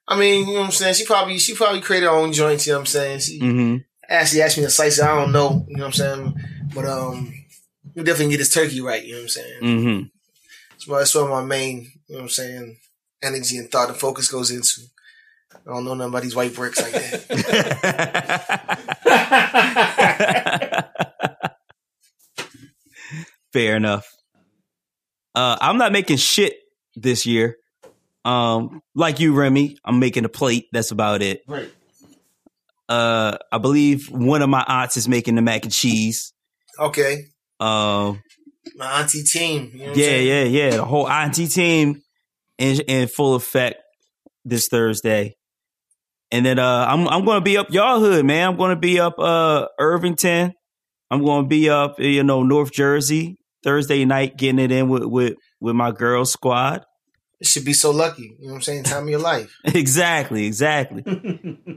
I 0.07 0.17
mean, 0.17 0.47
you 0.47 0.53
know 0.55 0.59
what 0.61 0.65
I'm 0.67 0.71
saying? 0.71 0.95
She 0.95 1.05
probably 1.05 1.37
she 1.37 1.53
probably 1.55 1.81
created 1.81 2.07
her 2.07 2.11
own 2.15 2.33
joints, 2.33 2.65
you 2.65 2.73
know 2.73 2.79
what 2.79 2.81
I'm 2.81 2.85
saying? 2.87 3.19
She 3.19 3.39
Mm-hmm. 3.39 3.77
actually 4.09 4.41
asked 4.41 4.57
me 4.57 4.63
to 4.63 4.69
slice 4.69 4.97
it. 4.97 5.05
I 5.05 5.15
don't 5.15 5.31
know, 5.31 5.65
you 5.69 5.77
know 5.77 5.83
what 5.85 5.87
I'm 5.87 5.93
saying? 5.93 6.35
But 6.73 6.85
um 6.85 7.33
we 7.95 8.03
definitely 8.03 8.31
get 8.31 8.37
this 8.37 8.53
turkey 8.53 8.81
right, 8.81 9.03
you 9.03 9.11
know 9.13 9.19
what 9.19 9.23
I'm 9.23 9.29
saying? 9.29 9.61
Mm-hmm. 9.61 10.03
That's 10.87 10.99
that's 10.99 11.15
where 11.15 11.29
my 11.29 11.43
main, 11.43 11.91
you 12.07 12.15
know 12.15 12.17
what 12.17 12.21
I'm 12.23 12.29
saying, 12.29 12.77
energy 13.21 13.57
and 13.57 13.71
thought 13.71 13.89
and 13.89 13.97
focus 13.97 14.29
goes 14.29 14.51
into. 14.51 14.81
I 15.53 15.73
don't 15.73 15.85
know 15.85 15.93
nothing 15.93 16.09
about 16.09 16.23
these 16.23 16.35
white 16.35 16.55
bricks 16.55 16.81
like 16.81 16.93
that. 16.93 17.27
Fair 23.53 23.75
enough. 23.75 24.07
Uh, 25.35 25.57
I'm 25.59 25.77
not 25.77 25.91
making 25.91 26.17
shit 26.17 26.53
this 26.95 27.25
year. 27.25 27.57
Um, 28.23 28.81
like 28.95 29.19
you, 29.19 29.33
Remy, 29.33 29.77
I'm 29.83 29.99
making 29.99 30.25
a 30.25 30.29
plate. 30.29 30.67
That's 30.71 30.91
about 30.91 31.21
it. 31.21 31.41
Right. 31.47 31.71
Uh, 32.87 33.37
I 33.51 33.57
believe 33.57 34.09
one 34.09 34.41
of 34.41 34.49
my 34.49 34.63
aunts 34.67 34.97
is 34.97 35.07
making 35.07 35.35
the 35.35 35.41
mac 35.41 35.63
and 35.63 35.71
cheese. 35.71 36.33
Okay. 36.79 37.25
Um, 37.59 38.21
My 38.75 39.01
auntie 39.01 39.23
team. 39.23 39.71
You 39.73 39.87
know 39.87 39.93
yeah, 39.93 40.17
yeah, 40.17 40.43
yeah. 40.43 40.69
The 40.71 40.85
whole 40.85 41.09
auntie 41.09 41.47
team 41.47 42.01
in 42.57 42.79
in 42.81 43.07
full 43.07 43.35
effect 43.35 43.77
this 44.45 44.67
Thursday. 44.67 45.35
And 46.31 46.45
then 46.45 46.59
uh 46.59 46.85
I'm 46.87 47.07
I'm 47.07 47.25
gonna 47.25 47.41
be 47.41 47.57
up 47.57 47.71
y'all 47.71 47.99
hood, 47.99 48.25
man. 48.25 48.49
I'm 48.49 48.57
gonna 48.57 48.75
be 48.75 48.99
up 48.99 49.15
uh 49.19 49.67
Irvington. 49.79 50.53
I'm 51.09 51.25
gonna 51.25 51.47
be 51.47 51.69
up, 51.69 51.99
you 51.99 52.23
know, 52.23 52.43
North 52.43 52.71
Jersey 52.71 53.37
Thursday 53.63 54.05
night 54.05 54.37
getting 54.37 54.59
it 54.59 54.71
in 54.71 54.89
with 54.89 55.03
with, 55.03 55.33
with 55.59 55.75
my 55.75 55.91
girl 55.91 56.23
squad. 56.25 56.85
It 57.39 57.47
should 57.47 57.65
be 57.65 57.73
so 57.73 57.91
lucky. 57.91 58.35
You 58.39 58.47
know 58.47 58.53
what 58.53 58.55
I'm 58.57 58.61
saying? 58.61 58.83
Time 58.83 59.03
of 59.03 59.09
your 59.09 59.19
life. 59.19 59.53
exactly, 59.65 60.45
exactly. 60.45 61.03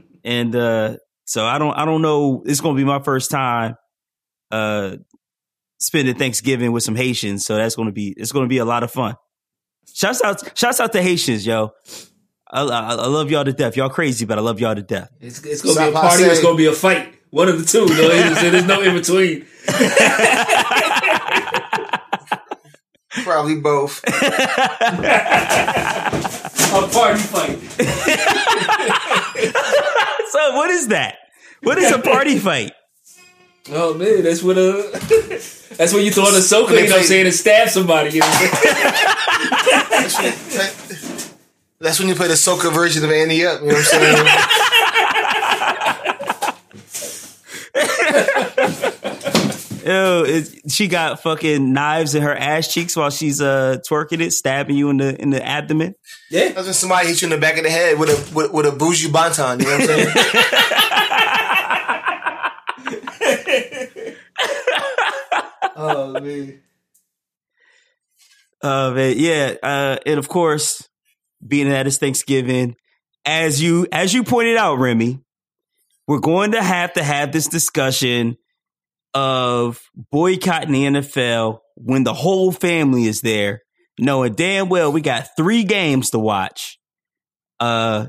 and 0.23 0.55
uh 0.55 0.97
so 1.25 1.45
I 1.45 1.57
don't 1.57 1.73
I 1.73 1.85
don't 1.85 2.01
know 2.01 2.43
it's 2.45 2.61
gonna 2.61 2.77
be 2.77 2.85
my 2.85 3.01
first 3.01 3.31
time 3.31 3.75
uh 4.51 4.97
spending 5.77 6.15
Thanksgiving 6.15 6.71
with 6.71 6.83
some 6.83 6.95
Haitians, 6.95 7.45
so 7.45 7.57
that's 7.57 7.75
gonna 7.75 7.91
be 7.91 8.13
it's 8.17 8.31
gonna 8.31 8.47
be 8.47 8.57
a 8.59 8.65
lot 8.65 8.83
of 8.83 8.91
fun. 8.91 9.15
Shouts 9.93 10.21
out 10.23 10.57
shouts 10.57 10.79
out 10.79 10.91
to 10.93 11.01
Haitians, 11.01 11.45
yo. 11.45 11.71
I, 12.51 12.61
I, 12.61 12.79
I 12.93 13.07
love 13.07 13.31
y'all 13.31 13.43
to 13.43 13.53
death. 13.53 13.75
Y'all 13.75 13.89
crazy, 13.89 14.25
but 14.25 14.37
I 14.37 14.41
love 14.41 14.59
y'all 14.59 14.75
to 14.75 14.83
death. 14.83 15.09
It's, 15.19 15.43
it's 15.43 15.61
gonna 15.61 15.73
So 15.75 15.85
be 15.85 15.89
a 15.89 15.93
party. 15.99 16.23
or 16.23 16.27
It's 16.27 16.41
gonna 16.41 16.57
be 16.57 16.67
a 16.67 16.73
fight. 16.73 17.13
One 17.31 17.49
of 17.49 17.57
the 17.59 17.65
two. 17.65 17.85
No, 17.87 18.07
there's, 18.07 18.41
there's 18.41 18.65
no 18.65 18.81
in 18.81 18.93
between. 18.93 19.45
Probably 23.23 23.55
both. 23.59 24.03
A 24.05 24.11
party 26.91 27.19
fight. 27.19 27.57
so 30.29 30.55
what 30.55 30.69
is 30.69 30.87
that? 30.89 31.15
What 31.63 31.77
is 31.77 31.91
a 31.91 31.99
party 31.99 32.37
fight? 32.37 32.71
Oh 33.71 33.95
man, 33.95 34.23
that's 34.23 34.43
what 34.43 34.57
uh 34.57 34.83
that's 35.75 35.93
when 35.93 36.05
you 36.05 36.11
throw 36.11 36.29
in 36.29 36.35
a 36.35 36.41
soaker, 36.41 36.75
you 36.75 36.83
know 36.83 36.91
what 36.91 36.99
I'm 36.99 37.05
saying, 37.05 37.25
and 37.25 37.33
stab 37.33 37.69
somebody. 37.69 38.11
You 38.11 38.19
know 38.19 38.27
what 38.27 38.51
I'm? 39.91 41.35
That's 41.79 41.99
when 41.99 42.07
you 42.07 42.15
play 42.15 42.27
the 42.27 42.35
soca 42.35 42.71
version 42.71 43.03
of 43.03 43.11
Annie 43.11 43.43
Up. 43.45 43.61
You 43.61 43.67
know 43.67 43.73
what 43.73 43.93
I'm 43.93 44.01
saying? 44.01 44.27
Yo, 49.85 50.23
it, 50.25 50.71
she 50.71 50.87
got 50.87 51.21
fucking 51.21 51.73
knives 51.73 52.15
in 52.15 52.23
her 52.23 52.35
ass 52.35 52.71
cheeks 52.73 52.95
while 52.95 53.09
she's 53.09 53.41
uh 53.41 53.77
twerking 53.87 54.21
it, 54.21 54.31
stabbing 54.31 54.75
you 54.75 54.89
in 54.89 54.97
the 54.97 55.19
in 55.21 55.31
the 55.31 55.45
abdomen. 55.45 55.95
Yeah. 56.31 56.49
That's 56.49 56.65
when 56.65 56.73
somebody 56.73 57.07
hits 57.09 57.21
you 57.21 57.27
in 57.27 57.31
the 57.31 57.37
back 57.37 57.57
of 57.57 57.63
the 57.63 57.69
head 57.69 57.99
with 57.99 58.09
a 58.09 58.35
with, 58.35 58.51
with 58.51 58.65
a 58.65 58.71
bougie 58.71 59.11
bonton. 59.11 59.59
You 59.59 59.65
know 59.65 59.71
what 59.77 59.81
I'm 59.81 59.87
saying? 59.87 60.07
Oh 65.89 66.19
man. 66.19 66.61
Uh, 68.61 68.89
man, 68.95 69.13
yeah, 69.15 69.53
uh, 69.61 69.97
and 70.07 70.17
of 70.17 70.27
course, 70.27 70.89
being 71.45 71.69
that 71.69 71.85
it's 71.85 71.97
Thanksgiving, 71.97 72.75
as 73.23 73.61
you 73.61 73.85
as 73.91 74.11
you 74.11 74.23
pointed 74.23 74.57
out, 74.57 74.79
Remy, 74.79 75.19
we're 76.07 76.19
going 76.19 76.53
to 76.53 76.63
have 76.63 76.93
to 76.93 77.03
have 77.03 77.31
this 77.31 77.47
discussion 77.47 78.37
of 79.13 79.81
boycotting 80.11 80.71
the 80.71 80.85
NFL 80.85 81.59
when 81.75 82.03
the 82.03 82.13
whole 82.13 82.51
family 82.51 83.05
is 83.05 83.21
there, 83.21 83.61
knowing 83.99 84.33
damn 84.33 84.67
well 84.69 84.91
we 84.91 85.01
got 85.01 85.35
three 85.37 85.63
games 85.63 86.09
to 86.11 86.19
watch. 86.19 86.79
Uh, 87.59 88.07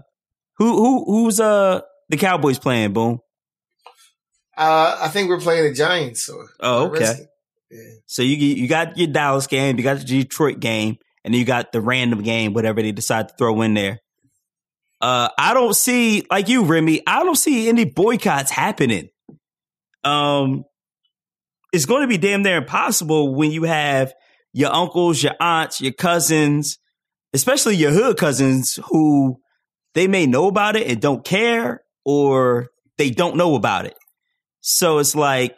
who 0.59 0.77
who 0.77 1.05
who's 1.05 1.39
uh 1.39 1.83
the 2.09 2.17
Cowboys 2.17 2.59
playing? 2.59 2.95
Boom. 2.95 3.21
Uh, 4.57 4.97
I 5.03 5.09
think 5.09 5.29
we're 5.29 5.41
playing 5.41 5.65
the 5.65 5.75
Giants. 5.75 6.25
So 6.25 6.47
Oh, 6.61 6.87
okay. 6.87 7.27
So 8.07 8.23
you 8.23 8.37
you 8.37 8.69
got 8.69 8.97
your 8.97 9.09
Dallas 9.09 9.47
game, 9.47 9.77
you 9.79 9.83
got 9.83 9.99
the 9.99 10.05
Detroit 10.05 10.61
game, 10.61 10.97
and 11.25 11.35
you 11.35 11.45
got 11.45 11.73
the 11.73 11.81
random 11.81 12.23
game, 12.23 12.53
whatever 12.53 12.83
they 12.83 12.93
decide 12.93 13.29
to 13.29 13.35
throw 13.37 13.61
in 13.63 13.75
there. 13.75 14.01
Uh, 15.01 15.29
I 15.39 15.55
don't 15.55 15.77
see 15.77 16.25
like 16.31 16.49
you, 16.49 16.65
Remy. 16.65 17.03
I 17.07 17.23
don't 17.25 17.37
see 17.37 17.69
any 17.69 17.85
boycotts 17.85 18.51
happening. 18.51 19.09
Um, 20.05 20.65
it's 21.73 21.85
going 21.85 22.03
to 22.03 22.09
be 22.09 22.19
damn 22.19 22.43
near 22.43 22.59
impossible 22.59 23.35
when 23.35 23.51
you 23.51 23.65
have 23.65 24.15
your 24.53 24.73
uncles, 24.73 25.23
your 25.23 25.35
aunts, 25.39 25.81
your 25.81 25.93
cousins, 25.93 26.79
especially 27.35 27.77
your 27.77 27.91
hood 27.91 28.17
cousins 28.17 28.79
who 28.91 29.39
they 29.95 30.07
may 30.07 30.27
know 30.27 30.47
about 30.47 30.77
it 30.77 30.87
and 30.87 31.01
don't 31.01 31.25
care, 31.25 31.83
or 32.05 32.69
they 32.97 33.11
don't 33.11 33.37
know 33.37 33.55
about 33.57 33.85
it. 33.85 33.97
So 34.61 34.99
it's 34.99 35.15
like 35.15 35.57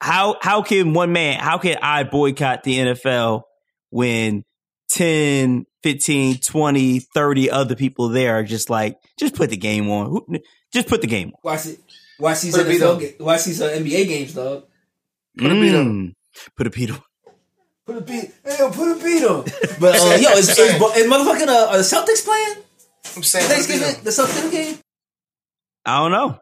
how 0.00 0.36
how 0.42 0.62
can 0.62 0.92
one 0.92 1.12
man, 1.12 1.38
how 1.40 1.58
can 1.58 1.76
I 1.82 2.04
boycott 2.04 2.62
the 2.64 2.78
NFL 2.78 3.42
when 3.90 4.44
10, 4.90 5.64
15, 5.82 6.38
20, 6.38 7.00
30 7.00 7.50
other 7.50 7.74
people 7.76 8.08
there 8.10 8.38
are 8.38 8.44
just 8.44 8.70
like, 8.70 8.96
just 9.18 9.34
put 9.34 9.50
the 9.50 9.56
game 9.56 9.90
on. 9.90 10.06
Who- 10.10 10.38
Just 10.72 10.88
put 10.88 11.00
the 11.00 11.06
game 11.06 11.28
on. 11.28 11.40
Watch 11.42 11.66
it. 11.66 11.78
Watch 12.18 12.40
these 12.42 12.56
Put 12.56 12.66
NFL 12.66 12.94
on. 12.94 12.98
ga- 13.00 13.16
watch 13.20 13.44
these 13.44 13.60
uh, 13.62 13.68
NBA 13.70 14.06
games, 14.08 14.34
dog. 14.34 14.64
Put 15.36 15.50
a 15.50 15.54
beat 15.54 15.74
on. 15.74 15.86
Mm. 15.86 16.14
Put 16.56 16.66
a 16.66 16.70
beat 16.70 16.90
on. 16.90 17.02
Put 17.86 17.96
a 17.96 18.00
beat. 18.00 18.30
Hey, 18.44 18.56
yo, 18.58 18.70
put 18.70 18.96
a 18.96 19.02
beat 19.04 19.24
on. 19.24 19.44
But 19.80 19.96
uh, 20.00 20.16
yo, 20.20 20.30
is, 20.32 20.48
is, 20.48 20.58
is 20.58 20.72
motherfucking 20.80 21.48
uh, 21.48 21.68
are 21.70 21.76
the 21.78 21.82
Celtics 21.82 22.24
playing 22.24 22.56
I'm 23.16 23.22
saying, 23.22 23.46
put 23.46 23.54
a 23.54 23.58
beat 23.58 23.66
Thanksgiving? 23.78 23.96
on. 23.98 24.04
The 24.04 24.10
Celtics 24.10 24.50
game. 24.50 24.78
I 25.84 25.98
don't 25.98 26.10
know. 26.12 26.38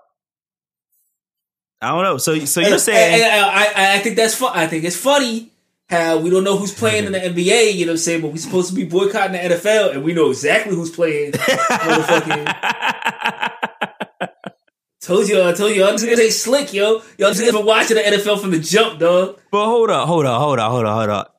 I 1.84 1.90
don't 1.90 2.02
know. 2.04 2.18
So, 2.18 2.38
so 2.44 2.60
you're 2.60 2.78
saying 2.78 3.14
and- 3.14 3.22
and 3.22 3.44
I, 3.44 3.64
I, 3.64 3.94
I 3.94 3.98
think 3.98 4.16
that's 4.16 4.34
fun. 4.34 4.52
I 4.54 4.66
think 4.66 4.84
it's 4.84 4.96
funny 4.96 5.50
how 5.88 6.18
we 6.18 6.30
don't 6.30 6.44
know 6.44 6.56
who's 6.56 6.72
playing 6.72 7.04
in 7.04 7.12
the 7.12 7.20
NBA. 7.20 7.74
You 7.74 7.86
know 7.86 7.92
what 7.92 7.94
I'm 7.94 7.98
saying? 7.98 8.22
But 8.22 8.28
we're 8.32 8.38
supposed 8.38 8.70
to 8.70 8.74
be 8.74 8.84
boycotting 8.84 9.32
the 9.32 9.54
NFL, 9.54 9.92
and 9.92 10.02
we 10.02 10.12
know 10.14 10.30
exactly 10.30 10.74
who's 10.74 10.90
playing. 10.90 11.32
Motherfucking. 11.32 12.54
Told 15.00 15.28
you, 15.28 15.42
I 15.46 15.52
told 15.52 15.76
you, 15.76 15.84
I'm 15.84 15.92
just 15.92 16.04
gonna 16.06 16.16
say 16.16 16.30
slick, 16.30 16.72
yo. 16.72 17.02
Y'all 17.18 17.30
niggas 17.32 17.52
been 17.52 17.66
watching 17.66 17.96
the 17.96 18.02
NFL 18.02 18.40
from 18.40 18.52
the 18.52 18.58
jump, 18.58 18.98
dog. 18.98 19.38
But 19.50 19.66
hold 19.66 19.90
up, 19.90 20.06
hold 20.08 20.24
up, 20.24 20.40
hold 20.40 20.58
up, 20.58 20.70
hold 20.70 20.86
up, 20.86 20.96
hold 20.96 21.10
up. 21.10 21.34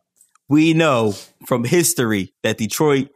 We 0.47 0.75
know 0.75 1.15
from 1.47 1.63
history 1.63 2.31
that 2.43 2.59
Detroit 2.59 3.09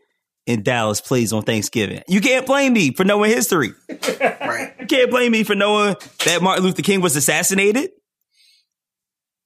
and 0.48 0.64
Dallas 0.66 1.02
plays 1.02 1.34
on 1.34 1.44
Thanksgiving. 1.44 2.02
You 2.08 2.20
can't 2.20 2.48
blame 2.48 2.74
me 2.74 2.96
for 2.96 3.04
knowing 3.04 3.30
history. 3.30 3.74
Right. 4.20 4.74
You 4.90 4.98
can't 4.98 5.12
blame 5.12 5.32
me 5.32 5.44
for 5.44 5.54
knowing 5.54 5.96
that 6.26 6.42
Martin 6.42 6.64
Luther 6.64 6.82
King 6.82 7.02
was 7.02 7.16
assassinated. 7.16 7.92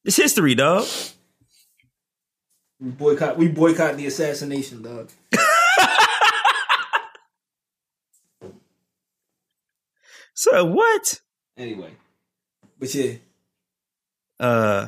It's 0.06 0.16
history, 0.16 0.56
dog. 0.56 0.88
We 2.80 2.92
boycott. 2.92 3.38
We 3.38 3.50
boycott 3.50 3.98
the 3.98 4.06
assassination, 4.06 4.82
dog. 4.84 5.10
So 10.34 10.66
what? 10.66 11.22
Anyway, 11.58 11.92
but 12.80 12.94
yeah, 12.96 13.14
Uh, 14.40 14.88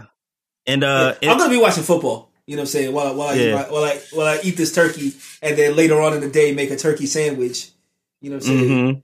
and 0.66 0.84
uh, 0.84 1.14
I'm 1.22 1.38
gonna 1.38 1.50
be 1.52 1.58
watching 1.60 1.84
football. 1.84 2.32
You 2.48 2.56
know 2.56 2.62
what 2.62 2.70
I'm 2.70 2.72
saying? 2.72 2.94
While 2.94 3.16
while 3.16 3.28
I, 3.30 3.36
eat 3.36 3.46
Yeah. 3.50 3.56
my, 3.56 3.62
while 3.72 3.84
I 3.84 4.02
while 4.12 4.26
I 4.28 4.40
eat 4.44 4.58
this 4.58 4.74
turkey, 4.74 5.14
and 5.44 5.56
then 5.58 5.76
later 5.76 6.02
on 6.02 6.14
in 6.14 6.22
the 6.22 6.30
day 6.30 6.52
make 6.52 6.72
a 6.72 6.76
turkey 6.76 7.06
sandwich. 7.06 7.70
You 8.22 8.32
know 8.32 8.38
what 8.38 8.48
I'm 8.48 8.58
saying? 8.58 8.70
mhm. 8.70 9.04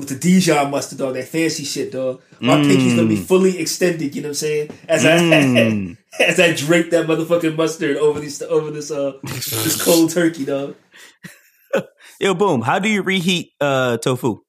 With 0.00 0.08
the 0.08 0.16
Dijon 0.16 0.70
mustard, 0.70 0.98
dog, 0.98 1.14
that 1.14 1.28
fancy 1.28 1.64
shit, 1.64 1.92
dog. 1.92 2.22
My 2.40 2.56
Mm. 2.56 2.66
pinky's 2.66 2.94
gonna 2.94 3.06
be 3.06 3.16
fully 3.16 3.58
extended. 3.58 4.14
You 4.16 4.22
know 4.22 4.28
what 4.28 4.30
I'm 4.30 4.34
saying? 4.34 4.70
As 4.88 5.04
Mm. 5.04 5.96
I 6.18 6.22
as 6.24 6.40
I 6.40 6.52
drape 6.54 6.90
that 6.90 7.06
motherfucking 7.06 7.54
mustard 7.54 7.96
over 7.98 8.18
this 8.18 8.40
over 8.42 8.70
this 8.70 8.90
uh 8.90 9.12
this 9.22 9.80
cold 9.84 10.10
turkey, 10.10 10.44
dog. 10.46 10.74
Yo, 12.20 12.34
boom. 12.34 12.62
How 12.62 12.78
do 12.78 12.88
you 12.88 13.02
reheat 13.02 13.52
uh 13.60 13.98
tofu? 13.98 14.40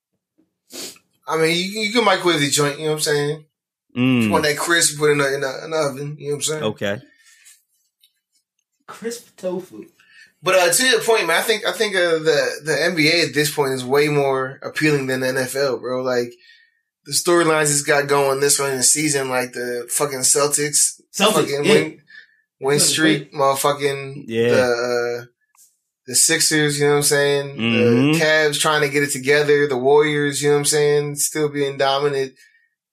I 1.27 1.37
mean, 1.37 1.55
you, 1.55 1.81
you 1.81 1.91
can 1.93 2.03
microwave 2.03 2.39
the 2.39 2.49
joint, 2.49 2.79
you 2.79 2.85
know 2.85 2.91
what 2.91 2.95
I'm 2.97 3.01
saying? 3.01 3.45
If 3.93 3.97
Mm, 3.97 4.23
you 4.25 4.31
want 4.31 4.43
that 4.45 4.57
crisp, 4.57 4.97
put 4.97 5.09
it 5.09 5.11
in, 5.13 5.17
the, 5.19 5.35
in, 5.35 5.41
the, 5.41 5.63
in 5.65 5.71
the 5.71 5.77
oven, 5.77 6.15
you 6.17 6.29
know 6.29 6.35
what 6.35 6.37
I'm 6.37 6.41
saying? 6.41 6.63
okay. 6.63 7.01
Crisp 8.87 9.35
tofu. 9.37 9.85
But 10.43 10.55
uh, 10.55 10.71
to 10.73 10.85
your 10.87 11.01
point, 11.01 11.27
man, 11.27 11.37
I 11.37 11.41
think 11.43 11.65
I 11.67 11.71
think 11.71 11.95
uh, 11.95 12.17
the 12.19 12.49
the 12.63 12.71
NBA 12.71 13.27
at 13.27 13.33
this 13.33 13.53
point 13.53 13.73
is 13.73 13.85
way 13.85 14.07
more 14.07 14.59
appealing 14.63 15.07
than 15.07 15.19
the 15.21 15.27
NFL, 15.27 15.81
bro. 15.81 16.01
Like 16.01 16.33
the 17.05 17.11
storylines 17.13 17.63
it's 17.71 17.83
got 17.83 18.07
going 18.07 18.39
this 18.39 18.59
one 18.59 18.71
in 18.71 18.77
the 18.77 18.83
season, 18.83 19.29
like 19.29 19.53
the 19.53 19.87
fucking 19.91 20.19
Celtics, 20.19 20.99
Celtics, 21.15 21.33
fucking 21.33 21.65
yeah. 21.65 21.71
win, 21.73 22.01
win 22.59 22.77
Celtics, 22.77 22.81
streak, 22.81 23.33
motherfucking 23.33 24.23
Yeah. 24.27 24.49
the 24.49 24.63
uh, 25.21 25.25
the 26.07 26.15
Sixers, 26.15 26.79
you 26.79 26.85
know 26.85 26.91
what 26.93 26.97
I'm 26.97 27.03
saying? 27.03 27.57
Mhm. 27.57 28.13
The 28.13 28.19
Cavs 28.19 28.59
trying 28.59 28.81
to 28.81 28.89
get 28.89 29.03
it 29.03 29.11
together, 29.11 29.67
the 29.67 29.77
Warriors, 29.77 30.41
you 30.41 30.49
know 30.49 30.55
what 30.55 30.59
I'm 30.61 30.65
saying, 30.65 31.15
still 31.17 31.49
being 31.49 31.77
dominant. 31.77 32.33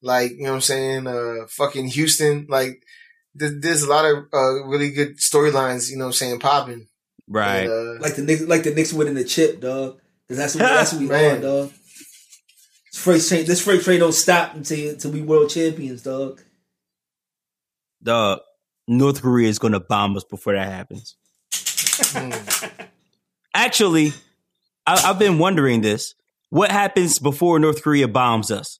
Like 0.03 0.33
you 0.33 0.43
know 0.45 0.51
what 0.51 0.55
I'm 0.57 0.61
saying? 0.61 1.07
Uh, 1.07 1.47
fucking 1.49 1.89
Houston, 1.89 2.47
like. 2.51 2.83
there- 3.35 3.59
There's 3.61 3.83
a 3.85 3.89
lot 3.89 4.05
of 4.05 4.25
uh, 4.35 4.65
really 4.67 4.91
good 4.91 5.19
storylines, 5.19 5.91
you 5.91 5.97
know 5.97 6.05
what 6.07 6.09
I'm 6.09 6.15
saying, 6.15 6.41
popping. 6.41 6.88
Right. 7.29 7.69
And, 7.69 7.99
uh, 7.99 8.01
Like 8.03 8.17
the 8.17 8.23
Knicks, 8.23 8.43
like 8.43 8.63
the 8.63 8.75
Knicks 8.75 8.93
winning 8.93 9.15
the 9.15 9.25
chip, 9.25 9.61
dog. 9.61 10.01
Because 10.27 10.39
that's 10.39 10.55
what 10.55 10.63
that's 10.63 10.93
what 10.93 11.01
we 11.03 11.07
Man. 11.09 11.37
on, 11.37 11.43
dog. 11.43 11.73
This 12.93 13.03
freight 13.03 13.23
train, 13.23 13.47
this 13.47 13.63
freight 13.63 13.83
train 13.83 14.01
don't 14.01 14.13
stop 14.13 14.55
until 14.55 14.91
until 14.91 15.11
we 15.11 15.23
world 15.23 15.51
champions, 15.51 16.03
dog. 16.03 16.41
Dog. 18.03 18.41
North 18.87 19.21
Korea 19.21 19.49
is 19.49 19.59
going 19.59 19.75
to 19.75 19.81
bomb 19.81 20.17
us 20.17 20.25
before 20.25 20.55
that 20.55 20.67
happens. 20.67 21.17
Actually, 23.55 24.13
I, 24.87 25.03
I've 25.05 25.19
been 25.19 25.39
wondering 25.39 25.83
this. 25.83 26.15
What 26.51 26.71
happens 26.71 27.19
before 27.19 27.59
North 27.59 27.83
Korea 27.83 28.09
bombs 28.09 28.51
us? 28.51 28.79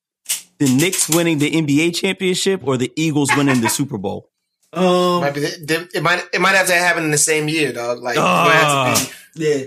The 0.59 0.75
Knicks 0.75 1.09
winning 1.09 1.39
the 1.39 1.51
NBA 1.51 1.95
championship 1.95 2.63
or 2.65 2.79
the 2.79 2.91
Eagles 2.97 3.31
winning 3.37 3.61
the 3.61 3.69
Super 3.69 3.99
Bowl? 3.99 4.31
Um, 4.73 5.21
Might 5.23 5.35
be, 5.35 5.41
it 5.41 6.03
might 6.03 6.25
it 6.33 6.41
might 6.41 6.55
have 6.55 6.67
to 6.67 6.75
happen 6.75 7.05
in 7.05 7.11
the 7.11 7.17
same 7.19 7.49
year, 7.49 7.73
dog. 7.73 8.01
Like 8.03 8.17
it 8.17 8.21
might 8.21 8.51
have 8.53 8.99
to 8.99 9.07
be. 9.39 9.45
yeah, 9.47 9.65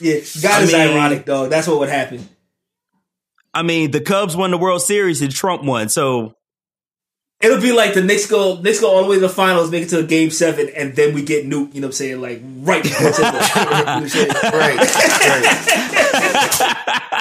yeah. 0.00 0.20
God 0.42 0.60
I 0.60 0.62
is 0.62 0.72
mean- 0.72 0.80
ironic, 0.92 1.24
dog. 1.24 1.50
That's 1.50 1.66
what 1.66 1.80
would 1.80 1.88
happen. 1.88 2.28
I 3.52 3.62
mean, 3.62 3.90
the 3.90 4.00
Cubs 4.00 4.36
won 4.36 4.50
the 4.50 4.58
World 4.58 4.82
Series 4.82 5.22
and 5.22 5.32
Trump 5.32 5.64
won. 5.64 5.88
So, 5.88 6.34
It'll 7.40 7.60
be 7.60 7.72
like 7.72 7.94
the 7.94 8.02
Knicks 8.02 8.26
go, 8.26 8.60
Knicks 8.60 8.80
go 8.80 8.90
all 8.94 9.02
the 9.02 9.08
way 9.10 9.16
to 9.16 9.20
the 9.20 9.28
finals, 9.28 9.70
make 9.70 9.82
it 9.84 9.88
to 9.90 9.98
a 10.00 10.02
game 10.02 10.30
seven, 10.30 10.68
and 10.76 10.94
then 10.94 11.12
we 11.14 11.22
get 11.22 11.44
nuked. 11.46 11.74
You 11.74 11.80
know 11.80 11.88
what 11.88 11.90
I'm 11.90 11.92
saying? 11.92 12.20
Like 12.20 12.42
right 12.60 12.82
before. 12.82 13.08
You 13.16 13.22
know 13.22 13.32
what 13.32 13.88
I'm 13.88 14.08
saying? 14.08 14.28
Right, 14.42 14.76
right. 14.78 16.76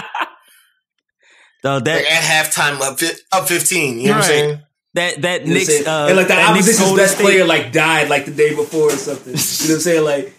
dog, 1.63 1.87
Like 1.87 2.05
at 2.05 2.21
halftime, 2.45 2.79
up 2.81 2.99
up 3.31 3.47
fifteen. 3.47 3.99
You 3.99 4.07
know 4.09 4.15
what 4.15 4.17
I'm 4.17 4.23
saying? 4.23 4.61
That 4.95 5.21
that 5.21 5.41
You 5.41 5.47
know 5.47 5.53
Knicks 5.53 5.85
uh, 5.87 6.05
and 6.09 6.17
like 6.17 6.27
the 6.27 6.41
opposition's 6.41 6.79
Golden 6.79 6.97
best 6.97 7.15
State- 7.15 7.23
player 7.23 7.45
like 7.45 7.71
died 7.71 8.09
like 8.09 8.25
the 8.25 8.31
day 8.31 8.55
before 8.55 8.89
or 8.89 8.91
something. 8.91 9.33
You 9.33 9.67
know 9.69 9.73
what 9.73 9.75
I'm 9.75 9.79
saying? 9.81 10.03
Like, 10.05 10.33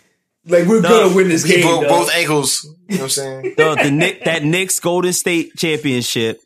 like 0.46 0.66
we're 0.66 0.80
No. 0.80 0.88
gonna 0.88 1.14
win 1.14 1.28
this 1.28 1.44
game. 1.44 1.62
broke 1.62 1.86
both 1.88 2.10
ankles. 2.14 2.64
You 2.88 2.96
know 2.96 2.96
what 2.96 3.02
I'm 3.04 3.08
saying? 3.10 3.54
dog, 3.58 3.78
the 3.82 3.90
Nick 3.90 4.24
that 4.24 4.44
Knicks 4.44 4.80
Golden 4.80 5.12
State 5.12 5.52
championship. 5.56 6.40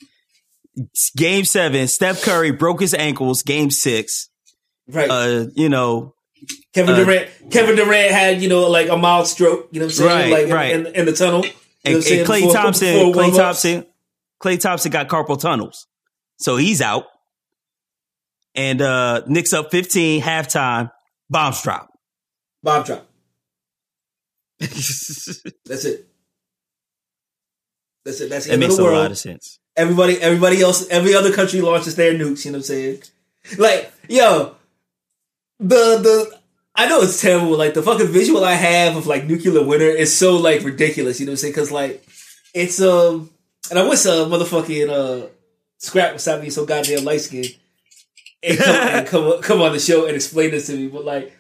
Game 1.17 1.45
seven, 1.45 1.89
Steph 1.89 2.23
Curry 2.23 2.53
broke 2.53 2.81
his 2.81 2.95
ankles. 2.95 3.43
Game 3.43 3.71
six, 3.71 4.29
right? 4.89 5.11
uh, 5.11 5.47
you 5.55 5.69
know, 5.69 6.15
Kevin 6.75 6.95
uh, 6.95 7.05
Durant. 7.05 7.31
Kevin 7.51 7.77
Durant 7.77 8.13
had 8.13 8.43
you 8.43 8.49
know 8.49 8.69
like 8.69 8.89
a 8.89 8.97
mild 8.97 9.27
stroke. 9.27 9.69
You 9.73 9.81
know 9.81 9.87
what 9.87 9.93
I'm 9.93 9.97
saying? 9.97 10.11
Right, 10.11 10.33
like 10.33 10.47
in- 10.47 10.53
right. 10.55 10.73
in, 10.73 10.87
in 10.95 11.05
the 11.07 11.13
tunnel. 11.13 11.45
You 11.45 11.51
know 11.51 11.55
and, 11.85 11.95
what 11.95 11.97
I'm 11.97 12.03
saying? 12.03 12.21
and 12.21 12.29
Klay 12.29 12.41
Before- 12.41 12.53
Thompson, 12.55 12.93
before 12.95 13.13
Klay 13.13 13.17
warm-ups. 13.17 13.37
Thompson, 13.37 13.87
Klay 14.43 14.61
Thompson 14.61 14.91
got 14.91 15.09
carpal 15.09 15.39
tunnels, 15.41 15.87
so 16.39 16.57
he's 16.57 16.81
out. 16.81 17.05
And 18.55 18.83
uh 18.83 19.23
Knicks 19.27 19.53
up 19.53 19.71
fifteen 19.71 20.23
halftime, 20.23 20.91
bombs 21.29 21.63
drop. 21.63 21.89
Bomb 22.63 22.83
drop. 22.85 23.07
That's 24.61 25.85
it. 25.85 26.07
That's 28.05 28.21
it. 28.21 28.31
That's 28.31 28.47
That 28.47 28.53
end 28.53 28.61
makes 28.61 28.79
a 28.79 28.83
world. 28.83 28.97
lot 28.99 29.11
of 29.11 29.19
sense. 29.19 29.59
Everybody, 29.77 30.21
everybody 30.21 30.61
else, 30.61 30.87
every 30.89 31.15
other 31.15 31.33
country 31.33 31.61
launches 31.61 31.95
their 31.97 32.13
nukes. 32.13 32.45
You 32.45 32.53
know 32.53 32.59
what 32.59 32.61
I'm 32.61 32.63
saying? 32.65 33.03
Like, 33.59 33.93
yo, 34.09 34.57
the 35.59 35.99
the 36.03 36.39
I 36.75 36.89
know 36.89 37.01
it's 37.03 37.21
terrible. 37.21 37.57
Like 37.57 37.75
the 37.75 37.83
fucking 37.83 38.09
visual 38.09 38.45
I 38.45 38.55
have 38.55 38.97
of 38.97 39.07
like 39.07 39.25
nuclear 39.27 39.63
winter 39.65 39.87
is 39.87 40.15
so 40.17 40.37
like 40.37 40.63
ridiculous. 40.63 41.21
You 41.21 41.27
know 41.27 41.31
what 41.31 41.35
I'm 41.35 41.37
saying? 41.39 41.53
Because 41.53 41.71
like 41.71 42.05
it's 42.55 42.81
um, 42.83 43.31
and 43.71 43.79
I 43.79 43.89
wish 43.89 44.05
uh 44.07 44.27
motherfucking 44.27 44.89
uh 44.91 45.29
scrap 45.79 46.13
would 46.13 46.21
stop 46.21 46.41
being 46.41 46.51
so 46.51 46.67
goddamn 46.67 47.05
light 47.05 47.21
skinned 47.23 47.55
and 48.43 48.59
come 48.59 48.77
and 48.77 49.07
come 49.07 49.43
come 49.43 49.63
on 49.63 49.73
the 49.73 49.81
show 49.81 50.07
and 50.07 50.15
explain 50.15 50.51
this 50.51 50.67
to 50.67 50.77
me. 50.77 50.89
But 50.89 51.05
like, 51.05 51.37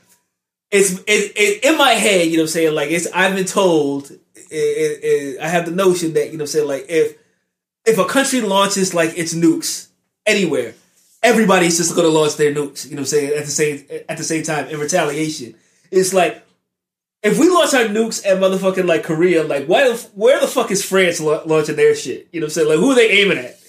it's 0.70 0.98
it, 1.06 1.32
it 1.36 1.64
in 1.64 1.78
my 1.78 1.92
head. 1.92 2.26
You 2.26 2.36
know 2.36 2.42
what 2.42 2.50
I'm 2.50 2.52
saying? 2.52 2.74
Like 2.74 2.90
it's 2.90 3.06
I've 3.12 3.34
been 3.34 3.46
told. 3.46 4.10
It, 4.52 5.04
it, 5.04 5.40
I 5.40 5.46
have 5.48 5.64
the 5.64 5.70
notion 5.70 6.14
that 6.14 6.32
you 6.32 6.32
know 6.32 6.42
what 6.42 6.42
I'm 6.42 6.46
saying 6.48 6.66
like 6.66 6.86
if 6.88 7.16
if 7.86 7.98
a 7.98 8.04
country 8.04 8.40
launches 8.40 8.94
like 8.94 9.16
its 9.16 9.32
nukes 9.32 9.88
anywhere, 10.26 10.74
everybody's 11.22 11.76
just 11.76 11.94
going 11.94 12.06
to 12.06 12.12
launch 12.12 12.36
their 12.36 12.52
nukes. 12.52 12.84
You 12.84 12.96
know 12.96 13.02
what 13.02 13.02
I'm 13.02 13.06
saying? 13.06 13.38
At 13.38 13.44
the 13.44 13.50
same 13.50 13.86
at 14.08 14.18
the 14.18 14.24
same 14.24 14.42
time, 14.42 14.68
in 14.68 14.80
retaliation, 14.80 15.54
it's 15.90 16.12
like 16.12 16.44
if 17.22 17.38
we 17.38 17.48
launch 17.48 17.74
our 17.74 17.84
nukes 17.84 18.26
at 18.26 18.38
motherfucking 18.38 18.86
like 18.86 19.04
Korea, 19.04 19.44
like 19.44 19.66
why 19.66 19.92
where 20.14 20.40
the 20.40 20.48
fuck 20.48 20.70
is 20.70 20.84
France 20.84 21.20
la- 21.20 21.42
launching 21.44 21.76
their 21.76 21.94
shit? 21.94 22.28
You 22.32 22.40
know 22.40 22.46
what 22.46 22.50
I'm 22.50 22.54
saying? 22.54 22.68
Like 22.68 22.78
who 22.78 22.90
are 22.92 22.96
they 22.96 23.10
aiming 23.22 23.38
at? 23.38 23.59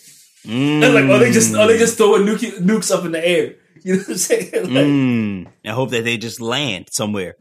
They're 0.46 0.90
like, 0.94 1.06
are 1.06 1.20
they 1.20 1.32
just 1.32 1.56
are 1.56 1.68
they 1.68 1.78
just 1.78 1.98
throwing 1.98 2.24
nuke, 2.24 2.60
nukes 2.60 2.92
up 2.96 3.06
in 3.06 3.12
the 3.12 3.26
air? 3.28 3.56
You 3.84 3.94
know 3.96 4.00
what 4.02 4.10
I'm 4.10 4.18
saying? 4.18 4.52
Like, 4.54 4.70
Mm. 4.86 5.48
I 5.66 5.70
hope 5.72 5.90
that 5.90 6.04
they 6.04 6.18
just 6.18 6.40
land 6.40 6.90
somewhere. 6.92 7.36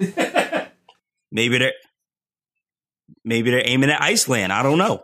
maybe 1.30 1.58
they're 1.58 1.74
maybe 3.24 3.50
they're 3.50 3.66
aiming 3.68 3.90
at 3.90 4.00
Iceland. 4.00 4.50
I 4.52 4.62
don't 4.62 4.78
know. 4.78 5.02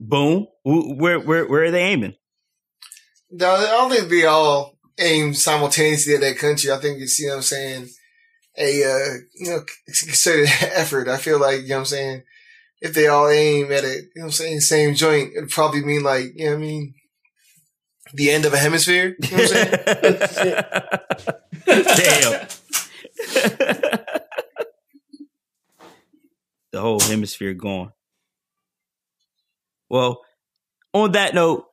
Boom. 0.00 0.48
Where 0.64 1.18
where 1.20 1.46
where 1.46 1.64
are 1.64 1.70
they 1.70 1.82
aiming? 1.84 2.14
No, 3.30 3.50
I 3.50 3.62
don't 3.62 3.90
think 3.90 4.10
they 4.10 4.26
all 4.26 4.76
aim 4.98 5.32
simultaneously 5.32 6.14
at 6.14 6.20
that 6.20 6.36
country. 6.38 6.70
I 6.70 6.76
think 6.78 6.98
you 6.98 7.06
see 7.06 7.26
what 7.28 7.36
I'm 7.36 7.42
saying, 7.42 7.88
a, 8.58 8.84
uh, 8.84 9.14
you 9.34 9.50
know, 9.50 9.64
concerted 9.86 10.50
effort. 10.60 11.08
I 11.08 11.16
feel 11.16 11.40
like, 11.40 11.62
you 11.62 11.68
know 11.68 11.76
what 11.76 11.80
I'm 11.80 11.86
saying, 11.86 12.22
if 12.82 12.94
they 12.94 13.06
all 13.06 13.28
aim 13.28 13.70
at 13.72 13.84
it, 13.84 14.10
you 14.14 14.20
know 14.20 14.22
what 14.22 14.26
I'm 14.26 14.30
saying, 14.32 14.60
same 14.60 14.94
joint, 14.96 15.34
it'd 15.36 15.50
probably 15.50 15.84
mean 15.84 16.02
like, 16.02 16.32
you 16.34 16.46
know 16.46 16.50
what 16.50 16.58
I 16.58 16.60
mean, 16.60 16.94
the 18.12 18.30
end 18.32 18.44
of 18.44 18.52
a 18.52 18.58
hemisphere. 18.58 19.16
You 19.20 19.36
know 19.36 19.42
what 19.44 19.56
I'm 19.56 20.28
saying? 20.28 20.54
Damn. 21.66 22.48
the 26.72 26.80
whole 26.80 26.98
hemisphere 27.00 27.54
gone. 27.54 27.92
Well, 29.88 30.22
on 30.92 31.12
that 31.12 31.34
note, 31.34 31.66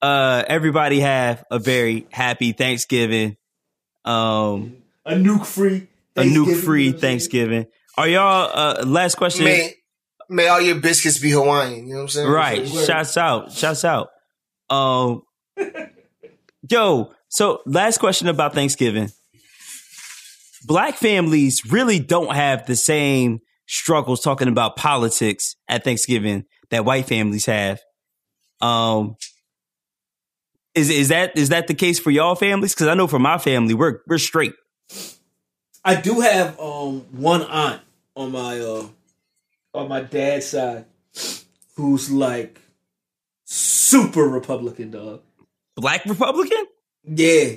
uh, 0.00 0.44
everybody 0.46 1.00
have 1.00 1.44
a 1.50 1.58
very 1.58 2.06
happy 2.10 2.52
Thanksgiving. 2.52 3.36
Um, 4.04 4.76
A 5.04 5.14
nuke 5.14 5.44
free. 5.44 5.88
a 6.16 6.22
nuke 6.22 6.62
free 6.62 6.92
Thanksgiving. 6.92 7.66
Are 7.98 8.06
y'all, 8.06 8.50
uh, 8.52 8.84
last 8.86 9.16
question. 9.16 9.44
may, 9.46 9.74
may 10.28 10.48
all 10.48 10.60
your 10.60 10.76
biscuits 10.76 11.18
be 11.18 11.30
Hawaiian. 11.30 11.86
You 11.86 11.94
know 11.94 11.96
what 11.96 12.02
I'm 12.02 12.08
saying? 12.08 12.28
Right. 12.28 12.68
Shouts 12.68 13.16
out. 13.16 13.52
Shouts 13.52 13.84
out. 13.84 14.08
Um, 14.70 15.22
yo, 16.68 17.12
so 17.28 17.60
last 17.66 17.98
question 17.98 18.28
about 18.28 18.54
Thanksgiving. 18.54 19.10
Black 20.64 20.94
families 20.94 21.62
really 21.70 21.98
don't 21.98 22.34
have 22.34 22.66
the 22.66 22.76
same 22.76 23.40
struggles 23.66 24.20
talking 24.20 24.48
about 24.48 24.76
politics 24.76 25.56
at 25.68 25.84
Thanksgiving 25.84 26.44
that 26.70 26.84
white 26.84 27.06
families 27.06 27.46
have. 27.46 27.80
Um, 28.60 29.16
is 30.74 30.88
is 30.88 31.08
that 31.08 31.36
is 31.36 31.50
that 31.50 31.66
the 31.66 31.74
case 31.74 31.98
for 31.98 32.10
y'all 32.10 32.34
families? 32.34 32.74
Because 32.74 32.86
I 32.86 32.94
know 32.94 33.06
for 33.06 33.18
my 33.18 33.38
family, 33.38 33.74
we're 33.74 34.00
we're 34.06 34.18
straight. 34.18 34.54
I 35.84 36.00
do 36.00 36.20
have 36.20 36.58
um 36.58 37.00
one 37.12 37.42
aunt 37.42 37.82
on 38.14 38.32
my 38.32 38.58
uh 38.58 38.86
on 39.74 39.88
my 39.88 40.00
dad's 40.02 40.46
side 40.46 40.84
who's 41.76 42.10
like 42.10 42.60
super 43.44 44.22
Republican 44.28 44.90
dog. 44.90 45.22
Black 45.76 46.04
Republican. 46.04 46.66
Yeah. 47.04 47.54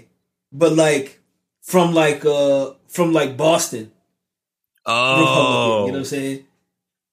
But 0.52 0.74
like 0.74 1.20
from 1.62 1.94
like 1.94 2.26
uh 2.26 2.72
from 2.88 3.12
like 3.14 3.36
Boston 3.38 3.92
Republican, 4.86 5.26
Oh, 5.28 5.84
you 5.86 5.92
know 5.92 5.98
what 5.98 6.00
I'm 6.00 6.06
saying? 6.06 6.46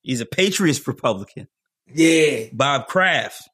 he's 0.02 0.20
a 0.20 0.26
patriot 0.26 0.86
Republican. 0.86 1.48
Yeah. 1.92 2.44
Bob 2.52 2.86
Kraft. 2.86 3.48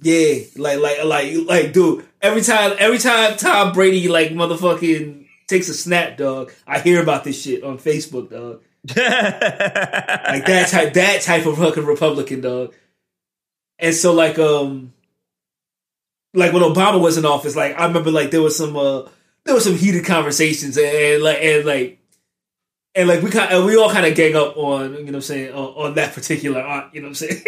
Yeah. 0.00 0.40
Like 0.56 0.78
like 0.80 1.04
like 1.04 1.34
like 1.46 1.72
dude, 1.72 2.04
every 2.20 2.42
time 2.42 2.72
every 2.78 2.98
time 2.98 3.36
Tom 3.36 3.72
Brady 3.72 4.08
like 4.08 4.30
motherfucking 4.30 5.26
takes 5.46 5.68
a 5.68 5.74
snap, 5.74 6.16
dog, 6.16 6.52
I 6.66 6.78
hear 6.80 7.02
about 7.02 7.24
this 7.24 7.40
shit 7.42 7.62
on 7.64 7.78
Facebook, 7.78 8.30
dog. 8.30 8.62
like 8.86 10.46
that 10.46 10.68
type 10.70 10.92
that 10.92 11.22
type 11.22 11.46
of 11.46 11.56
fucking 11.56 11.86
Republican 11.86 12.42
dog. 12.42 12.74
And 13.78 13.94
so 13.94 14.12
like 14.12 14.38
um 14.38 14.92
like 16.34 16.52
when 16.52 16.62
Obama 16.62 17.00
was 17.00 17.16
in 17.16 17.24
office, 17.24 17.56
like 17.56 17.78
I 17.78 17.86
remember 17.86 18.10
like 18.10 18.30
there 18.30 18.42
was 18.42 18.58
some 18.58 18.76
uh 18.76 19.08
there 19.44 19.54
was 19.54 19.64
some 19.64 19.76
heated 19.76 20.04
conversations 20.04 20.76
and, 20.76 20.86
and 20.86 21.22
like 21.22 21.38
and 21.40 21.64
like 21.64 21.98
and 22.94 23.08
like 23.08 23.22
we 23.22 23.30
kind 23.30 23.50
and 23.52 23.64
we 23.64 23.74
all 23.76 23.90
kind 23.90 24.04
of 24.04 24.14
gang 24.14 24.36
up 24.36 24.54
on 24.58 24.92
you 24.92 24.98
know 24.98 25.04
what 25.04 25.14
I'm 25.14 25.22
saying 25.22 25.54
on, 25.54 25.86
on 25.86 25.94
that 25.94 26.12
particular 26.12 26.60
aunt, 26.60 26.94
you 26.94 27.00
know 27.00 27.08
what 27.08 27.22
I'm 27.22 27.28
saying? 27.28 27.42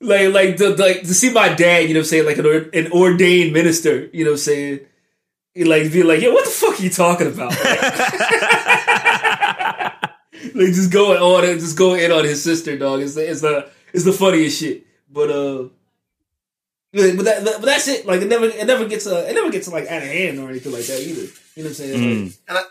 like 0.00 0.34
like 0.34 0.56
the, 0.56 0.74
like 0.76 1.02
to 1.02 1.14
see 1.14 1.32
my 1.32 1.50
dad, 1.50 1.84
you 1.84 1.94
know 1.94 2.00
what 2.00 2.06
I'm 2.06 2.08
saying, 2.08 2.26
like 2.26 2.38
an, 2.38 2.70
an 2.74 2.90
ordained 2.90 3.52
minister, 3.52 4.10
you 4.12 4.24
know 4.24 4.32
what 4.32 4.34
I'm 4.34 4.38
saying? 4.38 4.80
He 5.54 5.64
like 5.64 5.92
be 5.92 6.02
like, 6.02 6.20
yeah, 6.20 6.32
what 6.32 6.44
the 6.44 6.50
fuck 6.50 6.78
are 6.78 6.82
you 6.82 6.90
talking 6.90 7.26
about? 7.26 7.50
like 10.54 10.72
just 10.72 10.92
going 10.92 11.20
on 11.20 11.44
and 11.44 11.60
just 11.60 11.76
going 11.76 12.02
in 12.02 12.12
on 12.12 12.24
his 12.24 12.42
sister, 12.42 12.78
dog. 12.78 13.00
It's 13.00 13.14
the 13.14 13.30
it's 13.30 13.40
the 13.40 13.68
it's 13.92 14.04
the 14.04 14.12
funniest 14.12 14.60
shit. 14.60 14.86
But 15.10 15.30
uh, 15.30 15.64
but 16.92 17.24
that 17.24 17.44
but 17.44 17.62
that's 17.62 17.88
it. 17.88 18.06
Like 18.06 18.22
it 18.22 18.28
never 18.28 18.46
it 18.46 18.66
never 18.66 18.86
gets 18.86 19.06
uh, 19.06 19.26
it 19.28 19.34
never 19.34 19.50
gets 19.50 19.68
like 19.68 19.86
out 19.88 20.02
of 20.02 20.08
hand 20.08 20.38
or 20.38 20.50
anything 20.50 20.72
like 20.72 20.86
that 20.86 21.00
either. 21.00 21.22
You 21.56 21.64
know 21.64 21.64
what 21.64 21.66
I'm 21.66 21.74
saying? 21.74 22.32
Like, 22.48 22.56
Mm. 22.56 22.64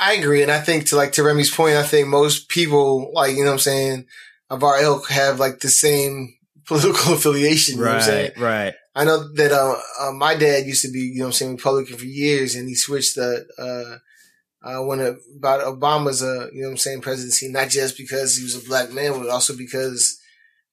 I 0.00 0.12
agree, 0.12 0.42
and 0.42 0.52
I 0.52 0.60
think 0.60 0.86
to 0.86 0.96
like 0.96 1.12
to 1.12 1.24
Remy's 1.24 1.52
point, 1.52 1.74
I 1.74 1.82
think 1.82 2.06
most 2.06 2.48
people 2.48 3.10
like 3.12 3.32
you 3.32 3.42
know 3.42 3.50
what 3.50 3.54
I'm 3.54 3.58
saying 3.58 4.06
of 4.48 4.62
our 4.62 4.80
ilk 4.80 5.08
have 5.10 5.40
like 5.40 5.58
the 5.60 5.68
same 5.68 6.34
political 6.66 7.14
affiliation. 7.14 7.78
You 7.78 7.84
know 7.84 7.90
what 7.90 7.96
I'm 7.96 8.02
saying? 8.02 8.32
Right, 8.36 8.64
right. 8.64 8.74
I 8.98 9.04
know 9.04 9.32
that 9.34 9.52
uh, 9.52 9.76
uh, 10.00 10.12
my 10.12 10.34
dad 10.34 10.66
used 10.66 10.82
to 10.82 10.90
be 10.90 11.00
you 11.00 11.20
know 11.20 11.26
I'm 11.26 11.32
saying 11.32 11.52
Republican 11.56 11.96
for 11.96 12.04
years, 12.04 12.54
and 12.54 12.68
he 12.68 12.74
switched 12.74 13.14
the 13.14 13.46
uh, 13.58 14.68
uh, 14.68 14.84
when 14.84 15.00
about 15.36 15.60
Obama's 15.60 16.22
uh 16.22 16.48
you 16.52 16.62
know 16.62 16.70
I'm 16.70 16.76
saying 16.76 17.00
presidency, 17.00 17.48
not 17.48 17.68
just 17.68 17.96
because 17.96 18.36
he 18.36 18.42
was 18.42 18.56
a 18.56 18.68
black 18.68 18.90
man, 18.90 19.12
but 19.18 19.28
also 19.28 19.56
because 19.56 20.20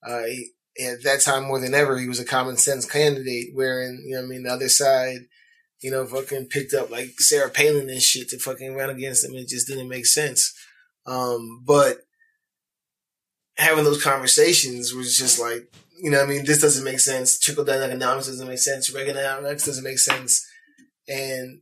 uh, 0.03 0.23
he, 0.23 0.51
at 0.83 1.03
that 1.03 1.21
time 1.21 1.43
more 1.43 1.59
than 1.59 1.73
ever 1.73 1.99
he 1.99 2.07
was 2.07 2.19
a 2.19 2.25
common 2.25 2.57
sense 2.57 2.89
candidate, 2.89 3.49
wherein 3.53 4.03
you 4.05 4.15
know 4.15 4.23
I 4.23 4.25
mean 4.25 4.43
the 4.43 4.51
other 4.51 4.69
side 4.69 5.27
you 5.85 5.91
know, 5.91 6.03
fucking 6.03 6.47
picked 6.47 6.73
up 6.73 6.89
like 6.89 7.19
Sarah 7.19 7.51
Palin 7.51 7.89
and 7.89 8.01
shit 8.01 8.29
to 8.29 8.39
fucking 8.39 8.73
run 8.73 8.89
against 8.89 9.23
him. 9.23 9.35
It 9.35 9.47
just 9.47 9.67
didn't 9.67 9.87
make 9.87 10.07
sense. 10.07 10.51
Um, 11.05 11.61
but 11.63 11.99
having 13.57 13.83
those 13.83 14.03
conversations 14.03 14.93
was 14.93 15.15
just 15.15 15.39
like, 15.39 15.71
you 15.97 16.11
know, 16.11 16.19
what 16.19 16.27
I 16.27 16.29
mean, 16.29 16.45
this 16.45 16.61
doesn't 16.61 16.83
make 16.83 16.99
sense. 16.99 17.39
Trickle 17.39 17.63
down 17.65 17.81
economics 17.81 18.27
doesn't 18.27 18.47
make 18.47 18.59
sense. 18.59 18.91
Reaganomics 18.91 19.65
doesn't 19.65 19.83
make 19.83 19.99
sense. 19.99 20.45
And 21.07 21.61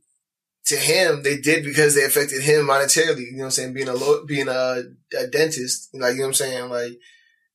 to 0.66 0.76
him, 0.76 1.22
they 1.22 1.36
did 1.38 1.64
because 1.64 1.94
they 1.94 2.04
affected 2.04 2.42
him 2.42 2.66
monetarily. 2.66 3.26
You 3.26 3.32
know 3.32 3.38
what 3.38 3.44
I'm 3.46 3.50
saying? 3.52 3.74
Being 3.74 3.88
a 3.88 3.94
law- 3.94 4.24
being 4.24 4.48
a, 4.48 4.82
a 5.18 5.26
dentist, 5.26 5.90
like 5.94 6.12
you 6.14 6.20
know 6.20 6.24
what 6.24 6.28
I'm 6.28 6.34
saying? 6.34 6.70
Like 6.70 6.92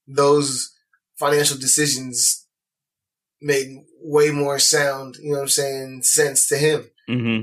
those 0.07 0.73
financial 1.17 1.57
decisions 1.57 2.45
made 3.41 3.83
way 4.01 4.31
more 4.31 4.59
sound, 4.59 5.15
you 5.21 5.31
know 5.31 5.37
what 5.37 5.43
I'm 5.43 5.49
saying, 5.49 6.03
sense 6.03 6.47
to 6.49 6.57
him. 6.57 6.89
hmm 7.07 7.39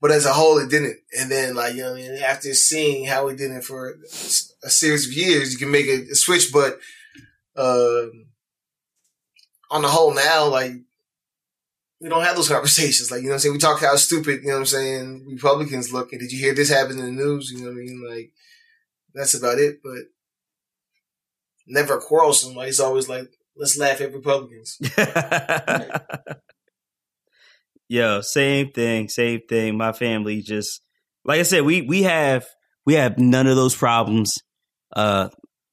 But 0.00 0.10
as 0.10 0.26
a 0.26 0.32
whole, 0.32 0.58
it 0.58 0.70
didn't. 0.70 0.98
And 1.18 1.30
then, 1.30 1.54
like, 1.54 1.74
you 1.74 1.82
know, 1.82 1.92
what 1.92 2.00
I 2.00 2.08
mean, 2.08 2.22
after 2.22 2.52
seeing 2.54 3.06
how 3.06 3.28
he 3.28 3.36
did 3.36 3.50
it 3.52 3.64
for 3.64 3.96
a 4.64 4.70
series 4.70 5.06
of 5.06 5.12
years, 5.12 5.52
you 5.52 5.58
can 5.58 5.70
make 5.70 5.86
a, 5.86 6.10
a 6.10 6.14
switch. 6.14 6.52
But 6.52 6.78
uh, 7.56 8.06
on 9.72 9.82
the 9.82 9.88
whole, 9.88 10.14
now, 10.14 10.46
like, 10.48 10.72
we 12.00 12.08
don't 12.08 12.24
have 12.24 12.36
those 12.36 12.48
conversations. 12.48 13.10
Like, 13.10 13.20
you 13.20 13.26
know 13.26 13.30
what 13.30 13.34
I'm 13.36 13.40
saying? 13.40 13.52
We 13.54 13.58
talk 13.58 13.80
how 13.80 13.96
stupid, 13.96 14.42
you 14.42 14.48
know 14.48 14.54
what 14.54 14.60
I'm 14.60 14.66
saying, 14.66 15.26
Republicans 15.28 15.92
look. 15.92 16.12
And 16.12 16.20
did 16.20 16.32
you 16.32 16.38
hear 16.38 16.54
this 16.54 16.70
happen 16.70 16.98
in 16.98 17.04
the 17.04 17.10
news? 17.10 17.50
You 17.50 17.58
know 17.58 17.66
what 17.66 17.72
I 17.72 17.84
mean? 17.84 18.06
Like, 18.08 18.32
that's 19.14 19.34
about 19.34 19.58
it. 19.58 19.80
But 19.82 20.04
never 21.66 21.98
quarrelsome. 21.98 22.54
Like, 22.54 22.68
it's 22.68 22.80
always 22.80 23.08
like, 23.08 23.28
let's 23.56 23.78
laugh 23.78 24.00
at 24.00 24.12
Republicans. 24.12 24.78
Yo, 27.88 28.20
same 28.22 28.72
thing, 28.72 29.08
same 29.08 29.40
thing. 29.48 29.76
My 29.76 29.92
family 29.92 30.40
just 30.40 30.80
like 31.24 31.40
I 31.40 31.42
said, 31.42 31.62
we 31.62 31.82
we 31.82 32.04
have 32.04 32.46
we 32.86 32.94
have 32.94 33.18
none 33.18 33.46
of 33.46 33.56
those 33.56 33.76
problems. 33.76 34.38
Uh 34.96 35.28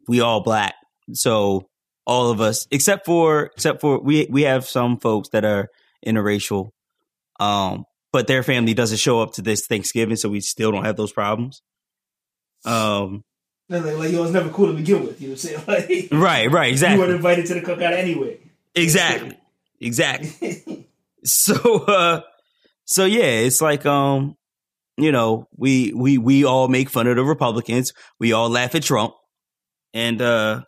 we 0.08 0.20
all 0.20 0.43
black. 0.43 0.76
So 1.14 1.70
all 2.10 2.32
of 2.32 2.41
us 2.41 2.66
except 2.72 3.05
for 3.05 3.51
except 3.55 3.80
for 3.80 3.99
we 4.01 4.28
we 4.32 4.41
have 4.41 4.68
some 4.68 4.97
folks 4.97 5.30
that 5.30 5.45
are 5.45 5.70
interracial. 6.05 6.72
Um 7.39 7.86
but 8.12 8.26
their 8.26 8.41
family 8.41 8.74
doesn't 8.74 8.97
show 8.97 9.22
up 9.22 9.34
to 9.34 9.43
this 9.43 9.68
Thanksgiving, 9.68 10.16
so 10.16 10.28
we 10.28 10.41
still 10.41 10.72
don't 10.72 10.86
have 10.86 10.97
those 10.97 11.12
problems. 11.12 11.62
Um 12.66 13.24
like, 13.70 13.84
like 13.84 14.12
yo, 14.12 14.24
it's 14.24 14.34
never 14.34 14.49
cool 14.49 14.66
to 14.68 14.74
begin 14.74 15.05
with. 15.05 15.22
You 15.22 15.28
know 15.28 15.34
what 15.34 15.45
I'm 15.45 15.86
saying? 15.86 16.10
Like, 16.12 16.22
right, 16.24 16.51
right, 16.51 16.72
exactly. 16.72 16.95
you 16.95 17.01
weren't 17.01 17.16
invited 17.16 17.45
to 17.45 17.53
the 17.53 17.62
cookout 17.62 17.93
anyway. 17.93 18.39
Exactly. 18.74 19.38
Exactly. 19.80 20.88
so 21.24 21.84
uh 21.84 22.22
so 22.86 23.05
yeah 23.05 23.45
it's 23.45 23.62
like 23.62 23.86
um 23.86 24.36
you 24.97 25.12
know 25.12 25.47
we 25.55 25.93
we 25.93 26.18
we 26.18 26.43
all 26.43 26.68
make 26.70 26.89
fun 26.89 27.07
of 27.07 27.18
the 27.18 27.24
republicans 27.24 27.91
we 28.20 28.32
all 28.32 28.49
laugh 28.49 28.74
at 28.74 28.84
trump 28.84 29.14
and 29.93 30.22
uh 30.22 30.62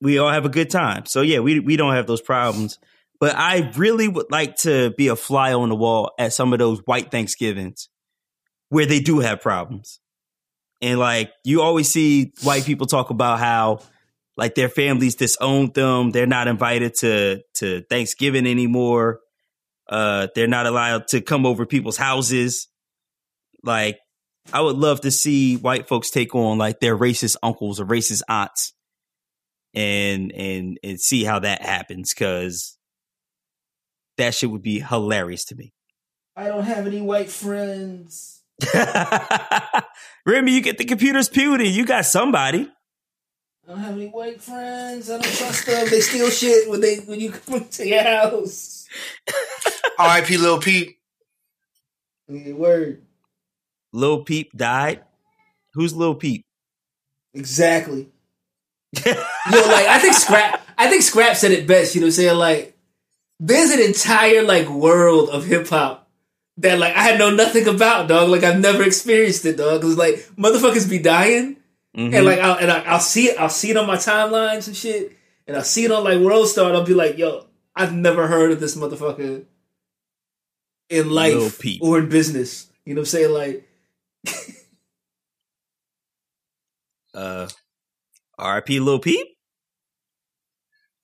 we 0.00 0.18
all 0.18 0.30
have 0.30 0.44
a 0.44 0.50
good 0.50 0.70
time. 0.70 1.06
So 1.06 1.22
yeah 1.22 1.40
we 1.40 1.60
we 1.60 1.76
don't 1.76 1.94
have 1.94 2.06
those 2.06 2.22
problems. 2.22 2.78
But 3.18 3.36
i 3.36 3.70
really 3.76 4.08
would 4.08 4.30
like 4.30 4.56
to 4.58 4.90
be 4.96 5.08
a 5.08 5.16
fly 5.16 5.52
on 5.52 5.68
the 5.68 5.74
wall 5.76 6.12
at 6.18 6.32
some 6.32 6.54
of 6.54 6.58
those 6.58 6.78
white 6.86 7.10
thanksgivings 7.10 7.90
where 8.70 8.86
they 8.86 9.00
do 9.00 9.18
have 9.20 9.42
problems. 9.42 10.00
And 10.80 10.98
like 10.98 11.30
you 11.44 11.60
always 11.62 11.90
see 11.90 12.32
white 12.42 12.64
people 12.64 12.86
talk 12.86 13.10
about 13.10 13.38
how 13.38 13.80
like 14.36 14.54
their 14.54 14.70
families 14.70 15.16
disowned 15.16 15.74
them. 15.74 16.10
They're 16.12 16.26
not 16.26 16.48
invited 16.48 16.94
to 16.96 17.42
to 17.56 17.82
thanksgiving 17.90 18.46
anymore. 18.46 19.20
Uh, 19.86 20.28
they're 20.34 20.46
not 20.46 20.66
allowed 20.66 21.08
to 21.08 21.20
come 21.20 21.44
over 21.44 21.66
people's 21.66 21.96
houses. 21.96 22.68
Like, 23.64 23.98
I 24.52 24.60
would 24.60 24.76
love 24.76 25.00
to 25.02 25.10
see 25.10 25.56
white 25.56 25.88
folks 25.88 26.10
take 26.10 26.34
on 26.34 26.58
like 26.58 26.80
their 26.80 26.96
racist 26.96 27.36
uncles 27.42 27.80
or 27.80 27.84
racist 27.84 28.22
aunts, 28.28 28.72
and 29.74 30.32
and 30.32 30.78
and 30.82 31.00
see 31.00 31.24
how 31.24 31.38
that 31.40 31.62
happens. 31.62 32.12
Because 32.14 32.76
that 34.16 34.34
shit 34.34 34.50
would 34.50 34.62
be 34.62 34.80
hilarious 34.80 35.44
to 35.46 35.56
me. 35.56 35.72
I 36.36 36.48
don't 36.48 36.64
have 36.64 36.86
any 36.86 37.00
white 37.00 37.30
friends. 37.30 38.42
Remy, 40.26 40.52
you 40.52 40.60
get 40.60 40.78
the 40.78 40.84
computers 40.84 41.28
puny. 41.28 41.68
You 41.68 41.84
got 41.84 42.04
somebody. 42.04 42.70
I 43.66 43.72
don't 43.72 43.78
have 43.78 43.94
any 43.94 44.08
white 44.08 44.42
friends. 44.42 45.10
I 45.10 45.14
don't 45.14 45.22
trust 45.22 45.66
them. 45.66 45.88
They 45.88 46.00
steal 46.00 46.28
shit 46.30 46.68
when 46.68 46.80
they 46.80 46.96
when 46.98 47.20
you 47.20 47.30
come 47.46 47.66
to 47.68 47.86
your 47.86 48.02
house. 48.02 48.86
R.I.P. 49.98 50.36
Lil 50.38 50.60
Peep. 50.60 50.98
Yeah, 52.28 52.52
word. 52.54 53.02
Lil 53.92 54.24
Peep 54.24 54.52
died. 54.56 55.02
Who's 55.74 55.94
Lil 55.94 56.14
Peep? 56.14 56.44
Exactly. 57.34 58.08
Yo, 58.92 59.12
like 59.12 59.86
I 59.86 59.98
think 60.00 60.14
Scrap 60.14 60.60
I 60.76 60.88
think 60.88 61.02
Scrap 61.02 61.36
said 61.36 61.52
it 61.52 61.66
best, 61.66 61.94
you 61.94 62.00
know 62.00 62.06
what 62.06 62.08
I'm 62.08 62.12
saying? 62.12 62.36
Like 62.38 62.76
there's 63.38 63.70
an 63.70 63.80
entire 63.80 64.42
like 64.42 64.68
world 64.68 65.30
of 65.30 65.44
hip 65.46 65.68
hop 65.68 66.08
that 66.58 66.78
like 66.78 66.94
I 66.94 67.02
had 67.02 67.18
know 67.18 67.30
nothing 67.30 67.66
about, 67.68 68.08
dog. 68.08 68.28
Like 68.28 68.42
I've 68.42 68.60
never 68.60 68.82
experienced 68.82 69.44
it, 69.46 69.56
dog. 69.56 69.80
Cause 69.82 69.96
like 69.96 70.16
motherfuckers 70.36 70.88
be 70.90 70.98
dying, 70.98 71.56
Mhm. 71.96 72.14
and 72.14 72.24
like 72.26 72.38
I'll, 72.40 72.58
and 72.58 72.70
I, 72.70 72.80
I'll 72.80 73.00
see 73.00 73.26
it, 73.28 73.38
I'll 73.38 73.48
see 73.48 73.70
it 73.70 73.76
on 73.76 73.86
my 73.86 73.96
timelines 73.96 74.66
and 74.66 74.76
shit, 74.76 75.16
and 75.46 75.56
I'll 75.56 75.64
see 75.64 75.84
it 75.84 75.90
on 75.92 76.04
like 76.04 76.18
World 76.20 76.48
Star, 76.48 76.66
and 76.68 76.76
I'll 76.76 76.84
be 76.84 76.94
like, 76.94 77.16
yo, 77.16 77.46
I've 77.74 77.94
never 77.94 78.26
heard 78.26 78.52
of 78.52 78.60
this 78.60 78.76
motherfucker 78.76 79.44
in 80.88 81.10
life 81.10 81.34
or 81.80 81.98
in 82.00 82.08
business. 82.08 82.66
You 82.84 82.94
know 82.94 83.00
what 83.02 83.02
I'm 83.02 83.06
saying? 83.06 83.32
Like, 83.32 83.68
uh, 87.14 87.48
R.I.P. 88.40 88.80
Lil 88.80 88.98
Peep. 88.98 89.26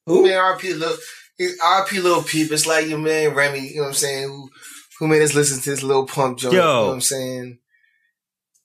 who? 0.06 0.24
Man, 0.24 0.36
R.P. 0.38 0.72
Lil, 0.74 0.96
R.P. 1.62 2.00
Lil 2.00 2.22
Peep. 2.22 2.50
It's 2.52 2.66
like 2.66 2.86
your 2.88 2.98
man 2.98 3.34
Remy. 3.34 3.68
You 3.68 3.76
know 3.76 3.82
what 3.82 3.88
I'm 3.88 3.94
saying? 3.94 4.28
Who 4.28 4.50
who 4.98 5.08
made 5.08 5.22
us 5.22 5.34
listen 5.34 5.60
to 5.62 5.70
this 5.70 5.82
Lil 5.82 6.06
Pump 6.06 6.38
joint? 6.38 6.54
Yo. 6.54 6.60
You 6.60 6.64
know 6.66 6.86
what 6.86 6.92
I'm 6.94 7.00
saying? 7.00 7.58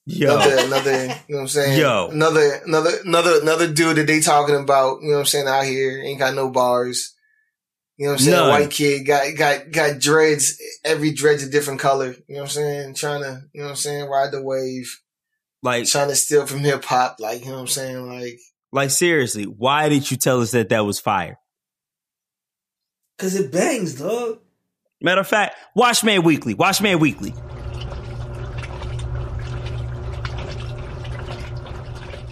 Yo, 0.04 0.34
Another, 0.34 0.64
another, 0.64 1.02
you 1.02 1.08
know 1.08 1.14
what 1.28 1.40
I'm 1.42 1.48
saying? 1.48 1.78
Yo. 1.78 2.08
Another, 2.10 2.60
another, 2.66 2.90
another, 3.04 3.40
another 3.40 3.72
dude 3.72 3.96
that 3.98 4.08
they 4.08 4.18
talking 4.20 4.56
about, 4.56 5.00
you 5.00 5.08
know 5.08 5.14
what 5.14 5.20
I'm 5.20 5.26
saying, 5.26 5.46
out 5.46 5.64
here, 5.64 6.02
ain't 6.02 6.18
got 6.18 6.34
no 6.34 6.50
bars. 6.50 7.14
You 7.98 8.06
know 8.06 8.12
what 8.14 8.20
I'm 8.20 8.24
saying? 8.24 8.36
None. 8.36 8.48
White 8.48 8.70
kid, 8.72 9.06
got, 9.06 9.36
got, 9.36 9.70
got 9.70 10.00
dreads, 10.00 10.60
every 10.84 11.12
dread's 11.12 11.44
a 11.44 11.50
different 11.50 11.78
color. 11.78 12.16
You 12.26 12.34
know 12.34 12.40
what 12.40 12.42
I'm 12.42 12.48
saying? 12.48 12.94
Trying 12.94 13.22
to, 13.22 13.42
you 13.52 13.60
know 13.60 13.66
what 13.66 13.70
I'm 13.70 13.76
saying, 13.76 14.08
ride 14.08 14.32
the 14.32 14.42
wave, 14.42 14.92
like, 15.62 15.86
trying 15.86 16.08
to 16.08 16.16
steal 16.16 16.46
from 16.46 16.60
hip 16.60 16.82
hop, 16.84 17.18
like, 17.20 17.42
you 17.42 17.50
know 17.50 17.52
what 17.52 17.60
I'm 17.60 17.66
saying? 17.68 18.08
Like, 18.08 18.40
like 18.72 18.90
seriously, 18.90 19.44
why 19.44 19.88
didn't 19.88 20.10
you 20.10 20.16
tell 20.16 20.40
us 20.40 20.50
that 20.52 20.68
that 20.70 20.80
was 20.86 20.98
fire? 21.00 21.38
Cause 23.18 23.34
it 23.36 23.52
bangs, 23.52 23.94
dog. 23.96 24.38
Matter 25.00 25.20
of 25.20 25.28
fact, 25.28 25.56
Washed 25.74 26.04
Man 26.04 26.22
Weekly. 26.22 26.54
Washed 26.54 26.80
Man 26.82 26.98
Weekly. 26.98 27.34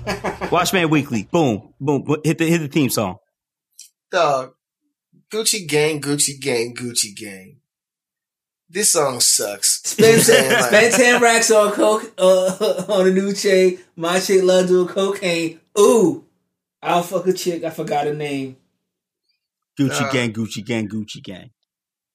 Washed 0.50 0.72
Man 0.72 0.90
Weekly. 0.90 1.28
Boom, 1.30 1.72
boom. 1.80 2.02
boom. 2.04 2.16
Hit 2.24 2.38
the 2.38 2.46
hit 2.46 2.58
the 2.58 2.68
theme 2.68 2.90
song. 2.90 3.16
dog, 4.10 4.52
Gucci 5.32 5.66
gang, 5.68 6.00
Gucci 6.00 6.40
gang, 6.40 6.74
Gucci 6.74 7.14
gang. 7.16 7.56
This 8.68 8.92
song 8.92 9.20
sucks. 9.20 9.82
Spend, 9.84 10.26
You 10.26 10.34
know 10.34 10.40
what 10.48 10.52
I'm 10.52 10.70
saying? 10.70 10.92
spend 10.92 10.94
10 10.94 11.22
racks 11.22 11.50
on 11.50 11.72
coke, 11.72 12.12
uh, 12.18 12.84
on 12.88 13.08
a 13.08 13.10
new 13.10 13.32
chain. 13.32 13.78
My 13.96 14.20
chick 14.20 14.42
love 14.44 14.68
doing 14.68 14.86
cocaine. 14.88 15.60
Ooh. 15.78 16.24
I'll 16.82 17.02
fuck 17.02 17.26
a 17.26 17.32
chick. 17.32 17.64
I 17.64 17.70
forgot 17.70 18.06
her 18.06 18.14
name. 18.14 18.56
Gucci 19.78 20.02
Uh, 20.02 20.10
gang, 20.10 20.32
Gucci 20.32 20.64
gang, 20.64 20.88
Gucci 20.88 21.22
gang. 21.22 21.50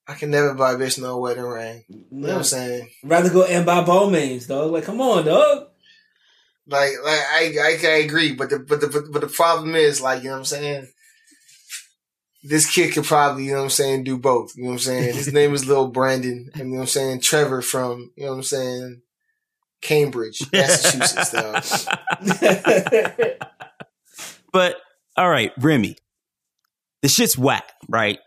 I 0.08 0.14
can 0.14 0.30
never 0.30 0.54
buy 0.54 0.74
a 0.74 0.76
bitch 0.76 1.02
no 1.02 1.18
wedding 1.18 1.44
ring. 1.44 1.84
You 1.90 2.06
know 2.12 2.28
what 2.28 2.38
I'm 2.38 2.44
saying? 2.44 2.90
Rather 3.04 3.30
go 3.30 3.44
and 3.44 3.66
buy 3.66 3.84
Bowmans, 3.84 4.48
dog. 4.48 4.72
Like, 4.72 4.84
come 4.84 5.02
on, 5.02 5.26
dog. 5.26 5.68
Like, 6.68 6.92
like 7.04 7.20
I, 7.20 7.54
I, 7.60 7.80
I 7.84 7.98
agree, 7.98 8.34
but 8.34 8.50
the, 8.50 8.60
but 8.60 8.82
the, 8.82 8.88
but, 8.88 9.12
but 9.12 9.22
the 9.22 9.28
problem 9.28 9.76
is, 9.76 10.02
like, 10.02 10.22
you 10.22 10.30
know 10.30 10.36
what 10.36 10.40
I'm 10.40 10.46
saying? 10.46 10.88
This 12.44 12.72
kid 12.72 12.94
could 12.94 13.06
probably, 13.06 13.46
you 13.46 13.52
know 13.52 13.58
what 13.58 13.64
I'm 13.66 13.70
saying, 13.72 14.04
do 14.04 14.18
both. 14.20 14.56
You 14.56 14.64
know 14.64 14.70
what 14.70 14.74
I'm 14.76 14.80
saying? 14.80 15.16
His 15.16 15.34
name 15.40 15.54
is 15.54 15.66
Lil 15.68 15.88
Brandon, 15.88 16.52
and 16.54 16.64
you 16.64 16.66
know 16.66 16.76
what 16.76 16.82
I'm 16.82 16.88
saying, 16.88 17.22
Trevor 17.22 17.64
from, 17.64 18.12
you 18.16 18.26
know 18.26 18.32
what 18.32 18.38
I'm 18.38 18.44
saying, 18.44 19.02
Cambridge, 19.82 20.44
Massachusetts, 20.54 21.32
dog. 21.32 21.64
But 24.56 24.78
all 25.18 25.30
right, 25.30 25.52
Remy. 25.58 25.98
The 27.02 27.10
shit's 27.10 27.38
whack, 27.38 27.74
right? 27.90 28.20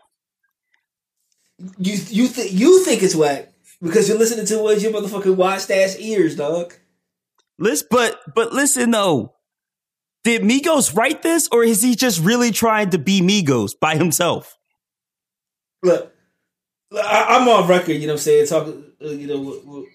you 1.78 1.94
you 2.10 2.28
think 2.28 2.52
you 2.52 2.84
think 2.84 3.02
it's 3.02 3.14
whack 3.14 3.50
because 3.80 4.10
you're 4.10 4.18
listening 4.18 4.44
to 4.44 4.58
what 4.58 4.78
your 4.78 4.92
motherfucking 4.92 5.36
washed 5.36 5.70
ass 5.70 5.96
ears, 5.98 6.36
dog. 6.36 6.74
Listen, 7.58 7.88
but 7.90 8.20
but 8.34 8.52
listen 8.52 8.90
though. 8.90 9.36
Did 10.22 10.42
Migos 10.42 10.94
write 10.94 11.22
this, 11.22 11.48
or 11.50 11.64
is 11.64 11.80
he 11.80 11.96
just 11.96 12.20
really 12.20 12.50
trying 12.50 12.90
to 12.90 12.98
be 12.98 13.22
Migos 13.22 13.70
by 13.80 13.96
himself? 13.96 14.58
Look, 15.82 16.12
I, 16.92 17.38
I'm 17.38 17.48
on 17.48 17.66
record. 17.66 17.92
You 17.92 18.00
know 18.06 18.08
what 18.08 18.12
I'm 18.12 18.18
saying? 18.18 18.46
Talking, 18.48 18.84
uh, 19.02 19.08
you 19.08 19.28
know, 19.28 19.40
with, 19.40 19.86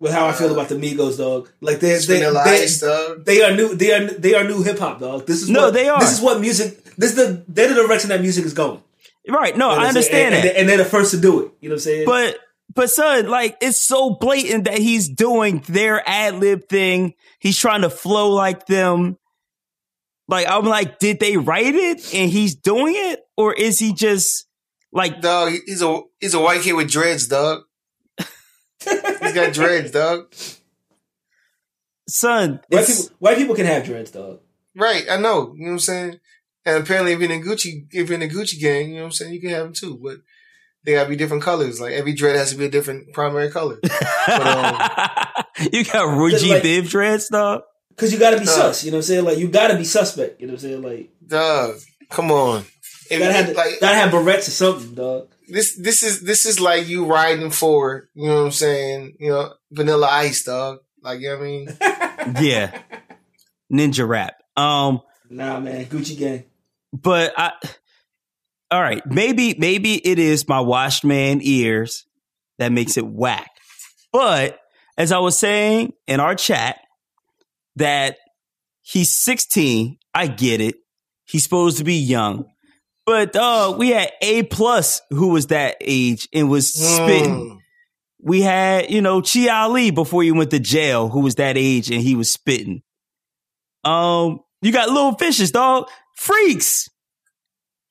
with- 0.00 0.10
with 0.10 0.12
how 0.12 0.26
I 0.26 0.32
feel 0.32 0.52
about 0.52 0.68
the 0.68 0.74
Migos, 0.74 1.18
dog. 1.18 1.48
Like 1.60 1.80
they 1.80 1.96
they 1.98 2.20
they, 2.20 3.16
they 3.24 3.42
are 3.42 3.54
new. 3.56 3.74
They 3.74 3.92
are 3.92 4.06
they 4.06 4.34
are 4.34 4.44
new 4.44 4.62
hip 4.62 4.78
hop, 4.78 5.00
dog. 5.00 5.26
This 5.26 5.42
is 5.42 5.48
No, 5.50 5.66
what, 5.66 5.74
they 5.74 5.88
are. 5.88 6.00
This 6.00 6.12
is 6.12 6.20
what 6.20 6.40
music. 6.40 6.84
This 6.96 7.10
is 7.10 7.16
the 7.16 7.44
they're 7.48 7.68
the 7.68 7.74
direction 7.86 8.10
that 8.10 8.20
music 8.20 8.44
is 8.44 8.52
going. 8.54 8.82
Right? 9.28 9.56
No, 9.56 9.70
You 9.70 9.76
know 9.78 9.84
I 9.84 9.88
understand 9.88 10.34
and, 10.34 10.44
that. 10.44 10.48
and, 10.50 10.56
and 10.58 10.68
they're 10.68 10.76
the 10.78 10.84
first 10.84 11.12
to 11.12 11.20
do 11.20 11.40
it. 11.40 11.52
You 11.60 11.68
know 11.70 11.74
what 11.74 11.76
I'm 11.76 11.80
saying? 11.80 12.06
But 12.06 12.38
but 12.74 12.90
son, 12.90 13.28
like 13.28 13.56
it's 13.62 13.80
so 13.80 14.16
blatant 14.20 14.64
that 14.64 14.78
he's 14.78 15.08
doing 15.08 15.62
their 15.68 16.02
ad 16.06 16.34
lib 16.36 16.68
thing. 16.68 17.14
He's 17.38 17.58
trying 17.58 17.82
to 17.82 17.90
flow 17.90 18.30
like 18.32 18.66
them. 18.66 19.16
Like 20.28 20.46
I'm 20.48 20.64
like, 20.64 20.98
did 20.98 21.20
they 21.20 21.36
write 21.36 21.74
it 21.74 22.14
and 22.14 22.30
he's 22.30 22.54
doing 22.54 22.94
it, 22.96 23.20
or 23.36 23.54
is 23.54 23.78
he 23.78 23.92
just 23.94 24.46
like 24.92 25.20
Dog, 25.20 25.52
he's 25.66 25.82
a, 25.82 26.00
he's 26.20 26.34
a 26.34 26.40
white 26.40 26.62
kid 26.62 26.72
with 26.74 26.90
dreads, 26.90 27.26
dog. 27.28 27.62
He's 28.84 29.32
got 29.34 29.52
dreads, 29.52 29.90
dog. 29.90 30.32
son? 32.08 32.60
white 32.68 32.86
people 32.86 33.04
white 33.18 33.36
people 33.38 33.54
can 33.54 33.66
have 33.66 33.84
dreads, 33.84 34.10
dog. 34.10 34.40
Right, 34.76 35.04
I 35.10 35.16
know. 35.18 35.52
You 35.56 35.64
know 35.64 35.66
what 35.66 35.72
I'm 35.72 35.78
saying? 35.78 36.20
And 36.66 36.82
apparently, 36.82 37.12
if 37.12 37.20
you're 37.20 37.30
in 37.30 37.40
a 37.42 37.44
Gucci, 37.44 37.86
if 37.90 38.08
you're 38.08 38.20
in 38.20 38.28
a 38.28 38.32
Gucci 38.32 38.58
gang, 38.60 38.88
you 38.90 38.94
know 38.96 39.02
what 39.02 39.06
I'm 39.06 39.12
saying, 39.12 39.34
you 39.34 39.40
can 39.40 39.50
have 39.50 39.64
them 39.64 39.72
too. 39.74 39.98
But 40.02 40.16
they 40.84 40.92
gotta 40.92 41.08
be 41.08 41.16
different 41.16 41.42
colors. 41.42 41.80
Like 41.80 41.92
every 41.92 42.12
dread 42.14 42.36
has 42.36 42.50
to 42.52 42.56
be 42.56 42.64
a 42.66 42.70
different 42.70 43.12
primary 43.12 43.50
color. 43.50 43.78
you 45.72 45.84
got 45.84 46.16
Roy 46.16 46.30
G. 46.30 46.50
Like- 46.54 46.62
Biv 46.62 46.88
dreads, 46.88 47.28
dog. 47.28 47.62
Because 47.90 48.12
you 48.12 48.18
got 48.18 48.30
to 48.30 48.38
be 48.38 48.42
Uh. 48.42 48.46
sus. 48.46 48.82
You 48.84 48.90
know 48.90 48.96
what 48.96 49.04
I'm 49.04 49.06
saying? 49.06 49.24
Like 49.24 49.38
you 49.38 49.46
got 49.48 49.68
to 49.68 49.76
be 49.76 49.84
suspect. 49.84 50.40
You 50.40 50.48
know 50.48 50.54
what 50.54 50.64
I'm 50.64 50.68
saying? 50.68 50.82
Like 50.82 51.10
Dog, 51.26 51.76
come 52.10 52.32
on. 52.32 52.64
If, 53.10 53.20
gotta 53.20 53.32
have 53.32 53.54
like 53.54 53.80
gotta 53.80 53.94
have 53.96 54.10
barrettes 54.10 54.48
or 54.48 54.52
something, 54.52 54.94
dog. 54.94 55.28
This, 55.48 55.76
this 55.76 56.02
is 56.02 56.20
this 56.20 56.46
is 56.46 56.60
like 56.60 56.86
you 56.88 57.06
riding 57.06 57.50
forward. 57.50 58.08
You 58.14 58.28
know 58.28 58.34
what 58.40 58.44
I'm 58.46 58.50
saying? 58.52 59.16
You 59.20 59.30
know, 59.30 59.52
Vanilla 59.70 60.08
Ice, 60.08 60.44
dog. 60.44 60.78
Like 61.02 61.20
you 61.20 61.28
know 61.30 61.38
what 61.38 61.42
I 61.42 61.46
mean? 61.46 61.68
Yeah, 62.44 62.80
ninja 63.72 64.08
rap. 64.08 64.34
Um, 64.56 65.00
Nah, 65.28 65.60
man, 65.60 65.84
Gucci 65.86 66.18
gang. 66.18 66.44
but 66.92 67.32
I. 67.36 67.52
All 68.70 68.80
right, 68.80 69.02
maybe 69.06 69.54
maybe 69.58 69.94
it 69.94 70.18
is 70.18 70.48
my 70.48 70.60
washed 70.60 71.04
man 71.04 71.40
ears 71.42 72.06
that 72.58 72.72
makes 72.72 72.96
it 72.96 73.06
whack. 73.06 73.50
But 74.12 74.58
as 74.96 75.12
I 75.12 75.18
was 75.18 75.38
saying 75.38 75.92
in 76.06 76.18
our 76.20 76.34
chat, 76.34 76.78
that 77.76 78.16
he's 78.80 79.12
16. 79.12 79.98
I 80.14 80.28
get 80.28 80.60
it. 80.60 80.76
He's 81.24 81.42
supposed 81.42 81.78
to 81.78 81.84
be 81.84 81.94
young. 81.96 82.46
But 83.06 83.36
uh, 83.36 83.74
we 83.76 83.90
had 83.90 84.10
A 84.22 84.44
plus 84.44 85.02
who 85.10 85.28
was 85.28 85.48
that 85.48 85.76
age 85.80 86.28
and 86.32 86.48
was 86.48 86.72
spitting. 86.72 87.50
Mm. 87.50 87.58
We 88.22 88.40
had, 88.40 88.90
you 88.90 89.02
know, 89.02 89.20
Chi 89.20 89.48
Ali 89.48 89.90
before 89.90 90.22
he 90.22 90.32
went 90.32 90.50
to 90.52 90.58
jail, 90.58 91.10
who 91.10 91.20
was 91.20 91.34
that 91.34 91.58
age 91.58 91.90
and 91.90 92.00
he 92.00 92.16
was 92.16 92.32
spitting. 92.32 92.82
Um, 93.84 94.40
you 94.62 94.72
got 94.72 94.88
little 94.88 95.14
fishes, 95.16 95.50
dog. 95.50 95.88
Freaks. 96.16 96.88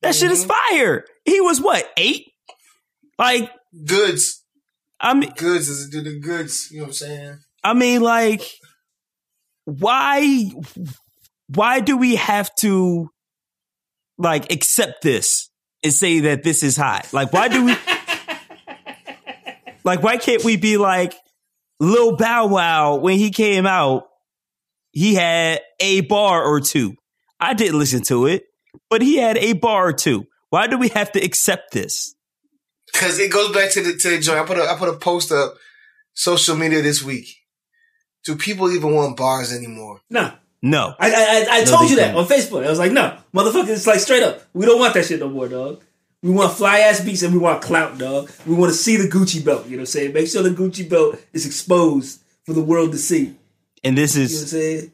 That 0.01 0.16
shit 0.16 0.32
is 0.32 0.43
fire. 0.43 1.05
He 1.24 1.39
was 1.39 1.61
what, 1.61 1.88
eight? 1.95 2.32
Like, 3.20 3.51
Goods, 3.86 4.43
I 4.99 5.14
mean, 5.14 5.32
goods 5.38 5.70
is 5.70 5.89
do 5.89 6.01
the 6.01 6.20
goods. 6.20 6.70
You 6.72 6.80
know 6.80 6.84
what 6.86 6.88
I'm 6.88 6.93
saying? 6.93 7.39
I 7.64 7.74
mean, 7.74 8.01
like, 8.01 8.41
why, 9.66 10.51
why 11.47 11.80
do 11.80 11.95
we 11.95 12.16
have 12.16 12.53
to, 12.55 13.09
like, 14.18 14.51
accept 14.51 15.01
this 15.01 15.49
and 15.84 15.93
say 15.93 16.22
that 16.22 16.43
this 16.43 16.64
is 16.64 16.78
hot? 16.78 17.11
Like, 17.14 17.34
why 17.34 17.47
do 17.47 17.66
we, 17.66 17.76
like, 19.84 20.03
why 20.03 20.18
can't 20.18 20.43
we 20.43 20.57
be 20.57 20.78
like, 20.78 21.14
Lil 21.80 22.16
Bow 22.16 22.47
Wow, 22.47 22.95
when 22.95 23.18
he 23.18 23.32
came 23.32 23.66
out, 23.66 24.07
he 24.91 25.16
had 25.16 25.61
a 25.80 26.01
bar 26.01 26.43
or 26.43 26.61
two. 26.61 26.95
I 27.39 27.53
didn't 27.53 27.80
listen 27.80 28.03
to 28.03 28.28
it, 28.28 28.45
but 28.89 29.01
he 29.01 29.18
had 29.18 29.38
a 29.38 29.53
bar 29.53 29.89
or 29.89 29.93
two. 29.93 30.28
Why 30.49 30.68
do 30.68 30.78
we 30.78 30.89
have 30.89 31.11
to 31.14 31.20
accept 31.20 31.74
this? 31.74 32.16
Cause 32.93 33.18
it 33.18 33.32
goes 33.32 33.51
back 33.53 33.72
to 33.72 33.82
the 33.82 33.97
to 33.97 34.09
the 34.11 34.20
joint. 34.20 34.39
I 34.39 34.45
put 34.45 34.57
a 34.59 34.70
I 34.70 34.78
put 34.78 34.88
a 34.88 34.93
post 34.93 35.32
up 35.32 35.55
social 36.14 36.55
media 36.55 36.84
this 36.84 37.03
week. 37.03 37.28
Do 38.24 38.36
people 38.36 38.72
even 38.72 38.93
want 38.93 39.18
bars 39.18 39.51
anymore? 39.51 40.01
No. 40.11 40.32
No. 40.66 40.95
I 40.97 41.11
I, 41.11 41.57
I, 41.57 41.64
No, 41.66 41.72
told 41.72 41.89
you 41.91 41.97
that 41.97 42.16
on 42.16 42.26
Facebook. 42.26 42.66
I 42.66 42.70
was 42.70 42.80
like, 42.80 42.91
no, 42.93 43.18
motherfucker, 43.36 43.68
it's 43.70 43.86
like 43.86 43.99
straight 43.99 44.24
up. 44.24 44.41
We 44.53 44.66
don't 44.66 44.80
want 44.80 44.93
that 44.95 45.05
shit 45.05 45.20
no 45.20 45.30
more, 45.30 45.47
dog. 45.49 45.84
We 46.24 46.32
want 46.32 46.53
fly 46.53 46.80
ass 46.80 47.01
beats 47.03 47.22
and 47.22 47.34
we 47.34 47.39
want 47.39 47.61
clout, 47.61 47.97
dog. 47.97 48.32
We 48.47 48.55
want 48.55 48.72
to 48.72 48.78
see 48.78 48.95
the 48.95 49.09
Gucci 49.09 49.43
belt. 49.43 49.66
You 49.66 49.72
know 49.72 49.78
what 49.78 49.80
I'm 49.82 49.86
saying? 49.88 50.14
Make 50.14 50.30
sure 50.30 50.41
the 50.41 50.51
Gucci 50.51 50.89
belt 50.89 51.18
is 51.34 51.45
exposed 51.45 52.22
for 52.45 52.53
the 52.53 52.61
world 52.64 52.93
to 52.93 52.97
see. 52.97 53.36
And 53.84 53.97
this 53.97 54.16
know 54.16 54.22
what 54.22 54.30
I'm 54.30 54.34
is 54.43 54.49
saying? 54.51 54.91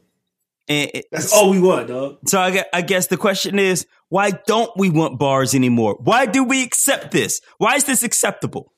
and 0.67 0.91
it- 0.95 1.05
That's 1.11 1.32
all 1.32 1.51
we 1.51 1.59
want, 1.59 1.88
dog. 1.89 2.17
so 2.28 2.39
I, 2.39 2.65
I 2.74 2.82
guess 2.82 3.05
the 3.07 3.17
question 3.17 3.59
is 3.59 3.86
why 4.09 4.32
don't 4.32 4.72
we 4.76 4.89
want 4.89 5.20
bars 5.20 5.53
anymore? 5.53 5.97
Why 6.01 6.26
do 6.26 6.43
we 6.43 6.63
accept 6.63 7.11
this? 7.11 7.41
Why 7.59 7.76
is 7.76 7.84
this 7.84 8.01
acceptable? 8.01 8.74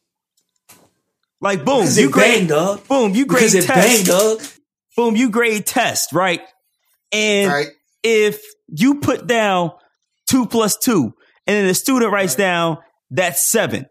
Like 1.39 1.63
boom, 1.65 1.79
Because 1.81 1.97
you 1.97 2.09
it 2.09 2.13
bang, 2.15 2.37
grade 2.39 2.49
dog. 2.49 2.87
boom, 2.89 3.15
you 3.15 3.25
grade 3.25 3.39
Because 3.51 3.55
it 3.55 3.67
bang, 3.67 4.03
test. 4.03 4.07
dog. 4.07 4.41
Boom, 4.97 5.15
you 5.15 5.29
grade 5.29 5.65
test, 5.65 6.11
right? 6.11 6.41
And 7.11 7.51
Right? 7.51 7.67
if 8.03 8.41
you 8.67 8.99
put 8.99 9.27
down 9.27 9.71
two 10.29 10.45
plus 10.45 10.77
two, 10.77 11.13
and 11.47 11.55
then 11.57 11.67
the 11.67 11.73
student 11.73 12.11
writes 12.11 12.35
down 12.35 12.77
that's 13.09 13.49
seven, 13.51 13.85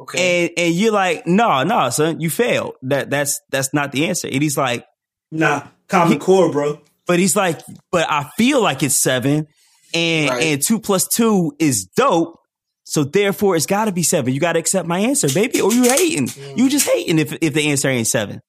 Okay. 0.00 0.46
and 0.46 0.50
and 0.58 0.74
you're 0.74 0.92
like, 0.92 1.26
no, 1.26 1.62
no, 1.64 1.90
son, 1.90 2.20
you 2.20 2.30
failed. 2.30 2.74
That 2.82 3.10
that's 3.10 3.40
that's 3.50 3.72
not 3.74 3.92
the 3.92 4.06
answer. 4.06 4.28
And 4.28 4.42
he's 4.42 4.56
like, 4.56 4.84
Nah, 5.30 5.66
Common 5.88 6.18
Core, 6.18 6.50
bro. 6.50 6.80
but 7.06 7.18
he's 7.18 7.36
like, 7.36 7.60
but 7.92 8.10
I 8.10 8.30
feel 8.36 8.62
like 8.62 8.82
it's 8.82 8.96
seven, 9.00 9.46
and 9.94 10.30
Right. 10.30 10.42
and 10.44 10.62
two 10.62 10.80
plus 10.80 11.06
two 11.08 11.52
is 11.58 11.86
dope. 11.86 12.36
So 12.84 13.04
therefore, 13.04 13.54
it's 13.54 13.66
got 13.66 13.84
to 13.84 13.92
be 13.92 14.02
seven. 14.02 14.32
You 14.32 14.40
got 14.40 14.54
to 14.54 14.58
accept 14.58 14.88
my 14.88 15.00
answer, 15.00 15.28
baby, 15.28 15.60
or 15.60 15.70
you 15.72 15.82
hating. 15.84 16.28
You 16.56 16.66
mm. 16.66 16.70
just 16.70 16.88
hating 16.88 17.18
if 17.18 17.36
if 17.42 17.52
the 17.52 17.68
answer 17.70 17.88
ain't 17.88 18.06
seven. 18.06 18.40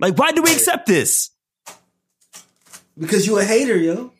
Like, 0.00 0.18
why 0.18 0.32
do 0.32 0.42
we 0.42 0.52
accept 0.52 0.86
this? 0.86 1.30
Because 2.98 3.26
you 3.26 3.38
a 3.38 3.44
hater, 3.44 3.76
yo. 3.76 4.12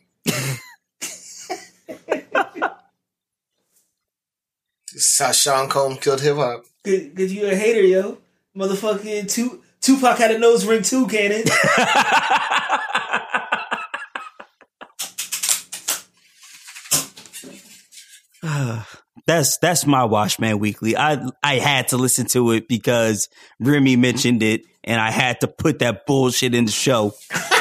This 4.96 5.10
is 5.12 5.18
how 5.18 5.32
Sean 5.32 5.68
Combs 5.68 5.98
killed 6.00 6.22
hip 6.22 6.36
hop. 6.36 6.64
Because 6.82 7.32
you 7.32 7.46
a 7.46 7.54
hater, 7.54 7.82
yo. 7.82 8.18
Motherfucking 8.56 9.30
two, 9.30 9.62
Tupac 9.82 10.16
had 10.16 10.30
a 10.30 10.38
nose 10.38 10.64
ring 10.64 10.82
too, 10.82 11.06
Cannon. 11.06 11.44
That's 19.26 19.58
that's 19.58 19.86
my 19.86 20.04
Washed 20.04 20.40
Man 20.40 20.60
Weekly. 20.60 20.96
I 20.96 21.20
I 21.42 21.56
had 21.56 21.88
to 21.88 21.96
listen 21.96 22.26
to 22.28 22.52
it 22.52 22.68
because 22.68 23.28
Remy 23.58 23.96
mentioned 23.96 24.42
it, 24.42 24.62
and 24.84 25.00
I 25.00 25.10
had 25.10 25.40
to 25.40 25.48
put 25.48 25.80
that 25.80 26.06
bullshit 26.06 26.54
in 26.54 26.64
the 26.64 26.72
show. 26.72 27.12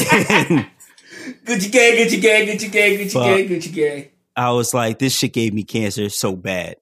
And 0.00 0.66
Gucci 1.46 1.70
gang, 1.72 1.96
Gucci 1.96 2.20
gang, 2.20 2.46
Gucci 2.46 2.70
gang, 2.72 2.98
Gucci 2.98 3.12
Fuck. 3.12 3.22
gang, 3.24 3.48
Gucci 3.48 3.72
gang. 3.74 4.08
I 4.36 4.50
was 4.50 4.74
like, 4.74 4.98
this 4.98 5.16
shit 5.16 5.32
gave 5.32 5.54
me 5.54 5.62
cancer 5.64 6.08
so 6.08 6.34
bad. 6.36 6.76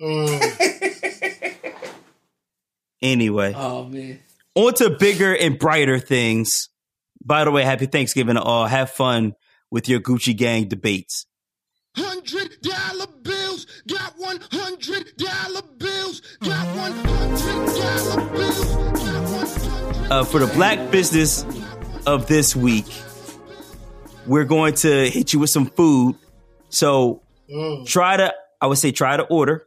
Mm. 0.00 1.78
Anyway, 3.02 3.52
Oh 3.56 3.84
man. 3.84 4.20
on 4.54 4.74
to 4.74 4.90
bigger 4.90 5.34
and 5.34 5.58
brighter 5.58 5.98
things. 5.98 6.68
By 7.24 7.44
the 7.44 7.50
way, 7.50 7.64
happy 7.64 7.86
Thanksgiving 7.86 8.36
to 8.36 8.42
all. 8.42 8.66
Have 8.66 8.90
fun 8.90 9.34
with 9.70 9.88
your 9.88 10.00
Gucci 10.00 10.36
Gang 10.36 10.68
debates. 10.68 11.26
Hundred 11.96 12.56
dollar 12.62 13.06
bills, 13.22 13.66
got 13.88 14.14
one 14.18 14.38
hundred 14.50 15.16
dollar 15.16 15.62
bills, 15.78 16.22
got 16.40 16.76
one 16.76 16.92
hundred 16.92 17.66
dollar 17.76 18.30
bills, 18.30 18.64
got 18.74 19.30
one 19.30 19.46
hundred. 19.46 20.12
Uh, 20.12 20.24
for 20.24 20.38
the 20.38 20.46
black 20.54 20.90
business 20.90 21.44
of 22.06 22.26
this 22.26 22.54
week, 22.56 22.86
we're 24.26 24.44
going 24.44 24.74
to 24.74 25.08
hit 25.10 25.32
you 25.32 25.38
with 25.38 25.50
some 25.50 25.66
food. 25.66 26.16
So 26.68 27.22
try 27.86 28.16
to, 28.16 28.34
I 28.60 28.66
would 28.66 28.78
say, 28.78 28.92
try 28.92 29.16
to 29.16 29.24
order. 29.24 29.64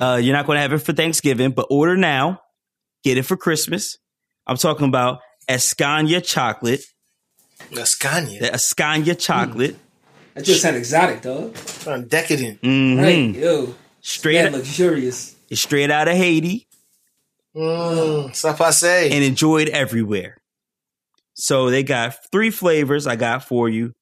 Uh, 0.00 0.18
you're 0.22 0.34
not 0.34 0.46
going 0.46 0.56
to 0.56 0.62
have 0.62 0.72
it 0.72 0.78
for 0.78 0.92
Thanksgiving, 0.92 1.50
but 1.52 1.66
order 1.70 1.96
now. 1.96 2.40
Get 3.04 3.18
it 3.18 3.22
for 3.24 3.36
Christmas. 3.36 3.98
I'm 4.46 4.56
talking 4.56 4.86
about 4.86 5.20
Askanya 5.48 6.24
chocolate. 6.24 6.82
Askanya. 7.72 8.40
The 8.40 8.46
Askanya 8.48 9.18
chocolate. 9.18 9.76
That 10.34 10.44
just 10.44 10.62
sound 10.62 10.76
exotic, 10.76 11.22
dog. 11.22 11.56
Sound 11.56 12.08
decadent. 12.08 12.62
Mhm. 12.62 12.98
Right, 13.02 13.34
yo. 13.42 13.74
Straight, 14.00 14.34
Yeah, 14.36 14.48
luxurious. 14.50 15.34
it's 15.50 15.60
straight 15.60 15.90
out 15.90 16.08
of 16.08 16.16
Haiti 16.16 16.66
Mm. 17.54 18.30
Ça 18.32 18.56
passe. 18.56 18.84
and 19.10 19.24
enjoyed 19.24 19.68
everywhere. 19.70 20.36
So 21.40 21.70
they 21.70 21.82
got 21.82 22.14
three 22.30 22.50
flavors 22.50 23.06
I 23.06 23.16
got 23.16 23.44
for 23.44 23.68
you. 23.68 23.92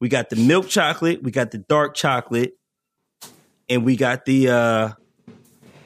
We 0.00 0.08
got 0.08 0.30
the 0.30 0.36
milk 0.36 0.68
chocolate, 0.68 1.22
we 1.22 1.30
got 1.30 1.50
the 1.52 1.58
dark 1.58 1.94
chocolate, 1.94 2.52
and 3.68 3.84
we 3.84 3.96
got 3.96 4.24
the 4.24 4.48
uh 4.50 4.88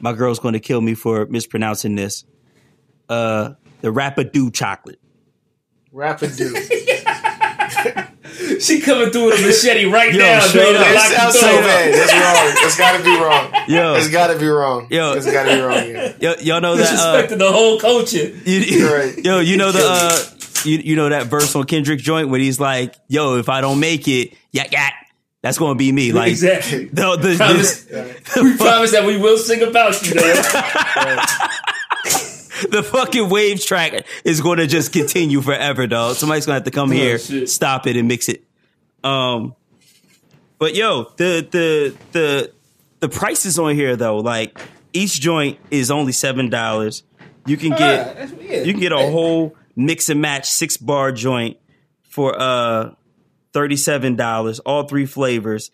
my 0.01 0.13
girl's 0.13 0.39
gonna 0.39 0.59
kill 0.61 0.81
me 0.81 0.95
for 0.95 1.27
mispronouncing 1.27 1.95
this. 1.95 2.25
Uh 3.09 3.55
the 3.83 3.89
Rapido 3.93 4.53
chocolate. 4.53 4.99
Rapid 5.93 6.37
dude. 6.37 6.57
She 8.61 8.81
coming 8.81 9.11
through 9.11 9.27
with 9.27 9.41
a 9.41 9.47
machete 9.47 9.85
right 9.87 10.13
Yo, 10.13 10.19
now, 10.21 10.41
straight 10.41 10.73
dog. 10.73 10.77
up. 10.83 10.87
It 10.89 10.95
Lock 10.95 11.09
the 11.09 11.15
sounds 11.17 11.39
so 11.41 11.47
door. 11.51 11.61
bad. 11.63 11.95
That's 11.95 12.13
wrong. 12.13 12.67
It's 12.67 12.79
gotta 12.79 13.03
be 13.05 13.21
wrong. 13.21 13.53
Yo. 13.69 13.95
It's 13.97 14.09
gotta 14.11 14.39
be 14.39 14.47
wrong. 14.47 14.87
Yo. 14.91 15.13
It's 15.15 15.27
gotta 15.31 15.55
be 15.55 15.61
wrong. 15.61 15.89
Yeah. 15.89 16.13
Yo, 16.21 16.35
y'all 16.41 16.61
know 16.61 16.77
that 16.77 16.87
uh, 16.99 17.23
Disrespecting 17.23 17.39
the 17.39 17.53
whole 17.53 17.79
culture. 17.81 18.29
you, 18.29 18.35
you- 18.61 18.95
Right. 18.95 19.19
yo, 19.19 19.41
you 19.41 19.57
know 19.57 19.71
the 19.73 19.81
uh 19.85 20.19
you, 20.65 20.79
you 20.79 20.97
know 20.97 21.09
that 21.09 21.27
verse 21.27 21.55
on 21.57 21.65
Kendrick 21.65 22.01
joint 22.01 22.29
when 22.29 22.41
he's 22.41 22.61
like, 22.61 22.95
yo, 23.09 23.39
if 23.39 23.49
I 23.49 23.61
don't 23.61 23.81
make 23.81 24.07
it, 24.09 24.35
yak 24.53 24.73
yak, 24.73 24.95
that's 25.43 25.59
gonna 25.59 25.75
be 25.75 25.91
me. 25.93 26.13
Like 26.13 26.31
exactly. 26.31 26.87
the, 26.87 27.17
the, 27.17 27.37
Promise, 27.37 27.85
the, 27.85 28.43
we 28.43 28.57
promise 28.57 28.93
that 28.93 29.05
we 29.07 29.17
will 29.17 29.39
sing 29.39 29.63
about 29.63 30.01
you, 30.07 30.15
the 32.71 32.83
fucking 32.83 33.29
waves 33.29 33.65
track 33.65 34.05
is 34.25 34.41
going 34.41 34.59
to 34.59 34.67
just 34.67 34.93
continue 34.93 35.41
forever, 35.41 35.87
dog. 35.87 36.17
Somebody's 36.17 36.47
going 36.47 36.55
to 36.55 36.59
have 36.61 36.65
to 36.65 36.71
come 36.71 36.91
here, 36.91 37.19
shit. 37.19 37.49
stop 37.49 37.87
it, 37.87 37.97
and 37.97 38.09
mix 38.09 38.29
it. 38.29 38.45
Um, 39.03 39.55
but 40.59 40.75
yo, 40.77 41.05
the 41.17 41.47
the 41.51 41.97
the 42.13 42.53
the 43.01 43.09
prices 43.09 43.59
on 43.59 43.75
here 43.75 43.97
though, 43.97 44.19
like 44.19 44.59
each 44.93 45.21
joint 45.21 45.59
is 45.71 45.91
only 45.91 46.13
seven 46.13 46.51
dollars. 46.51 47.03
You 47.47 47.57
can 47.57 47.73
Ah, 47.73 47.79
get 47.79 48.05
that's- 48.17 48.67
you 48.67 48.73
can 48.73 48.81
get 48.81 48.93
a 48.93 48.99
whole 49.11 49.57
mix 49.77 50.09
and 50.09 50.21
match 50.21 50.49
six 50.49 50.77
bar 50.77 51.13
joint 51.13 51.59
for 52.03 52.39
uh 52.39 52.95
thirty 53.53 53.77
seven 53.77 54.17
dollars, 54.17 54.59
all 54.61 54.87
three 54.87 55.07
flavors. 55.07 55.71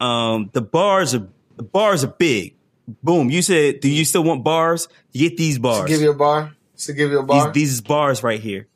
Um, 0.00 0.50
the 0.52 0.62
bars 0.62 1.14
are 1.14 1.28
the 1.56 1.62
bars 1.62 2.04
are 2.04 2.08
big. 2.08 2.54
Boom! 3.02 3.30
You 3.30 3.42
said, 3.42 3.80
do 3.80 3.88
you 3.88 4.04
still 4.04 4.22
want 4.22 4.44
bars? 4.44 4.88
Get 5.12 5.36
these 5.36 5.58
bars. 5.58 5.88
Give 5.88 6.00
you 6.00 6.12
a 6.12 6.14
bar. 6.14 6.54
To 6.78 6.92
give 6.92 7.10
you 7.10 7.20
a 7.20 7.22
bar. 7.22 7.52
These, 7.52 7.70
these 7.70 7.80
bars 7.80 8.22
right 8.22 8.40
here. 8.40 8.68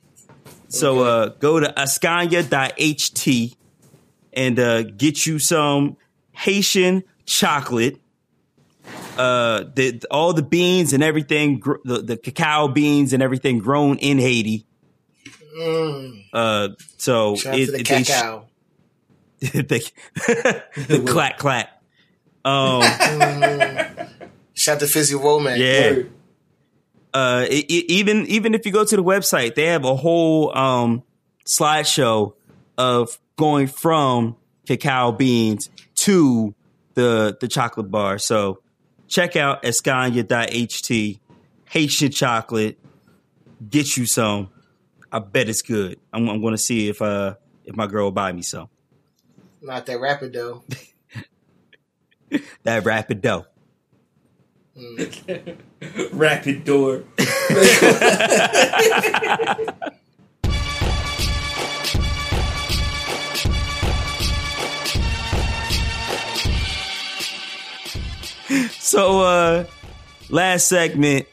So 0.68 1.00
uh, 1.00 1.28
go 1.28 1.60
to 1.60 1.66
askanya.ht 1.76 3.56
and 4.32 4.58
uh, 4.58 4.82
get 4.82 5.26
you 5.26 5.38
some 5.38 5.96
Haitian 6.32 7.04
chocolate. 7.26 8.00
Uh, 9.20 9.64
the, 9.74 10.02
all 10.10 10.32
the 10.32 10.42
beans 10.42 10.92
and 10.94 11.02
everything, 11.02 11.58
gr- 11.60 11.74
the, 11.84 11.98
the 11.98 12.16
cacao 12.16 12.68
beans 12.68 13.12
and 13.12 13.22
everything 13.22 13.58
grown 13.58 13.98
in 13.98 14.18
Haiti. 14.18 14.64
Mm. 15.58 16.24
Uh, 16.32 16.68
so 16.96 17.36
Shout 17.36 17.52
out 17.54 17.56
the 17.56 17.62
it- 17.62 17.70
they 17.88 18.02
sh- 18.02 18.08
cacao. 18.08 18.46
the, 19.40 20.62
the 20.88 21.04
clack 21.06 21.38
clack. 21.38 21.68
Um, 22.44 22.82
Shout 24.54 24.80
to 24.80 24.86
Fizzy 24.86 25.14
Womack. 25.14 25.58
yeah. 25.58 25.90
Word. 25.90 26.10
uh, 27.14 27.46
e- 27.50 27.64
e- 27.68 27.84
even 27.88 28.26
even 28.26 28.54
if 28.54 28.64
you 28.66 28.72
go 28.72 28.84
to 28.84 28.96
the 28.96 29.02
website, 29.04 29.54
they 29.54 29.66
have 29.66 29.84
a 29.84 29.96
whole 29.96 30.56
um, 30.56 31.02
slideshow 31.46 32.34
of 32.78 33.18
going 33.36 33.66
from 33.66 34.36
cacao 34.66 35.12
beans 35.12 35.68
to 35.96 36.54
the 36.94 37.36
the 37.40 37.48
chocolate 37.48 37.90
bar. 37.90 38.18
So 38.18 38.60
check 39.10 39.36
out 39.36 39.62
askanya.ht, 39.62 41.20
Haitian 41.66 42.10
chocolate. 42.10 42.78
Get 43.68 43.98
you 43.98 44.06
some. 44.06 44.48
I 45.12 45.18
bet 45.18 45.50
it's 45.50 45.60
good. 45.60 45.98
I'm, 46.12 46.30
I'm 46.30 46.40
going 46.40 46.54
to 46.54 46.58
see 46.58 46.88
if 46.88 47.02
uh 47.02 47.34
if 47.66 47.76
my 47.76 47.86
girl 47.86 48.04
will 48.04 48.12
buy 48.12 48.32
me 48.32 48.40
some. 48.40 48.70
Not 49.60 49.84
that 49.84 50.00
rapid 50.00 50.32
though. 50.32 50.64
That 52.62 52.84
rapid 52.84 53.22
dough. 53.22 53.46
Rapid 56.12 56.64
door. 56.64 57.02
So, 68.80 69.20
uh, 69.20 69.64
last 70.28 70.66
segment. 70.66 71.26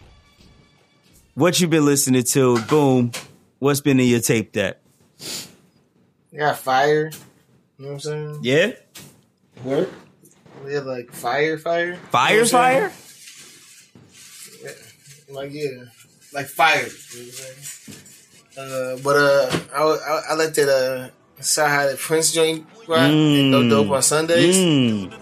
What 1.33 1.59
you 1.59 1.67
been 1.67 1.85
listening 1.85 2.23
to? 2.23 2.59
Boom. 2.65 3.11
What's 3.59 3.81
been 3.81 3.99
in 3.99 4.07
your 4.07 4.19
tape 4.19 4.51
deck? 4.51 4.77
got 6.35 6.59
fire. 6.59 7.09
You 7.77 7.85
know 7.85 7.87
what 7.87 7.93
I'm 7.93 7.99
saying? 7.99 8.39
Yeah, 8.43 8.71
Work. 9.63 9.89
We 10.63 10.73
have 10.73 10.85
like 10.85 11.11
fire, 11.11 11.57
fire. 11.57 11.95
fire, 12.11 12.33
You 12.35 12.41
know 12.41 12.47
fire. 12.47 12.89
saying? 12.91 14.75
Like 15.29 15.51
yeah, 15.53 15.83
like 16.33 16.45
fire. 16.47 16.87
You 17.15 17.25
know 17.25 17.31
what 17.31 17.55
I'm? 18.57 18.73
Uh, 18.73 18.97
but 19.03 19.15
uh, 19.17 19.59
I 19.73 19.81
I, 19.83 20.21
I 20.31 20.33
like 20.35 20.53
that 20.55 20.69
uh, 20.69 21.09
CyHi 21.41 21.91
the 21.91 21.97
Prynce 21.97 22.31
joint 22.31 22.65
right? 22.87 23.11
Mm. 23.11 23.49
No 23.51 23.69
dope 23.69 23.91
on 23.91 24.01
Sundays. 24.01 24.55
Mm. 24.57 25.13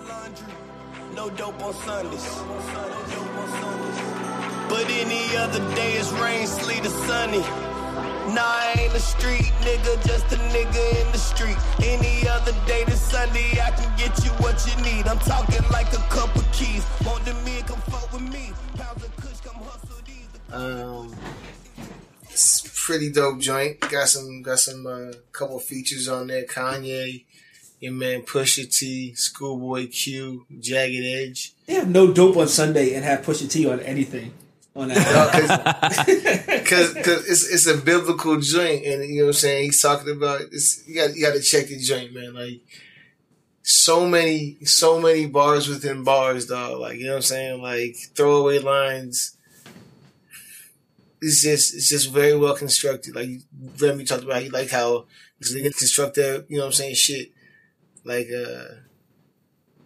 No 1.16 1.30
dope 1.30 1.63
on 1.63 1.74
Sundays. 1.74 2.26
But 4.70 4.86
any 4.89 5.38
other 5.38 5.59
day 5.74 5.93
it's 5.93 6.11
rain, 6.11 6.45
sleet, 6.45 6.86
or 6.86 6.89
sunny. 7.07 7.39
Nah, 8.36 8.41
I 8.41 8.76
ain't 8.80 8.93
a 8.93 8.99
street 8.99 9.53
nigga, 9.61 10.05
just 10.05 10.26
a 10.34 10.38
nigga 10.51 11.05
in 11.05 11.11
the 11.13 11.18
street. 11.18 11.55
Any 11.82 12.28
other 12.28 12.51
day 12.68 12.84
than 12.84 12.97
Sunday, 12.97 13.51
I 13.61 13.72
can 13.72 13.97
get 13.97 14.26
you 14.26 14.32
what 14.43 14.59
you 14.68 14.76
need. 14.84 15.07
I'm 15.07 15.20
talking 15.20 15.63
like 15.72 15.93
a 15.93 16.03
couple 16.09 16.41
keys. 16.51 16.84
Want 17.05 17.24
the 17.24 17.34
me, 17.45 17.61
come 17.66 17.80
fuck 17.82 18.11
with 18.11 18.22
me. 18.22 18.51
Pounds 18.78 19.05
of 19.05 19.16
kush, 19.16 19.39
come 19.39 19.55
hustle 19.63 20.01
these. 20.05 20.28
Um, 20.51 21.16
it's 22.24 22.86
pretty 22.86 23.09
dope 23.09 23.39
joint. 23.39 23.80
Got 23.80 24.09
some 24.09 24.41
got 24.41 24.59
some 24.59 24.86
uh, 24.86 25.13
couple 25.32 25.59
features 25.59 26.09
on 26.09 26.28
there. 26.28 26.45
Kanye, 26.45 27.24
your 27.86 27.94
man 27.94 28.24
Pusha 28.24 28.76
T, 28.76 29.14
Schoolboy 29.14 29.88
Q, 29.88 30.46
Jagged 30.60 31.06
Edge. 31.06 31.54
They 31.68 31.76
have 31.76 31.88
no 31.88 32.12
dope 32.12 32.36
on 32.36 32.48
Sunday 32.48 32.96
and 32.96 33.06
have 33.06 33.24
Pusha 33.24 33.50
T 33.50 33.70
on 33.70 33.80
anything 33.82 34.34
on 34.76 34.88
that. 34.90 36.48
Because 36.48 36.96
it's 36.96 37.48
it's 37.48 37.68
a 37.68 37.78
biblical 37.78 38.40
joint, 38.40 38.86
and 38.86 39.06
you 39.06 39.20
know 39.20 39.26
what 39.26 39.30
I'm 39.30 39.34
saying. 39.34 39.64
He's 39.66 39.82
talking 39.82 40.12
about 40.12 40.42
it's, 40.52 40.86
you 40.88 40.96
got 40.96 41.16
you 41.16 41.26
got 41.26 41.34
to 41.34 41.42
check 41.42 41.68
the 41.68 41.78
joint, 41.78 42.14
man. 42.14 42.34
Like 42.34 42.62
so 43.62 44.08
many 44.08 44.58
so 44.66 45.00
many 45.00 45.28
bars 45.28 45.68
within 45.68 46.04
bars, 46.04 46.48
dog. 46.48 46.80
Like 46.80 46.98
you 46.98 47.06
know 47.06 47.12
what 47.12 47.18
I'm 47.18 47.22
saying. 47.22 47.62
Like 47.62 47.96
throwaway 48.16 48.60
lines. 48.60 49.38
It's 51.22 51.44
just 51.44 51.76
it's 51.76 51.90
just 51.90 52.12
very 52.12 52.36
well 52.36 52.56
constructed. 52.56 53.16
Like 53.16 53.30
Remy 53.80 54.06
talked 54.06 54.24
about, 54.24 54.42
he 54.42 54.50
like 54.50 54.70
how 54.70 55.06
this 55.40 55.56
nigga 55.56 55.76
construct 55.78 56.16
that. 56.16 56.46
You 56.50 56.58
know 56.58 56.64
what 56.64 56.68
I'm 56.68 56.74
saying? 56.74 56.96
Shit. 56.96 57.32
Like 58.06 58.28
uh, 58.28 58.76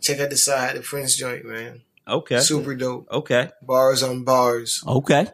check 0.01 0.19
out 0.19 0.29
the 0.29 0.35
CyHi 0.35 0.75
the 0.75 0.81
Prynce 0.81 1.15
joint, 1.15 1.45
man. 1.45 1.81
Okay. 2.07 2.39
Super 2.39 2.75
dope. 2.75 3.07
Okay. 3.09 3.49
Bars 3.61 4.03
on 4.03 4.23
bars. 4.23 4.83
Okay. 4.85 5.27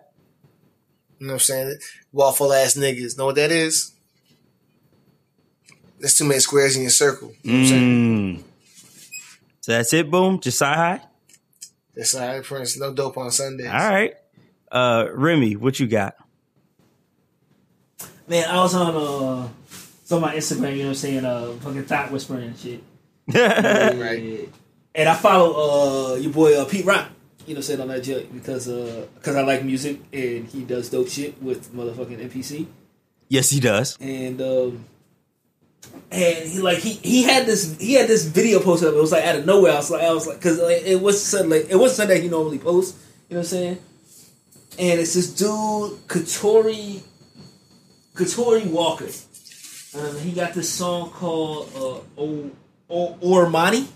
You 1.19 1.27
know 1.27 1.33
what 1.33 1.33
I'm 1.33 1.39
saying? 1.39 1.77
Waffle 2.11 2.53
ass 2.53 2.75
niggas. 2.75 3.17
Know 3.17 3.25
what 3.25 3.35
that 3.35 3.51
is? 3.51 3.93
That's 5.99 6.17
too 6.17 6.25
many 6.25 6.39
squares 6.39 6.75
in 6.75 6.83
your 6.83 6.91
circle. 6.91 7.31
You 7.41 7.51
know 7.51 7.57
what 7.57 7.63
I'm 7.63 7.67
saying? 7.67 8.37
Mm. 8.37 8.43
So 9.61 9.71
that's 9.71 9.93
it. 9.93 10.11
Boom. 10.11 10.39
Just 10.39 10.61
CyHi. 10.61 11.01
That's 11.95 12.13
all 12.13 12.27
right, 12.27 12.43
Prince. 12.43 12.77
No 12.77 12.93
dope 12.93 13.17
on 13.17 13.31
Sundays. 13.31 13.67
All 13.67 13.73
right. 13.73 14.13
Uh, 14.71 15.07
Remy, 15.13 15.55
what 15.55 15.79
you 15.79 15.87
got? 15.87 16.15
Man, 18.27 18.49
I 18.49 18.57
was 18.57 18.75
on 18.75 18.95
uh 18.95 19.47
it's 20.05 20.11
on 20.11 20.21
my 20.21 20.35
Instagram, 20.35 20.73
you 20.73 20.83
know 20.83 20.83
what 20.83 20.89
I'm 20.89 20.95
saying, 20.95 21.25
uh 21.25 21.47
fucking 21.61 21.85
thought 21.85 22.11
whispering 22.11 22.43
and 22.43 22.57
shit. 22.59 22.83
Right. 23.33 24.47
And 24.93 25.09
I 25.09 25.15
follow 25.15 26.13
uh 26.13 26.15
your 26.17 26.31
boy 26.31 26.55
uh, 26.61 26.65
Pete 26.65 26.85
Rock, 26.85 27.09
you 27.47 27.55
know 27.55 27.57
what 27.57 27.57
I'm 27.57 27.61
saying, 27.63 27.81
on 27.81 27.87
that 27.87 28.03
joint 28.03 28.31
because 28.31 28.69
uh 28.69 29.07
cause 29.23 29.35
I 29.35 29.41
like 29.41 29.63
music 29.63 29.99
and 30.13 30.45
he 30.47 30.61
does 30.61 30.91
dope 30.91 31.09
shit 31.09 31.41
with 31.41 31.73
motherfucking 31.73 32.19
NPC. 32.29 32.67
yes, 33.29 33.49
he 33.49 33.59
does. 33.59 33.97
And 33.99 34.39
um 34.43 34.85
and 36.11 36.49
he 36.49 36.59
like 36.59 36.77
he 36.77 36.93
he 36.93 37.23
had 37.23 37.47
this 37.47 37.75
he 37.79 37.93
had 37.93 38.07
this 38.07 38.25
video 38.25 38.59
posted 38.59 38.89
up. 38.89 38.93
It 38.93 39.01
was 39.01 39.11
like 39.11 39.23
out 39.23 39.37
of 39.37 39.45
nowhere. 39.47 39.71
I 39.71 39.77
was 39.77 39.89
like 39.89 40.03
I 40.03 40.13
was 40.13 40.27
like 40.27 40.37
because 40.37 40.59
like, 40.59 40.83
it 40.83 41.01
was 41.01 41.19
something 41.23 41.49
like 41.49 41.65
it 41.67 41.77
wasn't 41.77 41.97
something 41.97 42.15
that 42.15 42.21
he 42.21 42.29
normally 42.29 42.59
posts. 42.59 42.95
You 43.27 43.37
know 43.37 43.39
what 43.39 43.47
I'm 43.47 43.49
saying? 43.49 43.77
And 44.77 44.99
it's 44.99 45.15
this 45.15 45.33
dude 45.33 46.07
Katori 46.07 47.01
Katori 48.13 48.67
Walker. 48.67 49.07
Um, 49.97 50.17
he 50.19 50.31
got 50.31 50.53
this 50.53 50.69
song 50.69 51.09
called 51.11 51.69
uh, 51.75 52.21
O 52.21 52.51
O 52.89 53.13
Ormoni. 53.21 53.87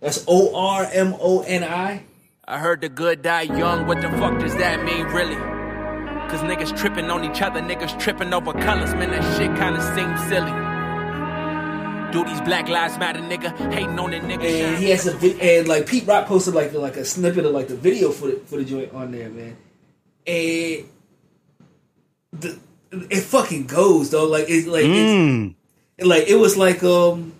That's 0.00 0.24
O 0.28 0.54
R 0.54 0.86
M 0.92 1.14
O 1.20 1.40
N 1.42 1.64
I. 1.64 2.02
I 2.46 2.58
heard 2.58 2.80
the 2.80 2.88
good 2.88 3.22
die 3.22 3.42
young. 3.42 3.86
What 3.86 4.00
the 4.02 4.08
fuck 4.10 4.38
does 4.38 4.54
that 4.56 4.84
mean, 4.84 5.04
really? 5.06 5.36
Cause 6.30 6.40
niggas 6.40 6.76
tripping 6.76 7.08
on 7.10 7.24
each 7.24 7.40
other, 7.40 7.60
niggas 7.60 7.98
tripping 8.00 8.34
over 8.34 8.52
colors. 8.52 8.92
Man, 8.94 9.10
that 9.10 9.22
shit 9.36 9.54
kinda 9.56 9.80
seems 9.94 10.20
silly. 10.28 10.52
Do 12.12 12.24
these 12.28 12.40
Black 12.42 12.68
Lives 12.68 12.98
Matter, 12.98 13.20
nigga? 13.20 13.56
Hating 13.72 13.98
on 13.98 14.10
the 14.10 14.18
nigga. 14.20 14.42
and 14.44 14.78
he 14.78 14.90
has 14.90 15.06
a 15.06 15.12
vi- 15.16 15.38
and 15.40 15.66
like 15.68 15.86
Pete 15.86 16.06
Rock 16.06 16.26
posted 16.26 16.54
like 16.54 16.72
like 16.72 16.96
a 16.96 17.04
snippet 17.04 17.44
of 17.44 17.52
like 17.52 17.68
the 17.68 17.76
video 17.76 18.10
for 18.10 18.26
the 18.28 18.36
for 18.46 18.56
the 18.56 18.64
joint 18.64 18.92
on 18.92 19.12
there, 19.12 19.28
man. 19.30 19.56
And 20.26 20.84
the 22.32 22.58
it 22.92 23.20
fucking 23.20 23.66
goes 23.66 24.10
though. 24.10 24.26
Like 24.26 24.46
it's 24.48 24.66
like 24.66 24.84
Mm. 24.84 25.54
it's 25.98 26.06
like 26.06 26.28
it 26.28 26.36
was 26.36 26.56
like 26.56 26.82
um. 26.82 27.32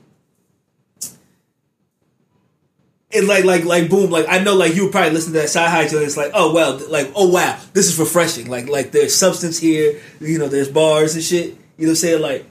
It 3.10 3.24
like 3.24 3.44
like 3.44 3.64
like 3.64 3.88
boom 3.88 4.10
like 4.10 4.26
I 4.28 4.40
know 4.40 4.54
like 4.56 4.74
you 4.74 4.84
would 4.84 4.92
probably 4.92 5.12
listen 5.12 5.32
to 5.32 5.38
that 5.38 5.48
CyHi 5.48 5.90
joint. 5.90 6.04
It's 6.04 6.16
like 6.16 6.32
oh 6.34 6.52
well 6.52 6.78
like 6.90 7.10
oh 7.14 7.28
wow 7.28 7.58
this 7.72 7.86
is 7.86 7.98
refreshing 7.98 8.48
like 8.50 8.68
like 8.68 8.90
there's 8.90 9.14
substance 9.14 9.58
here 9.58 10.00
you 10.20 10.38
know 10.38 10.48
there's 10.48 10.68
bars 10.68 11.14
and 11.14 11.22
shit 11.22 11.46
you 11.78 11.86
know 11.86 11.86
what 11.86 11.88
I'm 11.90 11.94
saying 11.94 12.20
like 12.20 12.44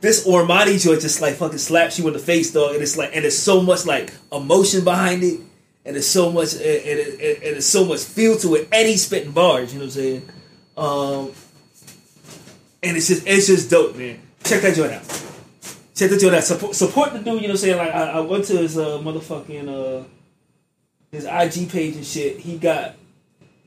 this 0.00 0.26
Ormoni 0.26 0.82
joint 0.82 1.00
just 1.00 1.20
like 1.20 1.34
fucking 1.36 1.58
slaps 1.58 1.98
you 1.98 2.06
in 2.08 2.12
the 2.12 2.18
face, 2.18 2.52
dog, 2.52 2.74
and 2.74 2.82
it's 2.82 2.96
like, 2.96 3.10
and 3.14 3.22
there's 3.22 3.38
so 3.38 3.62
much 3.62 3.86
like 3.86 4.12
emotion 4.32 4.82
behind 4.84 5.22
it, 5.22 5.40
and 5.84 5.94
there's 5.94 6.08
so 6.08 6.32
much, 6.32 6.54
and, 6.54 6.62
and, 6.62 7.00
and, 7.00 7.20
and 7.20 7.42
there's 7.42 7.66
so 7.66 7.84
much 7.84 8.00
feel 8.02 8.36
to 8.38 8.56
it, 8.56 8.68
and 8.72 8.88
he's 8.88 9.06
spitting 9.06 9.32
bars, 9.32 9.72
you 9.72 9.78
know 9.78 9.86
what 9.86 9.96
I'm 9.96 10.00
saying? 10.02 10.28
Um, 10.76 11.32
and 12.84 12.96
it's 12.96 13.08
just, 13.08 13.26
it's 13.26 13.46
just 13.46 13.70
dope, 13.70 13.96
man. 13.96 14.20
Check 14.44 14.62
that 14.62 14.76
joint 14.76 14.92
out. 14.92 15.02
Check 15.94 16.10
that 16.10 16.20
joint 16.20 16.34
out. 16.34 16.44
Support, 16.44 16.74
support 16.74 17.12
the 17.12 17.18
dude, 17.18 17.26
you 17.26 17.32
know 17.34 17.40
what 17.42 17.50
I'm 17.50 17.56
saying? 17.56 17.76
Like 17.78 17.94
I, 17.94 18.10
I 18.10 18.20
went 18.20 18.44
to 18.46 18.58
his 18.58 18.76
uh, 18.76 18.98
motherfucking 18.98 19.68
uh, 19.68 20.04
his 21.10 21.24
IG 21.24 21.70
page 21.70 21.96
and 21.96 22.06
shit. 22.06 22.38
He 22.38 22.58
got. 22.58 22.96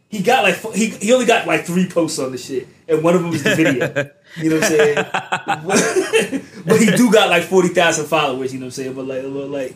He 0.10 0.24
got 0.24 0.44
like 0.44 0.56
he 0.74 0.88
he 0.88 1.12
only 1.12 1.26
got 1.26 1.48
like 1.48 1.66
three 1.66 1.90
posts 1.90 2.18
on 2.20 2.32
the 2.32 2.38
shit, 2.38 2.66
and 2.88 3.04
one 3.04 3.14
of 3.14 3.22
them 3.22 3.32
was 3.32 3.44
the 3.44 3.56
video. 3.56 4.10
You 4.36 4.52
know 4.52 4.58
what 4.58 4.66
I'm 4.66 5.68
saying? 6.28 6.44
but 6.66 6.80
he 6.80 6.92
do 6.92 7.12
got 7.12 7.30
like 7.30 7.44
forty 7.44 7.70
thousand 7.70 8.06
followers. 8.06 8.54
You 8.54 8.60
know 8.60 8.66
what 8.66 8.78
I'm 8.78 8.94
saying? 8.94 8.94
But 8.94 9.06
like, 9.06 9.24
like, 9.24 9.76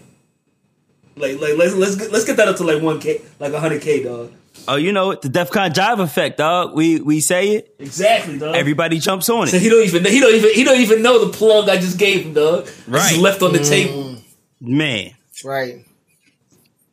like, 1.15 1.41
like 1.41 1.57
let's 1.57 1.73
let's 1.73 1.95
get, 1.95 2.11
let's 2.11 2.25
get 2.25 2.37
that 2.37 2.47
up 2.47 2.57
to 2.57 2.63
like 2.63 2.81
one 2.81 2.99
k, 2.99 3.21
like 3.39 3.53
hundred 3.53 3.81
k, 3.81 4.03
dog. 4.03 4.31
Oh, 4.67 4.75
you 4.75 4.91
know 4.91 5.11
it, 5.11 5.21
the 5.21 5.29
DefCon 5.29 5.71
Jive 5.73 5.99
effect, 5.99 6.37
dog. 6.37 6.75
We 6.75 6.99
we 7.01 7.19
say 7.19 7.55
it, 7.55 7.75
Exactly, 7.79 8.37
dog. 8.37 8.55
everybody 8.55 8.99
jumps 8.99 9.27
on 9.29 9.47
so 9.47 9.55
it. 9.55 9.61
he 9.61 9.69
don't 9.69 9.83
even 9.83 10.05
he 10.05 10.19
don't 10.19 10.35
even 10.35 10.53
he 10.53 10.63
don't 10.63 10.79
even 10.79 11.01
know 11.01 11.25
the 11.25 11.33
plug 11.35 11.67
I 11.69 11.77
just 11.77 11.97
gave 11.97 12.25
him, 12.25 12.33
dog. 12.33 12.63
It's 12.67 12.87
Right. 12.87 13.09
just 13.09 13.21
left 13.21 13.41
on 13.41 13.53
the 13.53 13.63
table, 13.63 14.17
Man, 14.59 15.11
Right. 15.43 15.83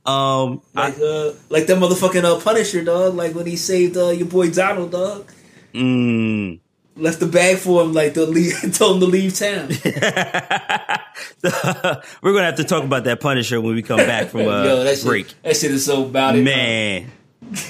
um, 0.06 0.62
I, 0.74 0.88
like 0.88 0.98
uh, 1.00 1.32
like 1.50 1.66
that 1.66 1.76
motherfucking 1.78 2.24
uh, 2.24 2.40
Punisher, 2.40 2.82
dog. 2.82 3.14
Like 3.14 3.34
when 3.34 3.44
he 3.46 3.56
saved 3.56 3.96
uh, 3.98 4.09
your 4.11 4.26
boy 4.28 4.50
Donald, 4.50 4.90
dog. 4.92 5.30
mm, 5.74 6.59
Left 6.96 7.20
the 7.20 7.26
bag 7.26 7.59
for 7.59 7.82
him, 7.82 7.92
like 7.92 8.14
to 8.14 8.24
leave, 8.24 8.54
told 8.74 8.94
him 8.96 9.00
to 9.00 9.06
leave 9.06 9.34
town. 9.38 9.68
we're 12.22 12.32
gonna 12.32 12.44
have 12.46 12.56
to 12.56 12.64
talk 12.64 12.84
about 12.84 13.04
that 13.04 13.20
Punisher 13.20 13.61
when 13.61 13.74
we 13.74 13.82
come 13.82 13.98
back 13.98 14.28
from 14.28 14.40
uh, 14.48 14.64
Yo, 14.64 14.84
that 14.84 15.02
break. 15.04 15.28
shit, 15.28 15.42
that 15.42 15.56
shit 15.56 15.70
is 15.70 15.84
so 15.84 16.04
about 16.06 16.36
it, 16.36 16.42
Man, 16.42 17.11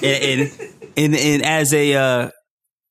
and, 0.02 0.40
and 0.40 0.50
and 0.96 1.14
and 1.16 1.42
as 1.44 1.72
a 1.74 1.94
uh, 1.94 2.30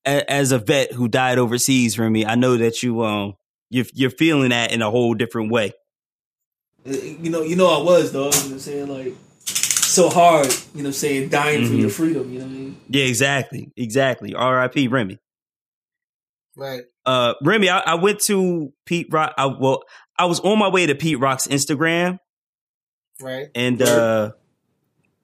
as 0.06 0.52
a 0.52 0.60
vet 0.60 0.92
who 0.94 1.08
died 1.08 1.38
overseas, 1.38 1.98
Remy, 2.00 2.26
I 2.26 2.36
know 2.36 2.58
that 2.58 2.82
you 2.84 3.04
um 3.04 3.36
you're 3.70 3.86
you're 3.94 4.10
feeling 4.10 4.50
that 4.50 4.72
in 4.72 4.82
a 4.82 4.90
whole 4.90 5.14
different 5.14 5.52
way. 5.52 5.74
you 6.86 7.30
know, 7.30 7.42
you 7.42 7.56
know 7.56 7.68
I 7.68 7.84
was 7.84 8.12
though. 8.12 8.26
You 8.26 8.32
know 8.32 8.38
what 8.38 8.52
I'm 8.52 8.60
saying? 8.60 8.88
Like 8.88 9.14
so 9.46 10.10
hard, 10.10 10.46
you 10.48 10.52
know 10.52 10.60
what 10.82 10.86
I'm 10.88 10.92
saying, 10.94 11.30
dying 11.30 11.66
for 11.66 11.74
Mhm. 11.74 11.80
your 11.82 11.90
freedom, 11.90 12.32
you 12.32 12.40
know 12.40 12.46
what 12.46 12.52
I 12.52 12.56
mean? 12.58 12.78
Yeah, 12.90 13.06
exactly, 13.06 13.72
exactly. 13.76 14.36
R.I.P. 14.36 14.88
Remy. 14.90 15.18
Right. 16.56 16.84
Uh, 17.06 17.34
Remy, 17.44 17.70
I, 17.70 17.80
I 17.80 17.96
went 17.96 18.20
to 18.22 18.74
Pete 18.86 19.08
Rock. 19.12 19.34
I, 19.38 19.46
well, 19.48 19.84
I 20.18 20.26
was 20.26 20.40
on 20.42 20.60
my 20.60 20.68
way 20.70 20.86
to 20.88 20.96
Pete 20.96 21.20
Rock's 21.20 21.48
Instagram, 21.48 22.20
Right. 23.22 23.48
and 23.56 23.82
uh, 23.82 24.32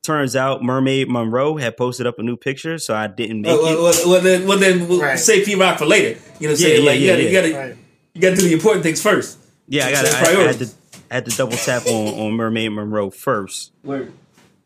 turns 0.03 0.35
out 0.35 0.61
Mermaid 0.63 1.09
Monroe 1.09 1.57
had 1.57 1.77
posted 1.77 2.05
up 2.05 2.19
a 2.19 2.23
new 2.23 2.35
picture, 2.37 2.77
so 2.77 2.93
I 2.93 3.07
didn't 3.07 3.41
make 3.41 3.51
Well, 3.51 3.59
it. 3.59 3.63
well, 3.63 3.83
well, 3.83 4.09
well, 4.09 4.21
then, 4.21 4.47
well, 4.47 4.57
then 4.59 4.87
we'll 4.87 5.01
Right. 5.01 5.17
save 5.17 5.45
Pete 5.45 5.57
Rock 5.57 5.79
for 5.79 5.85
later. 5.85 6.09
You 6.09 6.13
know 6.13 6.19
what 6.19 6.41
I'm 6.41 6.49
Yeah, 6.49 6.55
saying? 6.55 6.83
yeah, 6.83 6.89
like, 6.91 6.99
yeah, 6.99 7.05
you 7.05 7.07
gotta, 7.11 7.21
yeah. 7.23 7.27
you 7.29 7.33
gotta, 7.53 7.67
Right. 7.69 7.77
you 8.13 8.21
gotta 8.21 8.35
do 8.35 8.41
the 8.43 8.53
important 8.53 8.83
things 8.83 9.01
first. 9.01 9.37
Yeah, 9.67 9.87
I 9.87 9.91
got. 9.91 10.05
Set 10.05 10.13
I, 10.13 10.17
I 10.17 10.19
had 10.19 10.25
priorities. 10.35 10.69
to 10.71 10.75
I 11.09 11.13
had 11.15 11.25
to 11.25 11.37
double 11.37 11.57
tap 11.57 11.85
on 11.87 12.07
on 12.19 12.33
Mermaid 12.33 12.71
Monroe 12.73 13.09
first. 13.11 13.71
Word. 13.83 14.11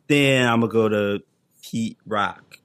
Then 0.07 0.47
I'm 0.47 0.61
gonna 0.61 0.71
go 0.71 0.89
to 0.89 1.21
Pete 1.61 1.97
Rock. 2.05 2.59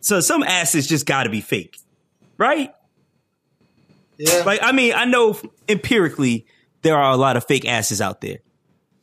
So 0.00 0.20
some 0.20 0.42
asses 0.42 0.86
just 0.86 1.06
got 1.06 1.24
to 1.24 1.30
be 1.30 1.40
fake, 1.40 1.78
right? 2.38 2.72
Yeah. 4.18 4.42
Like 4.44 4.60
I 4.62 4.72
mean, 4.72 4.92
I 4.94 5.04
know 5.04 5.38
empirically 5.68 6.46
there 6.82 6.96
are 6.96 7.10
a 7.12 7.16
lot 7.16 7.36
of 7.36 7.44
fake 7.46 7.66
asses 7.66 8.00
out 8.00 8.20
there, 8.20 8.38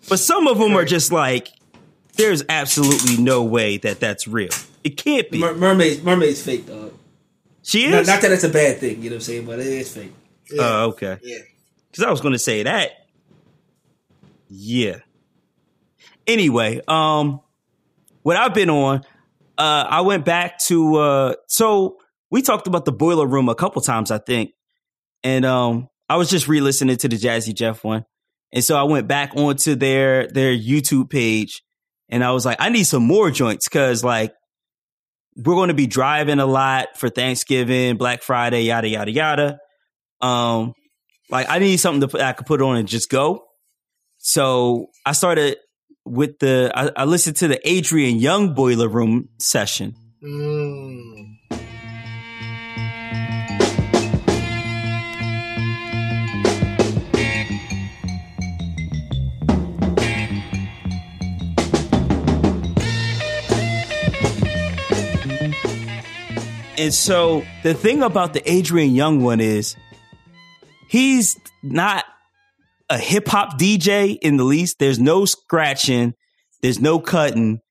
but 0.10 0.20
some 0.20 0.48
of 0.48 0.58
them 0.58 0.76
are 0.76 0.86
just 0.86 1.12
like, 1.12 1.50
there's 2.16 2.44
absolutely 2.50 3.18
no 3.18 3.44
way 3.44 3.78
that 3.78 4.00
that's 4.00 4.28
real. 4.28 4.52
It 4.84 4.98
can't 4.98 5.30
be. 5.32 5.40
Mer- 5.40 5.56
mermaid, 5.56 6.04
mermaid's 6.04 6.42
fake, 6.42 6.68
dog. 6.68 6.94
she 7.64 7.90
Not, 7.90 8.02
is. 8.02 8.08
not 8.08 8.22
that 8.22 8.32
it's 8.32 8.44
a 8.44 8.50
bad 8.50 8.78
thing, 8.80 9.02
you 9.02 9.10
know 9.10 9.16
what 9.16 9.18
I'm 9.18 9.22
saying, 9.22 9.46
but 9.46 9.60
it 9.60 9.68
is 9.68 9.96
fake. 9.96 10.14
Oh, 10.60 10.90
okay. 10.90 11.18
yeah. 11.24 11.40
Because 11.90 12.04
I 12.04 12.12
was 12.12 12.22
going 12.22 12.34
to 12.34 12.40
say 12.40 12.64
that. 12.64 12.92
Yeah. 14.50 14.98
Anyway, 16.28 16.82
um, 16.88 17.42
what 18.22 18.38
I've 18.38 18.54
been 18.54 18.70
on, 18.70 19.02
uh, 19.58 19.86
I 19.90 20.02
went 20.02 20.26
back 20.26 20.60
to 20.60 20.96
uh, 20.96 21.34
so 21.48 21.98
we 22.30 22.42
talked 22.42 22.68
about 22.68 22.86
the 22.86 22.92
boiler 22.92 23.28
room 23.28 23.50
a 23.50 23.56
couple 23.56 23.82
times, 23.82 24.10
I 24.12 24.18
think, 24.20 24.52
and 25.24 25.46
um, 25.46 25.90
I 26.10 26.16
was 26.18 26.30
just 26.30 26.48
re-listening 26.48 26.98
to 26.98 27.08
the 27.08 27.18
Jazzy 27.18 27.54
Jeff 27.54 27.84
one, 27.84 28.06
and 28.54 28.64
so 28.64 28.78
I 28.78 28.84
went 28.84 29.08
back 29.08 29.36
onto 29.36 29.76
their 29.76 30.28
their 30.28 30.56
YouTube 30.56 31.10
page, 31.10 31.64
and 32.08 32.24
I 32.24 32.32
was 32.32 32.46
like, 32.46 32.58
I 32.62 32.70
need 32.70 32.84
some 32.84 33.04
more 33.04 33.32
joints 33.32 33.68
because 33.68 34.04
like 34.04 34.34
we're 35.36 35.56
going 35.56 35.70
to 35.70 35.74
be 35.74 35.88
driving 35.88 36.40
a 36.40 36.46
lot 36.46 36.96
for 36.96 37.10
Thanksgiving, 37.10 37.98
Black 37.98 38.22
Friday, 38.22 38.62
yada 38.62 38.88
yada 38.88 39.12
yada. 39.12 39.60
Um, 40.22 40.74
like 41.32 41.50
I 41.50 41.58
need 41.58 41.78
something 41.78 42.08
to 42.08 42.24
I 42.24 42.34
could 42.34 42.46
put 42.46 42.62
on 42.62 42.78
and 42.78 42.88
just 42.88 43.10
go. 43.10 43.44
So 44.20 44.92
I 45.04 45.14
started 45.14 45.58
with 46.06 46.38
the 46.38 46.72
I, 46.76 46.92
I 46.96 47.06
listened 47.06 47.38
to 47.38 47.48
the 47.48 47.60
Adrian 47.68 48.20
Younge 48.20 48.56
Boiler 48.56 48.88
Room 48.88 49.30
session. 49.40 49.96
Mm. 50.24 51.13
And 66.78 66.94
so 66.94 67.46
the 67.62 67.74
thing 67.74 68.02
about 68.02 68.34
the 68.34 68.52
Adrian 68.52 68.92
Younge 68.96 69.22
one 69.22 69.40
is 69.40 69.76
he's 70.88 71.40
not 71.62 72.04
a 72.90 72.98
hip 72.98 73.28
hop 73.28 73.60
DJ 73.60 74.18
in 74.20 74.38
the 74.38 74.44
least. 74.44 74.80
There's 74.80 75.00
no 75.00 75.26
scratching, 75.26 76.16
there's 76.62 76.80
no 76.80 77.00
cutting, 77.00 77.62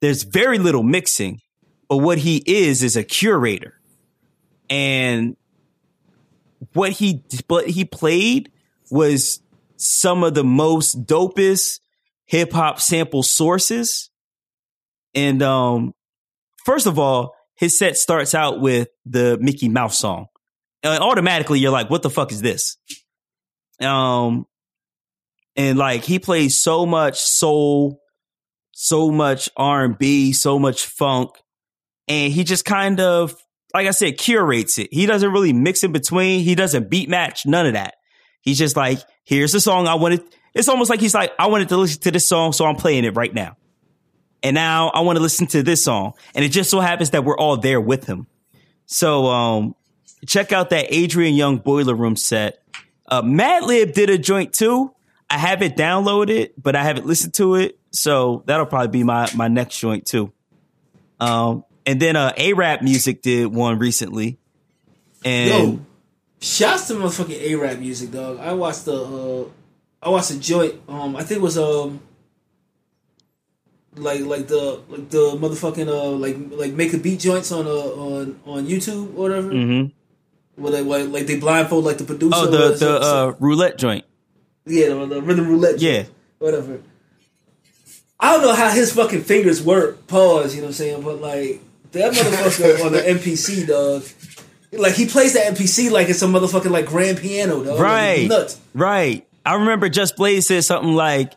there's 0.00 0.22
very 0.22 0.58
little 0.58 0.82
mixing. 0.82 1.40
But 1.88 1.98
what 1.98 2.18
he 2.18 2.42
is 2.46 2.82
is 2.82 2.96
a 2.96 3.04
curator. 3.04 3.74
And 4.70 5.36
what 6.72 6.92
he 6.92 7.22
what 7.46 7.68
he 7.68 7.84
played 7.84 8.50
was 8.90 9.40
some 9.76 10.24
of 10.24 10.34
the 10.34 10.44
most 10.44 11.04
dopest 11.04 11.80
hip 12.24 12.52
hop 12.52 12.80
sample 12.80 13.22
sources. 13.22 14.10
And 15.14 15.42
um 15.42 15.94
first 16.64 16.86
of 16.86 16.98
all, 16.98 17.35
his 17.56 17.78
set 17.78 17.96
starts 17.96 18.34
out 18.34 18.60
with 18.60 18.88
the 19.04 19.38
Mickey 19.40 19.68
Mouse 19.68 19.98
song. 19.98 20.26
And 20.82 21.02
automatically 21.02 21.58
you're 21.58 21.72
like, 21.72 21.90
what 21.90 22.02
the 22.02 22.10
fuck 22.10 22.32
is 22.32 22.42
this? 22.42 22.76
Um 23.80 24.46
and 25.56 25.78
like 25.78 26.04
he 26.04 26.18
plays 26.18 26.60
so 26.60 26.86
much 26.86 27.18
soul, 27.18 28.00
so 28.72 29.10
much 29.10 29.48
R&B, 29.56 30.32
so 30.32 30.58
much 30.58 30.86
funk, 30.86 31.30
and 32.08 32.32
he 32.32 32.44
just 32.44 32.64
kind 32.64 33.00
of 33.00 33.34
like 33.74 33.86
I 33.86 33.90
said 33.90 34.16
curates 34.16 34.78
it. 34.78 34.88
He 34.92 35.06
doesn't 35.06 35.30
really 35.30 35.52
mix 35.52 35.84
in 35.84 35.92
between. 35.92 36.42
He 36.44 36.54
doesn't 36.54 36.88
beat 36.88 37.08
match, 37.08 37.46
none 37.46 37.66
of 37.66 37.74
that. 37.74 37.94
He's 38.40 38.58
just 38.58 38.76
like, 38.76 39.00
here's 39.24 39.52
the 39.52 39.60
song 39.60 39.88
I 39.88 39.96
wanted. 39.96 40.22
It's 40.54 40.68
almost 40.68 40.88
like 40.88 41.00
he's 41.00 41.14
like, 41.14 41.32
I 41.38 41.48
wanted 41.48 41.68
to 41.70 41.76
listen 41.76 42.00
to 42.02 42.10
this 42.10 42.28
song, 42.28 42.52
so 42.52 42.64
I'm 42.64 42.76
playing 42.76 43.04
it 43.04 43.16
right 43.16 43.34
now. 43.34 43.56
And 44.42 44.54
now 44.54 44.90
I 44.90 45.00
want 45.00 45.16
to 45.16 45.22
listen 45.22 45.46
to 45.48 45.62
this 45.62 45.84
song. 45.84 46.12
And 46.34 46.44
it 46.44 46.50
just 46.50 46.70
so 46.70 46.80
happens 46.80 47.10
that 47.10 47.24
we're 47.24 47.36
all 47.36 47.56
there 47.56 47.80
with 47.80 48.06
him. 48.06 48.26
So 48.86 49.26
um 49.26 49.74
check 50.26 50.52
out 50.52 50.70
that 50.70 50.86
Adrian 50.90 51.34
Younge 51.34 51.62
Boiler 51.62 51.94
Room 51.94 52.16
set. 52.16 52.62
Uh 53.08 53.22
Madlib 53.22 53.92
did 53.92 54.10
a 54.10 54.18
joint 54.18 54.52
too. 54.52 54.92
I 55.28 55.38
have 55.38 55.62
it 55.62 55.76
downloaded, 55.76 56.50
but 56.56 56.76
I 56.76 56.84
haven't 56.84 57.06
listened 57.06 57.34
to 57.34 57.56
it. 57.56 57.78
So 57.90 58.44
that'll 58.46 58.66
probably 58.66 58.88
be 58.88 59.02
my 59.02 59.28
my 59.34 59.48
next 59.48 59.78
joint 59.78 60.06
too. 60.06 60.32
Um 61.18 61.64
and 61.84 62.00
then 62.00 62.14
uh 62.16 62.32
araabMUZIK 62.36 63.22
did 63.22 63.46
one 63.46 63.78
recently. 63.78 64.38
And 65.24 65.48
Yo, 65.48 65.80
shouts 66.40 66.88
to 66.88 66.94
motherfucking 66.94 67.40
araabMUZIK, 67.50 68.12
dog. 68.12 68.38
I 68.38 68.52
watched 68.52 68.84
the 68.84 68.94
uh 68.94 69.44
I 70.02 70.10
watched 70.10 70.30
a 70.30 70.38
joint, 70.38 70.74
um 70.88 71.16
I 71.16 71.22
think 71.24 71.40
it 71.40 71.42
was 71.42 71.58
um 71.58 72.00
like 73.96 74.20
like 74.22 74.46
the 74.48 74.80
like 74.88 75.08
the 75.10 75.36
motherfucking 75.36 75.88
uh 75.88 76.10
like 76.10 76.36
like 76.50 76.72
make 76.72 76.92
a 76.92 76.98
beat 76.98 77.20
joints 77.20 77.50
on 77.52 77.66
uh 77.66 77.70
on 77.70 78.40
on 78.46 78.66
YouTube 78.66 79.14
or 79.14 79.22
whatever. 79.28 79.50
Mhm. 79.50 79.92
Where 80.56 80.72
they 80.72 80.82
like, 80.82 81.08
like 81.08 81.26
they 81.26 81.38
blindfold 81.38 81.84
like 81.84 81.98
the 81.98 82.04
producer. 82.04 82.36
oh 82.36 82.46
the 82.46 82.76
the 82.76 83.00
uh 83.00 83.34
roulette 83.40 83.78
joint. 83.78 84.04
Yeah, 84.64 84.88
the, 84.88 85.06
the 85.06 85.22
rhythm 85.22 85.48
roulette. 85.48 85.80
Yeah. 85.80 86.02
joint, 86.02 86.10
Whatever. 86.38 86.80
I 88.18 88.32
don't 88.32 88.42
know 88.42 88.54
how 88.54 88.70
his 88.70 88.92
fucking 88.92 89.22
fingers 89.24 89.62
work, 89.62 90.06
pause, 90.06 90.54
you 90.54 90.62
know 90.62 90.68
what 90.68 90.70
I'm 90.70 90.74
saying? 90.74 91.02
But 91.02 91.20
like 91.20 91.60
that 91.92 92.12
motherfucker 92.12 92.84
on 92.84 92.92
the 92.92 93.00
MPC, 93.00 93.66
dog. 93.66 94.04
Like 94.72 94.94
he 94.94 95.06
plays 95.06 95.34
the 95.34 95.40
MPC 95.40 95.90
like 95.90 96.08
it's 96.08 96.22
a 96.22 96.26
motherfucking 96.26 96.70
like 96.70 96.86
grand 96.86 97.18
piano, 97.18 97.62
dog. 97.62 97.78
Right. 97.78 98.20
it's 98.20 98.28
nuts. 98.28 98.60
Right. 98.74 99.26
I 99.44 99.54
remember 99.54 99.88
Just 99.88 100.16
Blaze 100.16 100.48
said 100.48 100.64
something 100.64 100.92
like, 100.94 101.32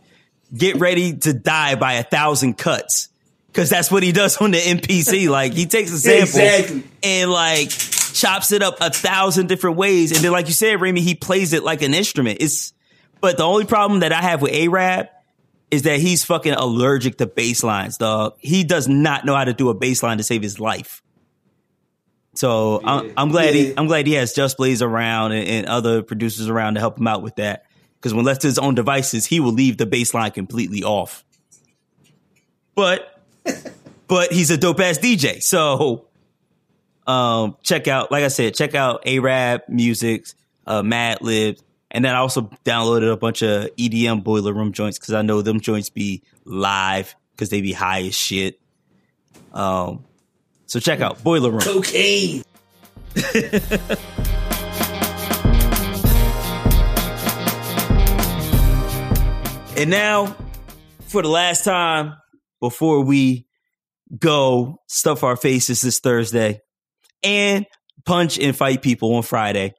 get 0.56 0.78
ready 0.78 1.18
to 1.18 1.34
die 1.34 1.76
by 1.76 1.94
a 1.94 2.04
thousand 2.04 2.58
cuts. 2.58 3.10
Cause 3.54 3.70
that's 3.70 3.92
what 3.92 4.04
he 4.04 4.12
does 4.12 4.38
on 4.38 4.52
the 4.52 4.60
MPC. 4.60 5.28
Like 5.28 5.54
he 5.54 5.66
takes 5.66 5.92
a 5.92 5.98
sample 5.98 6.40
Exactly. 6.40 6.84
and 7.02 7.32
like 7.32 7.70
chops 7.70 8.52
it 8.52 8.62
up 8.62 8.78
a 8.80 8.92
thousand 8.92 9.48
different 9.48 9.78
ways. 9.78 10.12
And 10.12 10.24
then 10.24 10.32
like 10.32 10.48
you 10.48 10.54
said, 10.54 10.80
Remy, 10.80 11.02
he 11.02 11.16
plays 11.16 11.52
it 11.54 11.64
like 11.64 11.82
an 11.82 11.94
instrument. 11.94 12.38
It's, 12.42 12.74
but 13.22 13.38
the 13.38 13.44
only 13.44 13.66
problem 13.66 14.02
that 14.02 14.14
I 14.14 14.22
have 14.22 14.42
with 14.42 14.54
A-Rap 14.54 15.12
is 15.72 15.84
that 15.84 16.00
he's 16.00 16.24
fucking 16.24 16.54
allergic 16.54 17.18
to 17.18 17.26
bass 17.28 17.64
lines, 17.64 17.98
dog. 17.98 18.36
He 18.40 18.64
does 18.64 18.88
not 18.88 19.26
know 19.26 19.36
how 19.36 19.46
to 19.46 19.54
do 19.54 19.70
a 19.70 19.74
bass 19.74 20.04
line 20.04 20.18
to 20.18 20.24
save 20.24 20.42
his 20.42 20.60
life. 20.60 21.02
So 22.36 22.82
I'm, 22.84 23.12
I'm 23.18 23.30
glad 23.30 23.54
he 23.54 23.74
I'm 23.76 23.88
glad 23.88 24.08
he 24.08 24.14
has 24.14 24.34
Just 24.34 24.58
Blaze 24.58 24.82
around 24.82 25.32
and, 25.34 25.48
and 25.48 25.66
other 25.66 26.04
producers 26.04 26.48
around 26.48 26.76
to 26.76 26.80
help 26.80 26.98
him 26.98 27.08
out 27.08 27.22
with 27.22 27.36
that. 27.38 27.66
Because 28.00 28.14
when 28.14 28.24
left 28.26 28.42
to 28.42 28.48
his 28.48 28.58
own 28.58 28.76
devices, 28.76 29.26
he 29.26 29.40
will 29.40 29.52
leave 29.52 29.78
the 29.78 29.86
baseline 29.86 30.34
completely 30.34 30.84
off. 30.84 31.26
But 32.76 33.22
but 34.08 34.32
he's 34.32 34.52
a 34.52 34.58
dope 34.58 34.80
ass 34.80 34.98
DJ. 34.98 35.44
So 35.44 36.08
um 37.06 37.58
check 37.62 37.88
out, 37.88 38.12
like 38.12 38.24
I 38.24 38.30
said, 38.30 38.56
check 38.56 38.74
out 38.74 39.04
araabMUZIK, 39.06 40.34
uh 40.66 40.84
Mad 40.84 41.22
Libs. 41.22 41.62
And 41.92 42.06
then 42.06 42.16
I 42.16 42.20
also 42.20 42.42
downloaded 42.64 43.12
a 43.12 43.18
bunch 43.18 43.42
of 43.42 43.76
EDM 43.76 44.24
boiler 44.24 44.54
room 44.54 44.72
joints 44.72 45.00
because 45.00 45.14
I 45.14 45.24
know 45.24 45.42
them 45.42 45.60
joints 45.60 45.90
be 45.90 46.22
live 46.46 47.16
because 47.32 47.50
they 47.50 47.62
be 47.62 47.74
high 47.74 48.04
as 48.04 48.16
shit. 48.16 48.60
Um 49.54 50.06
so 50.68 50.80
check 50.80 51.02
out 51.02 51.24
Boiler 51.24 51.50
Room. 51.50 51.62
Cocaine. 51.62 52.44
And 59.80 59.90
now, 59.90 60.36
for 61.08 61.22
the 61.22 61.30
last 61.30 61.64
time 61.64 62.16
before 62.60 63.02
we 63.02 63.48
go 64.18 64.82
stuff 64.88 65.24
our 65.24 65.38
faces 65.38 65.80
this 65.80 66.02
Thursday 66.02 66.60
and 67.24 67.66
punch 68.06 68.38
and 68.38 68.54
fight 68.54 68.82
people 68.82 69.16
on 69.16 69.24
Friday, 69.24 69.74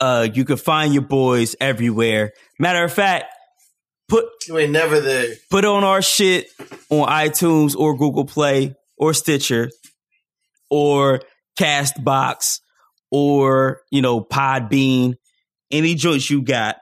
uh, 0.00 0.26
you 0.34 0.44
can 0.44 0.56
find 0.56 0.92
your 0.92 1.04
boys 1.04 1.54
everywhere. 1.60 2.32
Matter 2.58 2.82
of 2.82 2.92
fact, 2.92 3.26
put 4.08 4.24
You 4.48 4.58
ain't 4.58 4.72
never 4.72 4.98
there. 4.98 5.36
put 5.52 5.64
on 5.64 5.84
our 5.84 6.02
shit 6.02 6.48
on 6.90 7.08
iTunes 7.08 7.76
or 7.76 7.96
Google 7.96 8.24
Play 8.24 8.74
or 8.96 9.14
Stitcher 9.14 9.70
or 10.68 11.20
Castbox 11.56 12.58
or 13.12 13.82
you 13.92 14.02
know 14.02 14.20
Podbean, 14.20 15.14
any 15.70 15.94
joints 15.94 16.28
you 16.28 16.42
got. 16.42 16.74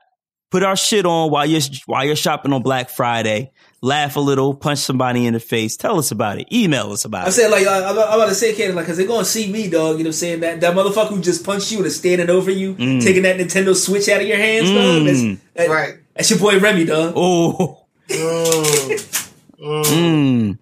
Put 0.51 0.62
our 0.62 0.76
shit 0.76 1.05
on 1.07 1.30
while 1.30 1.44
you're 1.47 1.61
while 1.86 2.05
you're 2.05 2.16
shopping 2.16 2.53
on 2.53 2.62
Black 2.62 2.88
Friday. 2.90 3.51
Laugh 3.82 4.16
a 4.16 4.20
little, 4.20 4.55
punch 4.55 4.78
somebody 4.78 5.26
in 5.26 5.34
the 5.34 5.40
face. 5.40 5.76
Tell 5.76 5.99
us 5.99 6.11
about 6.11 6.38
it. 6.40 6.49
Email 6.53 6.92
us 6.92 7.05
about 7.05 7.22
I 7.22 7.24
it. 7.24 7.28
I 7.28 7.30
said 7.30 7.51
like 7.51 7.66
I, 7.66 7.80
I'm 7.84 7.99
I'm 7.99 8.14
about 8.14 8.28
to 8.28 8.34
say, 8.34 8.55
Cannon, 8.55 8.74
like, 8.76 8.86
cause 8.86 8.97
they're 8.97 9.07
gonna 9.07 9.24
see 9.24 9.51
me, 9.53 9.68
dog. 9.68 9.99
You 9.99 10.05
know 10.05 10.09
what 10.09 10.09
I'm 10.09 10.12
saying? 10.12 10.40
That 10.40 10.61
that 10.61 10.74
motherfucker 10.74 11.09
who 11.09 11.20
just 11.20 11.44
punched 11.44 11.70
you 11.72 11.78
and 11.78 11.86
is 11.86 11.97
standing 11.97 12.30
over 12.30 12.51
you, 12.51 12.74
taking 13.01 13.22
that 13.22 13.36
Nintendo 13.38 13.74
Switch 13.76 14.09
out 14.09 14.20
of 14.22 14.26
your 14.26 14.38
hands, 14.38 14.70
dog. 14.70 15.05
That's, 15.05 15.42
that- 15.55 15.68
Right. 15.68 15.99
That's 16.14 16.30
your 16.30 16.38
boy 16.38 16.59
Remy, 16.59 16.84
dog. 16.86 17.12
Oh, 17.16 17.82
Mm. 18.09 19.22
Mm. 19.61 20.59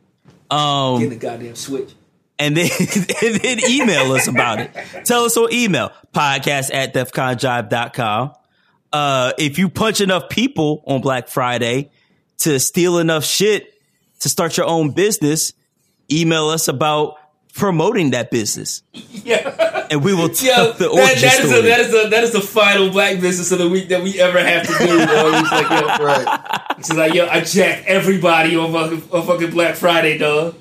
Um, 0.51 1.01
Get 1.01 1.11
the 1.11 1.17
goddamn 1.17 1.55
switch. 1.57 1.91
and 2.39 2.57
then 2.57 2.71
and 3.23 3.35
then 3.37 3.59
email 3.69 4.13
us 4.13 4.29
about 4.29 4.61
it. 4.61 4.71
Tell 5.05 5.25
us 5.25 5.37
on 5.37 5.53
email 5.53 5.91
podcast 6.15 6.73
at 6.73 6.95
defconjive.com. 6.95 8.33
Uh, 8.95 9.33
if 9.39 9.59
you 9.59 9.69
punch 9.69 10.01
enough 10.01 10.29
people 10.29 10.83
on 10.87 11.01
Black 11.01 11.27
Friday 11.29 11.91
to 12.39 12.61
steal 12.61 12.99
enough 12.99 13.25
shit 13.25 13.75
to 14.21 14.29
start 14.29 14.57
your 14.57 14.67
own 14.67 14.91
business, 14.93 15.53
email 16.13 16.49
us 16.49 16.69
about 16.69 17.17
promoting 17.55 18.11
that 18.13 18.31
business, 18.31 18.83
Yeah. 18.93 19.87
and 19.91 20.03
we 20.05 20.15
will 20.15 20.29
tell 20.29 20.67
Yo, 20.67 20.73
the 20.73 20.79
that, 20.85 20.91
origin 20.91 21.21
that 21.23 21.41
is 21.41 21.49
story. 21.51 21.59
a, 21.59 21.63
that 21.63 21.81
is 21.81 21.95
a, 22.07 22.09
that 22.11 22.25
is 22.25 22.33
the 22.33 22.41
final 22.41 22.91
black 22.91 23.21
business 23.21 23.51
of 23.53 23.59
the 23.59 23.69
week 23.69 23.89
that 23.89 24.03
we 24.03 24.21
ever 24.21 24.39
have 24.43 24.67
to 24.67 24.73
do. 24.79 24.99
Yo. 24.99 25.33
He's 25.41 25.51
like, 25.51 25.71
yo, 25.71 25.87
Right. 26.05 26.61
he's 26.77 26.93
like, 26.93 27.15
yo, 27.15 27.27
I 27.27 27.41
jacked 27.41 27.87
everybody 27.87 28.57
on 28.57 28.73
fucking, 28.73 29.11
on 29.13 29.27
fucking 29.27 29.51
Black 29.51 29.75
Friday, 29.77 30.19
dog. 30.19 30.55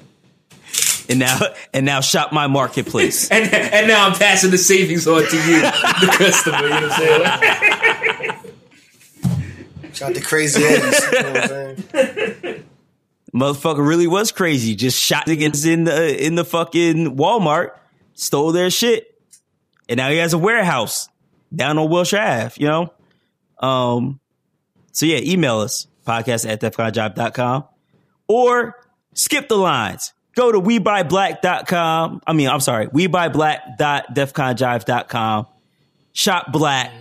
and 1.09 1.19
now 1.19 1.39
and 1.73 1.85
now 1.85 2.01
shop 2.01 2.31
my 2.31 2.47
marketplace. 2.47 3.27
And 3.31 3.51
and 3.53 3.87
now 3.87 4.07
I'm 4.07 4.13
passing 4.15 4.51
the 4.51 4.57
savings 4.57 5.07
on 5.07 5.21
to 5.23 5.35
you, 5.35 5.61
the 5.61 6.15
customer. 6.17 6.61
You 6.63 6.69
know 6.69 6.81
what 6.87 6.91
I'm 6.91 7.71
saying? 7.71 8.02
Shout 9.93 10.09
out 10.09 10.15
to 10.15 10.21
Crazy 10.21 10.61
saying? 10.61 11.75
Motherfucker 13.33 13.85
really 13.85 14.07
was 14.07 14.31
crazy. 14.31 14.75
Just 14.75 14.97
shot 14.99 15.25
niggas 15.25 15.65
in 15.65 15.85
the 15.85 16.25
in 16.25 16.35
the 16.35 16.45
fucking 16.45 17.17
Walmart, 17.17 17.71
stole 18.13 18.51
their 18.51 18.69
shit, 18.69 19.19
and 19.89 19.97
now 19.97 20.09
he 20.09 20.17
has 20.17 20.33
a 20.33 20.37
warehouse 20.37 21.09
down 21.55 21.79
on 21.79 21.89
Wilshire 21.89 22.19
Ave. 22.19 22.51
You 22.57 22.67
know, 22.67 22.93
um. 23.59 24.19
So 24.91 25.07
yeah, 25.07 25.19
email 25.23 25.57
us 25.59 25.87
podcast 26.05 26.47
at 26.47 26.61
defconjive.com 26.61 27.63
or 28.27 28.75
skip 29.15 29.47
the 29.47 29.57
lines. 29.57 30.13
Go 30.35 30.51
to 30.51 30.59
webuyBlack.com. 30.59 32.21
I 32.25 32.33
mean, 32.33 32.49
I'm 32.49 32.59
sorry, 32.59 32.87
webuyBlack.defconjive.com. 32.87 35.47
Shop 36.15 36.51
black, 36.51 36.91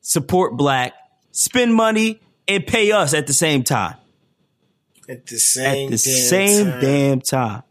support 0.00 0.56
black, 0.56 0.94
spend 1.30 1.74
money, 1.74 2.20
and 2.48 2.66
pay 2.66 2.92
us 2.92 3.14
at 3.14 3.26
the 3.26 3.32
same 3.32 3.62
time 3.62 3.94
At 5.08 5.26
the 5.26 5.38
same, 5.38 5.84
at 5.86 5.90
the 5.90 5.96
damn 5.96 5.98
same 5.98 6.66
time. 6.66 6.80
damn 6.80 7.20
time. 7.20 7.62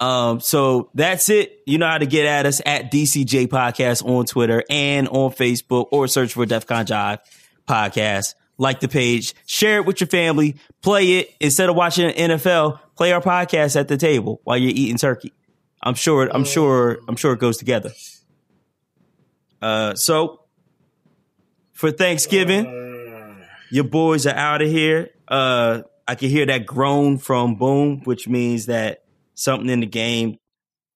Um, 0.00 0.40
so 0.40 0.90
that's 0.94 1.28
it. 1.30 1.62
You 1.66 1.78
know 1.78 1.86
how 1.88 1.98
to 1.98 2.06
get 2.06 2.26
at 2.26 2.46
us 2.46 2.60
at 2.66 2.90
DCJ 2.92 3.46
Podcast 3.48 4.04
on 4.04 4.26
Twitter 4.26 4.62
and 4.68 5.08
on 5.08 5.30
Facebook, 5.30 5.86
or 5.92 6.08
search 6.08 6.34
for 6.34 6.44
DefCon 6.44 6.84
Jive 6.86 7.18
Podcast. 7.66 8.34
Like 8.58 8.80
the 8.80 8.88
page, 8.88 9.34
share 9.46 9.78
it 9.78 9.86
with 9.86 10.00
your 10.00 10.06
family, 10.08 10.56
play 10.82 11.14
it 11.18 11.30
instead 11.40 11.68
of 11.70 11.74
watching 11.76 12.06
the 12.08 12.12
NFL. 12.14 12.78
Play 12.96 13.12
our 13.12 13.20
podcast 13.20 13.74
at 13.74 13.88
the 13.88 13.96
table 13.96 14.40
while 14.44 14.56
you're 14.56 14.70
eating 14.70 14.96
turkey. 14.98 15.32
I'm 15.82 15.94
sure. 15.94 16.28
I'm 16.32 16.44
sure. 16.44 16.98
I'm 17.08 17.16
sure 17.16 17.32
it 17.32 17.40
goes 17.40 17.56
together. 17.56 17.90
Uh, 19.60 19.94
so 19.94 20.40
for 21.74 21.90
Thanksgiving, 21.90 23.36
your 23.70 23.84
boys 23.84 24.26
are 24.26 24.34
out 24.34 24.62
of 24.62 24.68
here. 24.68 25.10
Uh, 25.28 25.82
I 26.06 26.14
can 26.14 26.30
hear 26.30 26.46
that 26.46 26.64
groan 26.64 27.18
from 27.18 27.56
Boom, 27.56 28.02
which 28.04 28.28
means 28.28 28.66
that 28.66 29.04
something 29.34 29.68
in 29.68 29.80
the 29.80 29.86
game 29.86 30.38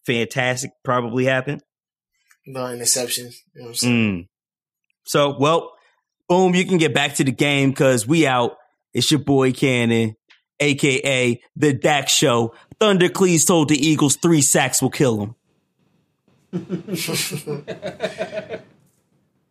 fantastic 0.06 0.70
probably 0.84 1.24
happened. 1.24 1.62
No 2.46 2.60
interceptions. 2.60 3.34
You 3.54 3.60
know 3.60 3.64
what 3.64 3.68
I'm 3.68 3.74
saying? 3.74 3.94
Mm. 3.94 4.28
So, 5.04 5.36
well, 5.38 5.72
Boom, 6.28 6.54
you 6.54 6.64
can 6.66 6.78
get 6.78 6.94
back 6.94 7.14
to 7.16 7.24
the 7.24 7.32
game 7.32 7.70
because 7.70 8.06
we 8.06 8.26
out. 8.26 8.56
It's 8.92 9.10
your 9.10 9.20
boy 9.20 9.52
Cannon, 9.52 10.14
aka 10.60 11.40
the 11.56 11.72
Dak 11.72 12.08
Show. 12.08 12.54
Thunder 12.78 13.08
Cleese 13.08 13.46
told 13.46 13.70
the 13.70 13.86
Eagles 13.86 14.16
three 14.16 14.42
sacks 14.42 14.82
will 14.82 14.90
kill 14.90 15.34
him. 16.52 16.52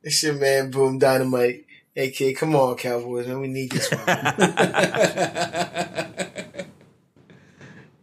It's 0.08 0.24
your 0.24 0.36
man, 0.36 0.72
Boom 0.72 1.00
Dynamite. 1.00 1.66
Hey, 1.94 2.12
kid, 2.12 2.38
come 2.38 2.56
on, 2.56 2.78
Cowboys, 2.78 3.28
man. 3.28 3.42
We 3.42 3.50
need 3.50 3.74
this 3.74 3.92
one. 3.92 4.06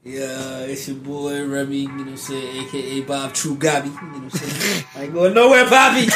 Yeah, 0.07 0.61
it's 0.61 0.87
your 0.87 0.99
boy 0.99 1.47
Remy, 1.47 1.79
you 1.79 1.89
know 1.89 1.97
what 1.97 2.09
I'm 2.09 2.17
saying, 2.19 2.67
aka 2.67 3.01
Bob 3.01 3.33
True 3.33 3.57
Gabby. 3.57 3.89
You 3.89 3.95
know 3.95 4.19
what 4.19 4.23
I'm 4.23 4.31
saying? 4.31 4.85
I 4.95 5.05
ain't 5.05 5.15
going 5.15 5.33
nowhere, 5.33 5.65
Bobby. 5.65 6.09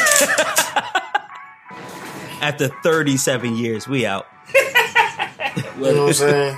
After 2.39 2.67
37 2.83 3.55
years, 3.55 3.87
we 3.87 4.05
out. 4.05 4.27
you 4.53 4.61
know 5.81 6.03
what 6.03 6.09
I'm 6.09 6.13
saying? 6.13 6.57